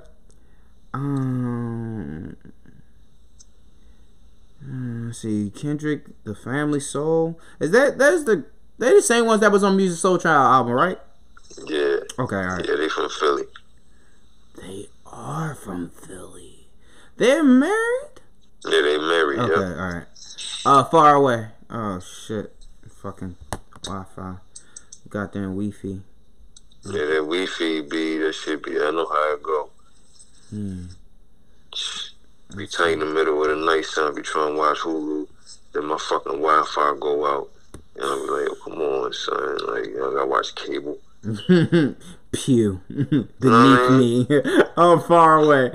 [0.93, 2.37] um,
[4.69, 5.49] uh, let's see.
[5.55, 7.39] Kindred, The Family Soul.
[7.59, 8.45] Is that that's the
[8.77, 10.99] they the same ones that was on Musiq Soulchild album, right?
[11.65, 12.65] Yeah, Okay, all right.
[12.67, 13.45] yeah, they from Philly.
[14.55, 16.67] They are from Philly.
[17.17, 18.21] They're married.
[18.65, 19.39] Yeah, they married.
[19.39, 19.77] Okay, Yep.
[19.79, 20.05] all right.
[20.65, 21.47] Uh, far away.
[21.69, 22.53] Oh shit,
[23.01, 23.35] fucking
[23.85, 24.35] Wi-Fi,
[25.09, 26.01] goddamn Wi-Fi.
[26.83, 28.71] Yeah, that Wi-Fi be that shit be.
[28.77, 29.69] I know how it go.
[30.49, 30.83] Hmm.
[32.55, 34.15] Be tight in the middle of the night, son.
[34.15, 35.27] Be trying to watch Hulu.
[35.73, 37.49] Then my fucking Wi-Fi go out.
[37.95, 39.57] And I'm like, oh, come on, son.
[39.67, 40.97] Like, I gotta watch cable.
[42.31, 44.27] Pew beneath me.
[44.77, 45.71] oh, far away.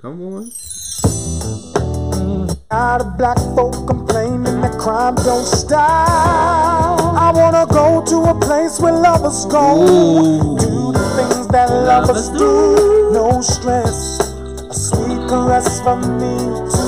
[0.00, 0.50] Come on.
[2.70, 6.98] Out of black folk complaining that crime don't stop.
[7.16, 10.56] I wanna go to a place where lovers go.
[10.58, 13.10] Do the things that lovers do.
[13.12, 14.20] No stress.
[14.70, 16.36] A sweet caress from me
[16.74, 16.84] to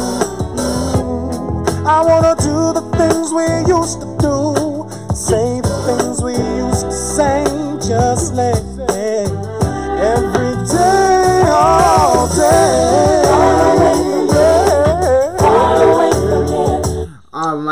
[0.59, 1.84] you.
[1.86, 4.88] I wanna do the things we used to do.
[5.14, 7.44] Say the things we used to say.
[7.86, 8.76] Just let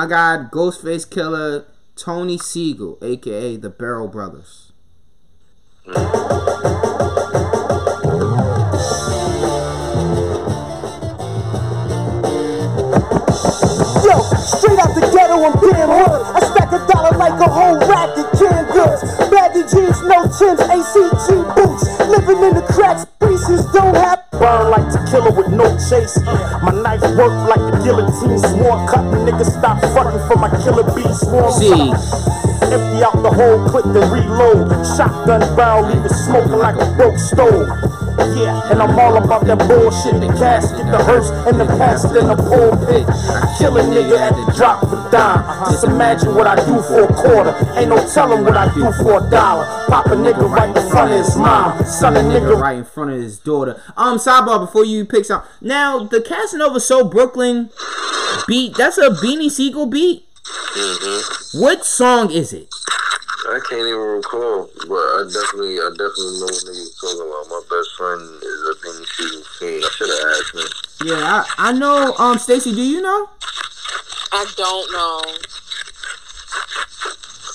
[0.05, 1.64] my God, Ghostface Killah,
[1.97, 4.72] Tony Siegel, aka the Barrel Brothers.
[5.86, 5.94] Yo,
[14.44, 15.56] straight out the ghetto, I'm
[15.89, 16.20] hood.
[16.35, 19.02] I stack a dollar like a whole rack of canned goods.
[19.31, 20.28] Baggy jeans, no
[20.59, 21.64] ACG.
[22.26, 24.24] Living in the cracks, pieces don't have.
[24.32, 26.16] Burn like tequila with no chase.
[26.64, 28.38] My knife work like the guillotine.
[28.38, 31.05] Sworn cut, the nigga stop fucking for my killer bee.
[31.12, 31.92] Swarm See,
[32.72, 34.72] Empty out the hole, clip the reload.
[34.96, 37.68] Shotgun barrel, leave it smoking like a broke stove.
[38.19, 40.20] Yeah, and I'm all about that bullshit.
[40.20, 43.07] The casket, the hearse, and the past in the pulpit.
[43.09, 45.70] I kill a nigga at the drop of a dime.
[45.70, 47.55] Just imagine what I do for a quarter.
[47.78, 49.65] Ain't no telling what I do for a dollar.
[49.89, 51.85] Pop a nigga right in front of his mom.
[51.85, 53.81] Son a nigga right in front of his daughter.
[53.97, 55.43] Um, sidebar before you pick some.
[55.61, 57.70] Now the Casanova So Brooklyn
[58.47, 58.77] beat.
[58.77, 60.24] That's a Beanie Sigel beat.
[61.55, 62.69] What song is it?
[63.46, 67.48] I can't even recall, but I definitely, I definitely know what niggas talking about.
[67.50, 69.84] My best friend is a Beanie Sigel fiend.
[69.84, 71.06] I should have asked him.
[71.08, 72.14] Yeah, I, I know.
[72.18, 73.28] Um, Stacy, do you know?
[74.32, 75.22] I don't know.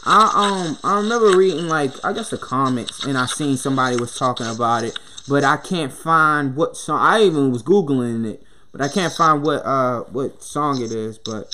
[0.05, 4.17] I um I remember reading like I guess the comments and I seen somebody was
[4.17, 4.97] talking about it,
[5.27, 6.99] but I can't find what song.
[7.01, 8.41] I even was googling it,
[8.71, 11.17] but I can't find what uh what song it is.
[11.17, 11.53] But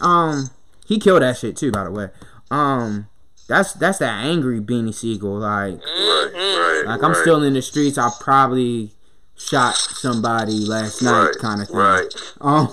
[0.00, 0.50] um
[0.86, 2.08] He killed that shit too, by the way.
[2.50, 3.08] Um,
[3.48, 5.38] that's that's that angry Beanie Sigel.
[5.38, 6.82] Like, Right, right.
[6.86, 7.98] like I'm right, still in the streets.
[7.98, 8.92] I probably
[9.36, 11.76] shot somebody last night, right, kind of thing.
[11.76, 12.06] Right.
[12.40, 12.68] Um,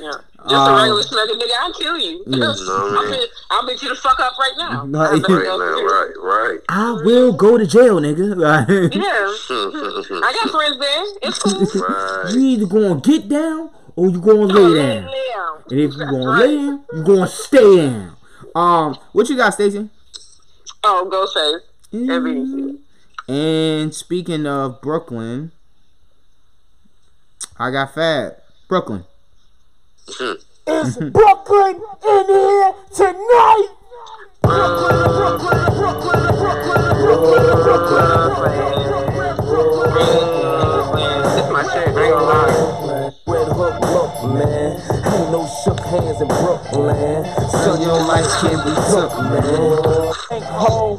[0.00, 0.12] Yeah.
[0.48, 2.22] Just a Um, regular snuggly nigga, I'll kill you.
[2.24, 2.36] Yeah.
[2.38, 3.10] No, I'll, man.
[3.18, 4.84] beat, I'll beat you the fuck up right now.
[4.86, 5.22] No, I'll yeah.
[5.22, 6.60] let you Right go now, right, right.
[6.68, 8.36] I will go to jail, nigga.
[8.36, 10.22] Like, Yeah.
[10.22, 11.04] I got friends there.
[11.22, 11.82] It's cool.
[11.82, 12.32] right.
[12.32, 15.02] you either gonna get down or you gonna lay Lay down.
[15.04, 15.62] down.
[15.68, 16.46] And if you That's gonna right.
[16.48, 18.16] lay down, you gonna stay down.
[18.54, 19.90] Um, what you got, Stacey?
[20.88, 21.62] Oh, Ghostface.
[21.92, 22.78] And Beanie
[23.26, 25.50] And speaking of Brooklyn,
[27.58, 28.34] I got Fab.
[28.68, 29.04] Brooklyn.
[30.08, 30.34] Hmm.
[30.68, 33.68] Is Brooklyn in here tonight.
[34.42, 36.94] Brooklyn, Brooklyn, Brooklyn, Brooklyn,
[37.66, 38.30] Brooklyn,
[41.36, 41.88] It's my shit.
[41.88, 43.55] I ain't gonna lie.
[46.00, 47.24] Hands in Brooklyn.
[47.50, 50.12] Son, your life can't be took, man.
[50.32, 50.98] Ain't home.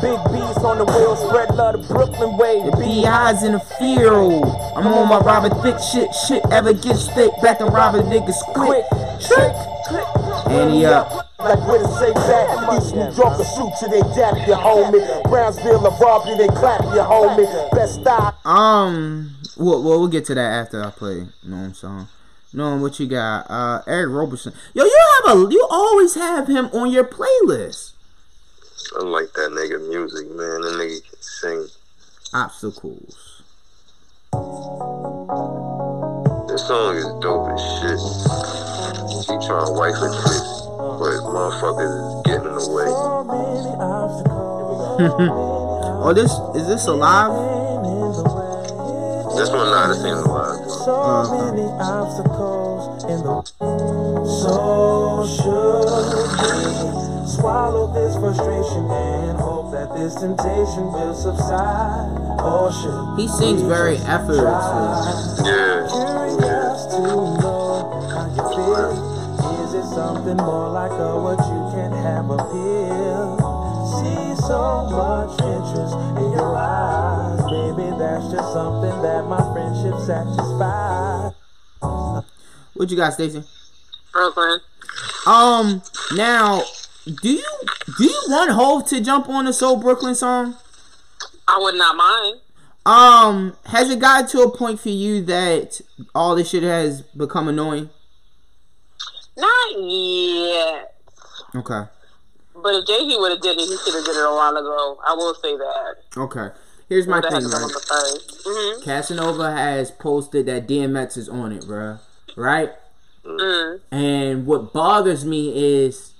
[0.00, 2.62] Big B's on the wheel, spread love the Brooklyn way.
[2.64, 4.44] The BI's in the field.
[4.76, 6.08] I'm on my Robert Thick shit.
[6.26, 7.30] Shit ever gets thick.
[7.42, 8.84] Back and Robert niggas quick.
[9.20, 9.52] Trick,
[9.86, 10.06] click,
[10.48, 11.28] And he up.
[11.38, 12.76] Like where to say that?
[12.76, 15.22] East New York will shoot you, they dap you, homie.
[15.24, 17.70] Brownsville will rob you, they clap you, homie.
[17.72, 18.36] Best style.
[18.44, 22.08] Um, well, well, we'll get to that after I play Norm song.
[22.52, 23.48] Norm, what you got?
[23.48, 24.52] Uh, Eric Roberson.
[24.74, 27.92] Yo, you have a, you always have him on your playlist.
[28.98, 30.60] I like that nigga music, man.
[30.62, 31.68] That nigga can sing.
[32.34, 33.42] Obstacles.
[36.48, 38.00] This song is dope as shit.
[39.22, 40.44] She trying to wife her chick,
[40.98, 42.90] but motherfuckers is getting in the way.
[46.02, 47.30] Oh, this is this alive?
[49.40, 50.68] This one not this ain't alive.
[50.68, 53.40] So many obstacles in the
[54.28, 55.88] so should
[56.44, 63.62] we swallow this frustration and hope that this temptation will subside or should He sings
[63.62, 65.48] very effortlessly.
[65.48, 65.88] Yeah.
[65.88, 67.00] curious to
[67.40, 68.92] know how you feel
[69.64, 73.40] is it something more like a what you can have appeal
[73.88, 77.09] see so much interest in your eyes maybe
[78.20, 81.32] that's just something that my friendship satisfies
[82.74, 83.42] What you got, Stacey?
[84.12, 84.60] Brooklyn.
[85.26, 85.82] Um,
[86.14, 86.62] now,
[87.22, 87.44] do you
[87.96, 90.56] do you want Hove to jump on the So Brooklyn song?
[91.48, 92.40] I would not mind.
[92.86, 95.80] Um, has it gotten to a point for you that
[96.14, 97.90] all this shit has become annoying?
[99.36, 100.94] Not yet.
[101.54, 101.88] Okay,
[102.54, 104.56] But if Jay he would have did it, he should have did it a while
[104.56, 104.98] ago.
[105.06, 105.96] I will say that.
[106.16, 106.48] okay.
[106.90, 108.18] Here's my Would have had thing, to come on right?
[108.44, 108.82] Mm-hmm.
[108.82, 112.00] Casanova has posted that DMX is on it, bruh.
[112.36, 112.70] Right?
[113.24, 113.80] Mm.
[113.92, 116.14] And what bothers me is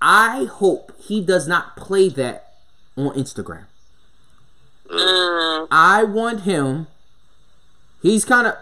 [0.00, 2.54] I hope he does not play that
[2.96, 3.66] on Instagram.
[4.86, 5.68] Mm.
[5.70, 6.86] I want him.
[8.00, 8.54] He's kind of.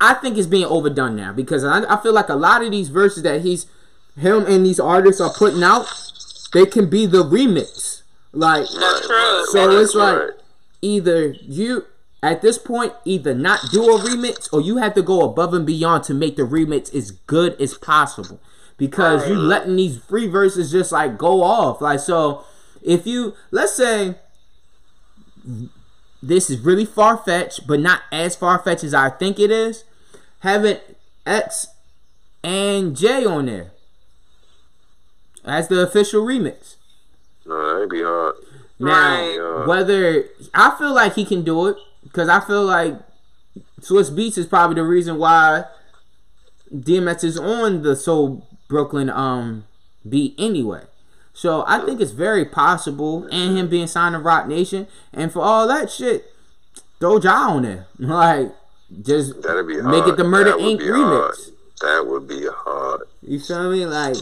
[0.00, 2.88] I think it's being overdone now because I, I feel like a lot of these
[2.88, 3.66] verses that he's,
[4.18, 5.86] him and these artists are putting out,
[6.52, 7.93] they can be the remix.
[8.34, 9.46] Like, That's uh, true.
[9.52, 10.30] so it's like
[10.82, 11.86] either you
[12.22, 15.66] at this point either not do a remix or you have to go above and
[15.66, 18.40] beyond to make the remix as good as possible.
[18.76, 21.80] Because you letting these free verses just like go off.
[21.80, 22.44] Like so
[22.84, 24.16] if you let's say
[26.22, 29.84] this is really far-fetched but not as far-fetched as i think it is
[30.40, 30.78] having
[31.26, 31.66] x
[32.42, 33.72] and j on there
[35.44, 36.76] as the official remix
[37.46, 38.34] No, that'd be hard.
[38.78, 39.34] now, Right.
[39.36, 39.66] Yeah.
[39.66, 42.94] whether I feel like he can do it because I feel like
[43.80, 45.64] Swizz Beatz is probably the reason why
[46.74, 49.64] DMX is on the So Brooklyn um
[50.08, 50.82] beat anyway.
[51.32, 55.40] So I think it's very possible, and him being signed to Roc Nation, and for
[55.42, 56.32] all that shit,
[57.00, 58.52] throw Ja on there, like
[59.02, 59.90] just That'd be hard.
[59.90, 60.80] make it the Murder That Inc.
[60.80, 60.94] remix.
[61.04, 61.34] hard.
[61.80, 63.02] That would be hard.
[63.22, 63.84] You feel me?
[63.84, 64.14] Like,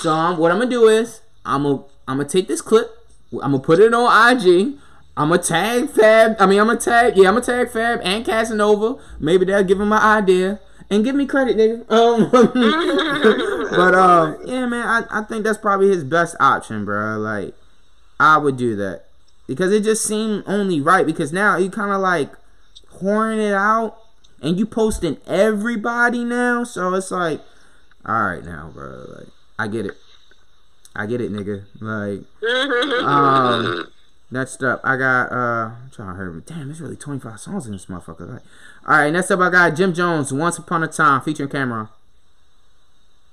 [0.00, 1.82] so I'm, what I'm gonna do is I'm gonna
[2.12, 2.94] I'm gonna take this clip.
[3.32, 4.74] I'm gonna put it on IG.
[5.16, 6.36] I'm gonna tag Fab.
[6.38, 7.16] I mean, I'm gonna tag.
[7.16, 9.02] Yeah, I'm gonna tag Fab and Casanova.
[9.18, 10.60] Maybe they'll give him my idea
[10.90, 11.86] and give me credit, nigga.
[11.90, 12.30] Um,
[13.70, 17.16] but um, yeah, man, I, I think that's probably his best option, bro.
[17.16, 17.54] Like,
[18.20, 19.06] I would do that
[19.46, 21.06] because it just seemed only right.
[21.06, 22.30] Because now you kind of like
[22.90, 23.96] pouring it out
[24.42, 27.40] and you posting everybody now, so it's like,
[28.04, 29.06] all right, now, bro.
[29.16, 29.28] Like,
[29.58, 29.96] I get it.
[30.94, 31.64] I get it, nigga.
[31.80, 32.20] Like,
[33.04, 33.88] um,
[34.30, 36.42] next up, I got uh, I'm trying to hurry.
[36.44, 38.28] Damn, there's really 25 songs in this motherfucker.
[38.28, 38.42] Like,
[38.86, 41.88] all right, next up, I got Jim Jones, "Once Upon a Time," featuring Cam'ron.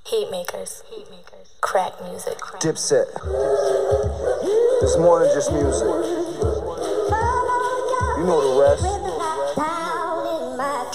[0.07, 0.83] Heat makers.
[0.89, 1.53] Heat makers.
[1.61, 2.37] Crack music.
[2.59, 3.05] Dipset.
[4.81, 5.83] It's more than just music.
[8.17, 8.83] You know the rest.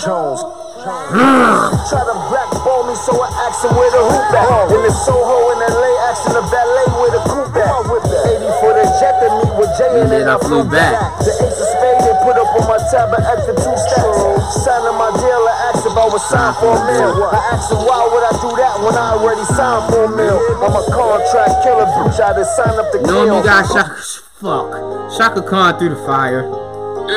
[0.04, 0.63] Jones.
[0.84, 4.68] Try to blackball me, so I asked him where the hoop at.
[4.68, 7.72] In the Soho in LA, asking the valet where the coupe at.
[7.72, 10.68] 80 for the jet to meet with Jay and Then then I I flew flew
[10.76, 10.92] back.
[10.92, 11.24] back.
[11.24, 14.60] The ace of spades they put up on my tab an extra two stacks.
[14.60, 17.16] Signing my deal, I asked if I was signed for a meal.
[17.32, 20.36] I asked him why would I do that when I already signed for a meal.
[20.60, 22.20] I'm a contract killer, bitch.
[22.20, 23.40] I just signed up to Know kill.
[23.40, 23.96] you got Chaka.
[24.36, 24.68] Fuck.
[25.16, 26.44] Chaka Khan through the fire.
[26.44, 27.08] Mm.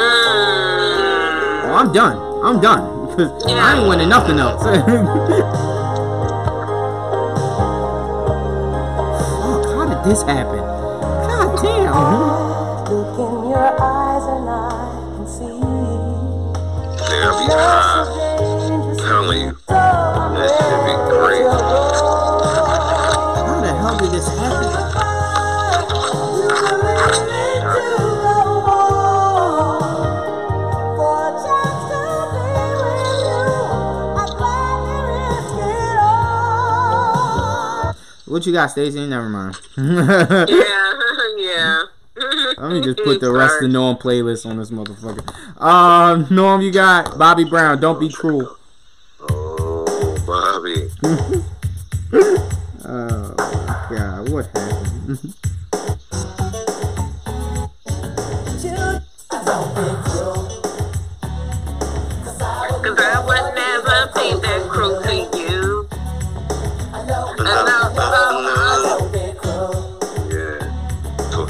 [1.67, 2.15] Oh, I'm done.
[2.47, 2.95] I'm done.
[3.17, 4.61] Because I ain't winning nothing else.
[4.61, 4.85] Fuck,
[9.73, 10.59] how did this happen?
[11.25, 12.93] God damn.
[12.93, 14.69] Look in your eyes and I
[15.15, 15.49] can see.
[17.09, 18.16] Nigga, I
[38.27, 39.07] What you got, Stacey?
[39.07, 39.57] Never mind.
[39.77, 40.45] Yeah,
[41.37, 41.83] yeah.
[42.57, 45.61] Let me just put the rest of the Norm playlist on this motherfucker.
[45.61, 47.79] Um, Norm, you got Bobby Brown.
[47.79, 48.57] Don't be cruel.
[49.29, 50.89] Oh, Bobby.
[52.89, 55.33] Oh my God, what happened?
[62.83, 65.46] Cause I would never that cruel to you.
[70.29, 70.61] Yeah.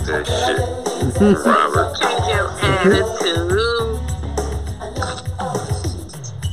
[0.07, 0.59] That shit.
[1.45, 1.99] Robert.
[2.29, 3.99] Your attitude.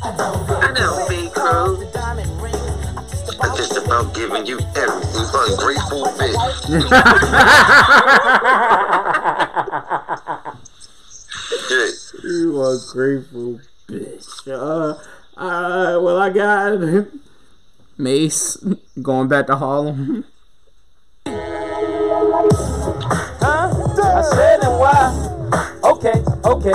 [0.02, 1.74] I don't be cruel.
[3.40, 6.42] I'm just about giving you everything, ungrateful bitch.
[12.24, 14.48] You are grateful, bitch.
[14.48, 14.98] Uh,
[15.36, 16.80] uh, well, I got
[17.96, 18.58] Mase
[19.00, 20.24] going back to Harlem.
[24.16, 25.10] I said and why?
[25.84, 26.74] Okay, okay.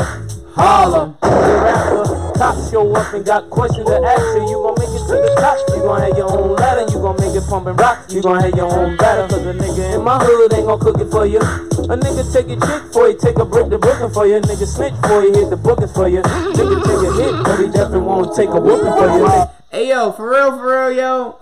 [0.56, 1.18] Harlem.
[1.22, 4.48] The rapper, cops show up and got questions to ask you.
[4.48, 5.58] You gon' make it to the top.
[5.76, 6.92] You gon' have your own ladder.
[6.92, 8.06] You gon' make it pump and rock.
[8.10, 9.28] You gon' have your own batter.
[9.28, 11.40] Cause a nigga in my hood ain't gon' cook it for you.
[11.40, 13.18] A nigga take a chick for you.
[13.20, 14.38] Take a brick to brooklyn for you.
[14.38, 15.34] A Nigga snitch for you.
[15.34, 16.22] Hit the bookings for you.
[16.22, 19.59] Nigga take a hit, but he definitely won't take a whooping for you.
[19.72, 21.38] Hey yo, for real, for real, yo.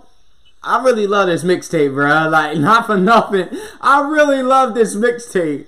[0.61, 2.27] I really love this mixtape, bro.
[2.29, 3.47] Like, not for nothing.
[3.79, 5.67] I really love this mixtape.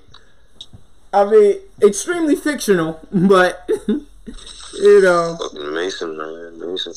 [1.12, 5.38] I mean, extremely fictional, but you know.
[5.40, 6.60] Fucking Mason, man.
[6.60, 6.92] Mason.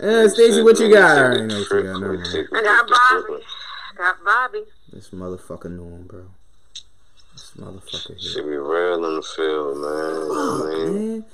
[0.00, 1.18] Uh, Stacey, what you got?
[1.18, 2.00] I already know what you got.
[2.00, 2.48] Never mind.
[2.54, 3.42] I got Bobby.
[3.96, 4.62] Got Bobby.
[4.92, 6.22] This motherfucker Norm, bro.
[7.32, 8.30] This motherfucker here.
[8.30, 9.82] Should be real in the field, man.
[9.82, 11.18] You know what I mean?
[11.18, 11.24] Man.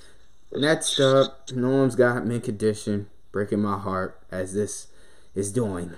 [0.53, 4.87] Next up, Norm's got mint condition, breaking my heart as this
[5.35, 5.93] is doing.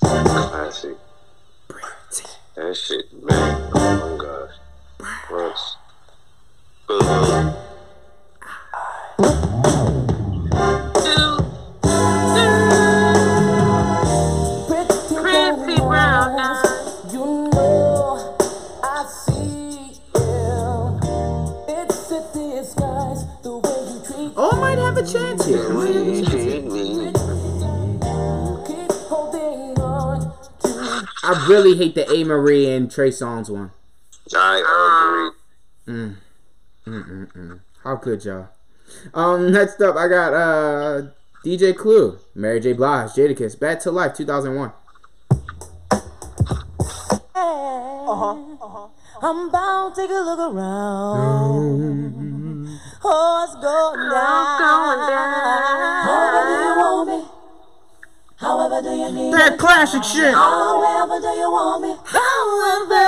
[0.00, 0.96] Classic.
[2.56, 3.70] That shit, man.
[3.74, 4.54] Oh my gosh.
[5.28, 5.76] Gross.
[6.86, 7.54] Boom.
[25.46, 25.50] I
[31.48, 32.24] really hate the A.
[32.24, 33.70] Marie and Trey Songz one.
[34.34, 35.32] I
[35.84, 35.94] agree.
[35.94, 36.16] Mm.
[36.86, 37.60] Mm-mm-mm.
[37.82, 38.48] How could y'all?
[39.12, 41.02] Um, next up, I got uh
[41.44, 42.72] DJ Clue, Mary J.
[42.72, 44.72] Blige, Jadakiss, Back to Life, 2001.
[49.22, 51.20] I'm bound to take a look around.
[51.20, 52.33] Oh,
[53.06, 54.98] it's going down.
[56.04, 57.20] However do you want me?
[58.36, 59.58] However do you need That me?
[59.58, 60.32] classic shit.
[60.34, 61.96] However do you want me?
[62.04, 63.04] However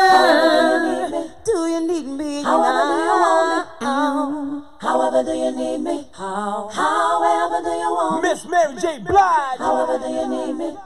[1.44, 2.42] do you need me?
[2.42, 3.86] However do you want me?
[3.86, 4.60] Mm-hmm.
[4.86, 6.06] However do you need me?
[6.12, 6.68] How?
[6.72, 8.28] However do you want me?
[8.28, 8.98] Miss Mary J.
[9.00, 9.58] Blige.
[9.58, 10.76] However do you need me?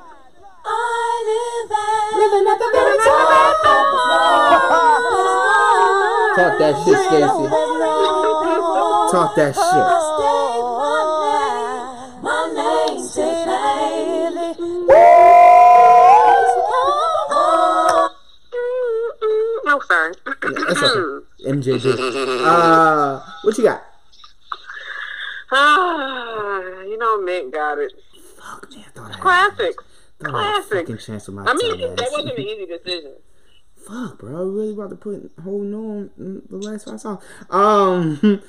[0.63, 0.69] I
[1.27, 2.97] live at Living at the very
[6.37, 8.10] Talk that shit, Stacey.
[9.11, 9.85] Talk that shit.
[12.23, 14.55] My name's Haley.
[19.73, 20.15] Oh, sorry.
[20.25, 21.27] That's okay.
[21.47, 22.45] MJD.
[22.45, 23.83] Uh, what you got?
[25.53, 27.93] Ah, you know, Mick got it.
[28.39, 28.85] Fuck, man.
[28.87, 29.85] I Thought I Classics.
[30.21, 32.09] thought I had a fucking chance with my I mean, that ass.
[32.13, 33.13] wasn't an easy decision.
[33.87, 34.37] Fuck, bro.
[34.37, 36.11] I really about to put whole no on
[36.49, 37.23] the last five songs.
[37.51, 38.43] Um,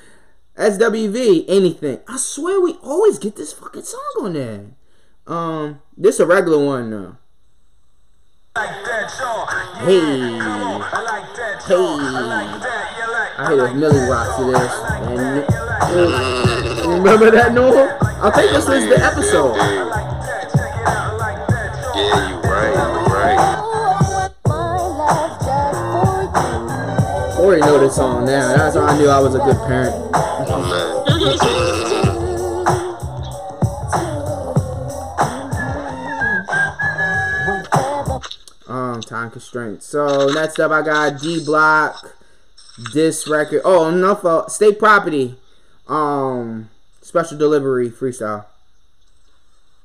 [0.56, 2.00] SWV, anything.
[2.06, 4.66] I swear we always get this fucking song on there.
[5.26, 7.16] Um, this a regular one though.
[8.54, 8.66] Hey,
[9.86, 10.38] hey.
[13.38, 14.72] I hear this Millie rock to this.
[15.00, 17.98] And, remember that, Noah?
[18.22, 20.11] I think this was the episode.
[27.52, 28.56] Already know this song now.
[28.56, 29.94] That's how I knew I was a good parent.
[38.68, 39.84] Um, time constraints.
[39.84, 42.16] So next up, I got D Block,
[42.94, 43.60] this record.
[43.66, 44.24] Oh, enough.
[44.24, 45.36] Uh, state property.
[45.88, 46.70] Um,
[47.02, 48.46] special delivery freestyle.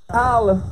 [0.09, 0.63] Holla.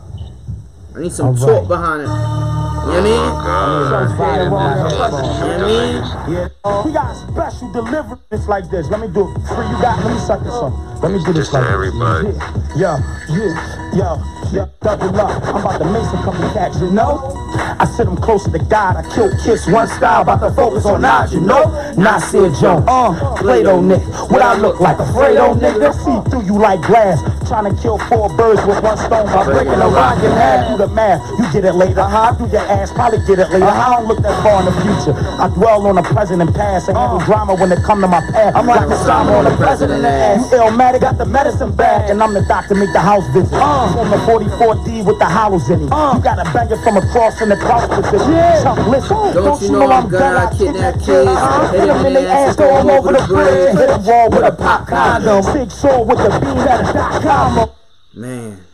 [0.96, 2.55] I need some talk behind it.
[2.86, 3.26] You know what I mean?
[3.42, 4.10] God.
[4.14, 4.54] You know
[5.02, 6.02] what I mean?
[6.30, 8.88] Yeah, we got special deliverance like this.
[8.90, 9.76] Let me do it for you.
[9.82, 11.02] Got, let me suck this on.
[11.02, 12.30] Let me do this Just for like everybody.
[12.78, 14.66] Yeah, yeah, yeah, yeah.
[14.82, 15.44] Double up.
[15.44, 17.34] I'm about to make some couple cats, you know.
[17.58, 18.98] I sit them closer to God.
[18.98, 20.22] I kill kiss one style.
[20.22, 21.66] About to focus on odds, you know.
[21.98, 24.02] Nasir Jones, uh, Play-Doh Nick.
[24.30, 25.92] What I look like, a Fredo nigga?
[25.94, 27.20] See through you like glass.
[27.48, 30.72] Trying to kill four birds with one stone by breaking a rock in half.
[30.72, 31.22] Do the math.
[31.38, 32.04] You get it later.
[32.04, 32.32] Huh?
[32.34, 32.75] Do your ass.
[32.96, 33.66] Probably get it later.
[33.66, 35.16] I don't look that far in the future.
[35.40, 36.90] I dwell on the present and past.
[36.90, 38.56] Ain't no drama when it come to my path.
[38.56, 40.52] I'm like a summer on the president ass.
[40.52, 42.76] You illmatic, got the medicine bag, and I'm the doctor.
[42.76, 43.54] Make the house visit.
[43.54, 45.84] Uh, on the 44D with the hollows in it.
[45.84, 48.34] You gotta bang it from across in the cross position.
[48.64, 49.18] Chump, listen.
[49.34, 51.28] Don't you know I'm gonna kidnap kids?
[51.28, 51.72] Uh-huh.
[51.72, 53.78] Hit 'em in their ass, throw 'em over the bridge.
[53.78, 55.44] Hit 'em wall with a pop condom.
[55.54, 57.70] Big sword with the beam at a dot com.
[58.14, 58.65] Man,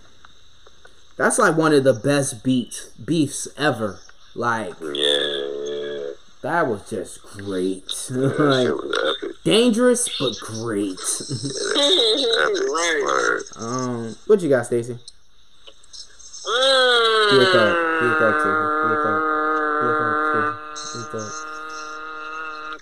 [1.21, 3.99] that's like one of the best beats beefs ever.
[4.35, 6.11] Like Yeah, yeah.
[6.41, 7.87] that was just great.
[8.09, 8.39] That
[9.21, 10.99] like, dangerous but great.
[13.03, 13.41] Right.
[13.57, 14.93] Um, what you got, Stacy?
[14.93, 14.99] Be
[17.37, 17.75] a thug.
[17.99, 18.61] Be a thug, Stacy.
[18.81, 19.21] Be a thug.
[19.81, 20.13] Be a thug,
[20.73, 20.97] Stacy.
[20.97, 21.31] Be a thug.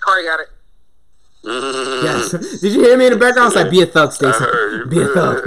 [0.00, 0.49] Corey got it.
[1.42, 2.30] Yes.
[2.60, 3.40] Did you hear me in the background?
[3.40, 4.34] I was like, be a thug, Stacy.
[4.34, 4.90] I heard you.
[4.90, 5.46] Be a thug.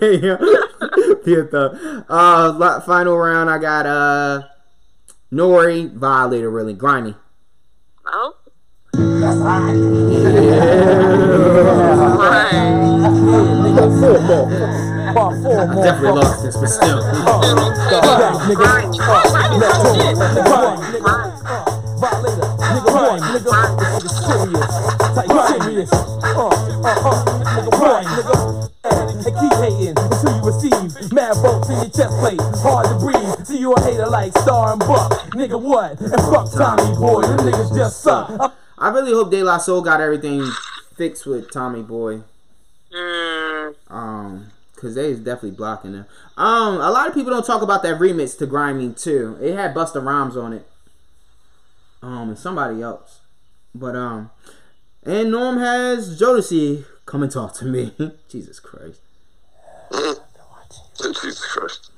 [0.00, 0.36] Yeah.
[1.24, 2.04] be a thug.
[2.08, 4.42] Uh, final round, I got uh,
[5.32, 7.14] Nori, Violator, really grimy.
[8.06, 8.34] Oh.
[8.96, 9.32] Right.
[14.00, 14.48] Four more.
[15.10, 15.84] About four I more.
[15.84, 17.00] definitely lost this, but still.
[29.34, 32.40] Keep hating until you receive mad bolts in your chest plate.
[32.62, 33.46] Hard to breathe.
[33.46, 35.10] See you a hater like Star and Buck.
[35.32, 36.00] Nigga, what?
[36.00, 37.22] And fuck Tommy Boy.
[37.22, 38.54] Them niggas just suck.
[38.78, 40.48] I really hope De La Soul got everything
[40.96, 42.20] fixed with Tommy Boy.
[42.94, 44.46] Mm, Um,
[44.76, 46.06] cause they is definitely blocking them.
[46.36, 49.36] Um, a lot of people don't talk about that remix to Grimy too.
[49.40, 50.66] It had Busta Rhymes on it.
[52.02, 53.20] Um, and somebody else.
[53.74, 54.30] But um,
[55.02, 57.92] and Norm has Jodeci come and talk to me.
[58.28, 59.00] Jesus Christ.
[60.98, 61.90] Jesus Christ.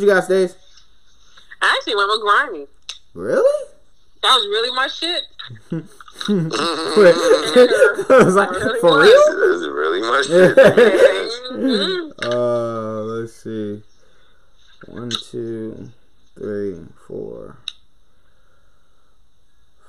[0.00, 0.14] Meet you.
[0.14, 0.56] What you got, Stace?
[1.62, 2.66] I actually went with Grimy.
[3.14, 3.66] Really?
[4.22, 5.22] That was really my shit.
[8.10, 8.50] I was like,
[8.80, 9.24] for real?
[9.36, 10.56] This is really my shit.
[10.56, 11.30] man.
[11.52, 12.12] Mhm.
[12.24, 13.82] Uh, let's see.
[14.86, 15.90] One, two,
[16.38, 17.56] three, four,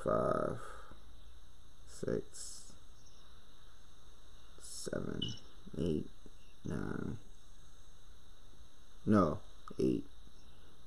[0.03, 0.57] five,
[1.89, 2.71] six,
[4.61, 5.21] seven,
[5.79, 6.09] eight,
[6.65, 7.17] nine.
[9.05, 9.39] No,
[9.81, 10.05] eight,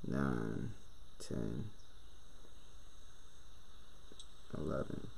[0.06, 0.70] nine,
[1.18, 1.64] ten,
[4.56, 5.08] eleven.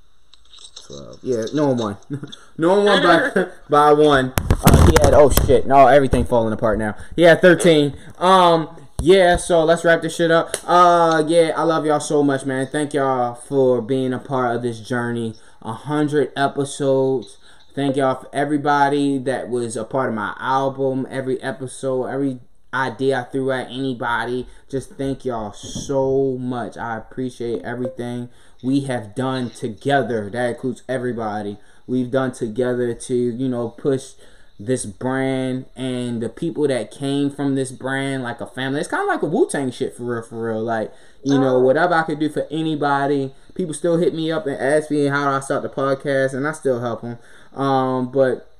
[0.87, 1.19] 12.
[1.21, 1.97] Yeah, no one won.
[2.57, 4.33] no one won by, by one.
[4.63, 6.95] Uh, he had, oh shit, no, everything falling apart now.
[7.15, 7.93] He had 13.
[8.19, 8.69] Um,
[9.01, 10.55] yeah, so let's wrap this shit up.
[10.65, 12.67] Uh, yeah, I love y'all so much, man.
[12.67, 15.35] Thank y'all for being a part of this journey.
[15.61, 17.37] A hundred episodes.
[17.75, 21.05] Thank y'all for everybody that was a part of my album.
[21.11, 22.39] Every episode, every
[22.73, 24.47] idea I threw at anybody.
[24.69, 26.77] Just thank y'all so much.
[26.77, 28.29] I appreciate everything
[28.63, 30.29] we have done together.
[30.29, 31.57] That includes everybody.
[31.85, 34.13] We've done together to, you know, push
[34.59, 38.79] this brand and the people that came from this brand like a family.
[38.79, 40.63] It's kind of like a Wu Tang shit for real, for real.
[40.63, 40.91] Like,
[41.23, 43.33] you know, whatever I could do for anybody.
[43.53, 46.51] People still hit me up and ask me how I start the podcast, and I
[46.53, 47.17] still help them.
[47.53, 48.51] Um, but,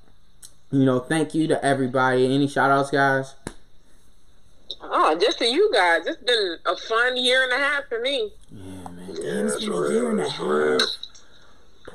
[0.71, 2.33] you know, thank you to everybody.
[2.33, 3.35] Any shout outs, guys?
[4.89, 6.05] Oh, just to you guys.
[6.07, 8.31] It's been a fun year and a half for me.
[8.51, 9.07] Yeah, man.
[9.09, 10.79] Yeah, Damn, it's that's been a year and a That's real.
[10.79, 10.89] half.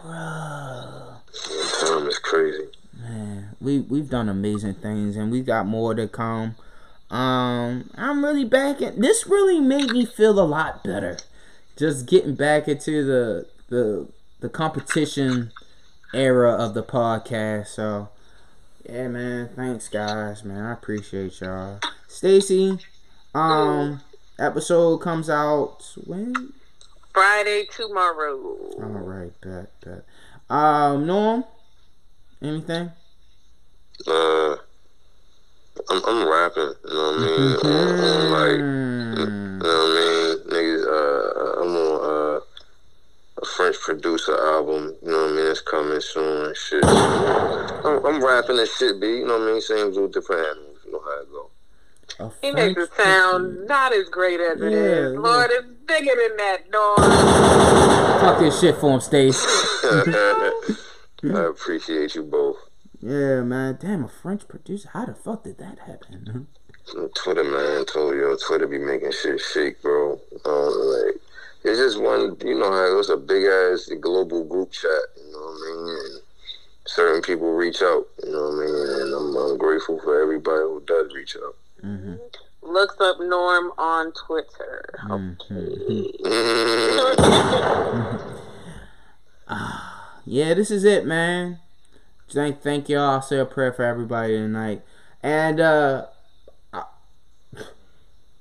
[0.03, 1.89] Bro.
[1.99, 2.69] Time is crazy.
[3.01, 6.57] Man, we we've done amazing things and we got more to come.
[7.11, 9.01] Um, I'm really back in.
[9.01, 11.19] This really made me feel a lot better.
[11.77, 14.09] Just getting back into the the
[14.41, 15.53] the competition
[16.15, 17.69] era of the podcast.
[17.69, 18.09] So,
[18.89, 19.51] yeah, man.
[19.55, 20.45] Thanks, guys.
[20.45, 21.81] Man, I appreciate y'all.
[22.13, 22.79] Stacy,
[23.35, 24.03] um,
[24.39, 26.53] episode comes out when?
[27.15, 28.37] Friday tomorrow.
[28.77, 30.05] All right, bet, bet.
[30.51, 31.45] Um, Norm,
[32.43, 32.91] anything?
[34.07, 34.57] Uh,
[35.89, 36.75] I'm, I'm rapping.
[36.85, 37.57] You know what I mean?
[37.65, 39.63] I'm, I'm like, you Mm.
[39.63, 40.39] know what I mean?
[40.53, 42.41] Niggas, uh, I'm on uh,
[43.41, 44.95] a French producer album.
[45.03, 45.47] You know what I mean?
[45.47, 46.85] It's coming soon and shit.
[46.85, 49.07] I'm, I'm rapping and shit, B.
[49.19, 49.61] You know what I mean?
[49.63, 50.79] Same with different animals.
[50.85, 51.49] You know how it go.
[52.19, 55.13] A He makes it French sound not as great as it Yeah, is.
[55.15, 55.19] yeah.
[55.21, 56.99] Lord, it's bigger than that, dog.
[58.21, 59.45] Talk this shit for him, Stace.
[61.25, 62.57] I appreciate you both.
[63.01, 63.79] Yeah, man.
[63.81, 64.89] Damn, a French producer.
[64.93, 66.47] How the fuck did that happen?
[67.15, 70.21] Twitter, man, told you, Twitter be making shit shake, bro.
[70.45, 70.73] Um,
[71.05, 71.17] like,
[71.65, 75.31] it's just one, you know how it was a big ass global group chat, you
[75.33, 75.97] know what I mean?
[76.13, 76.21] And
[76.87, 79.01] certain people reach out, you know what I mean?
[79.01, 81.55] And I'm, I'm grateful for everybody who does reach out.
[81.85, 82.15] Mm-hmm.
[82.63, 84.95] Looks up Norm on Twitter.
[85.11, 86.13] Okay.
[90.25, 91.59] Yeah, this is it, man.
[92.31, 93.11] Thank, thank y'all.
[93.11, 94.83] I'll say a prayer for everybody tonight.
[95.23, 96.07] And, uh,
[96.73, 96.85] I,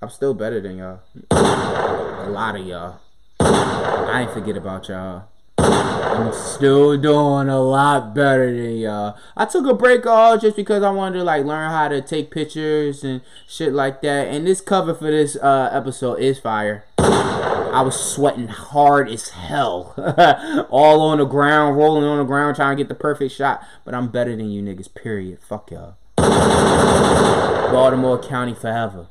[0.02, 1.00] I'm still better than y'all.
[1.32, 3.00] A lot of y'all.
[3.40, 5.26] I ain't forget about y'all.
[5.72, 9.18] I'm still doing a lot better than y'all.
[9.36, 12.32] I took a break off just because I wanted to like learn how to take
[12.32, 14.28] pictures and shit like that.
[14.28, 16.86] And this cover for this uh, episode is fire.
[17.00, 19.94] I was sweating hard as hell.
[20.70, 23.66] All on the ground, rolling on the ground, trying to get the perfect shot.
[23.86, 25.40] But I'm better than you niggas, period.
[25.42, 25.96] Fuck y'all.
[27.72, 29.08] Baltimore County forever.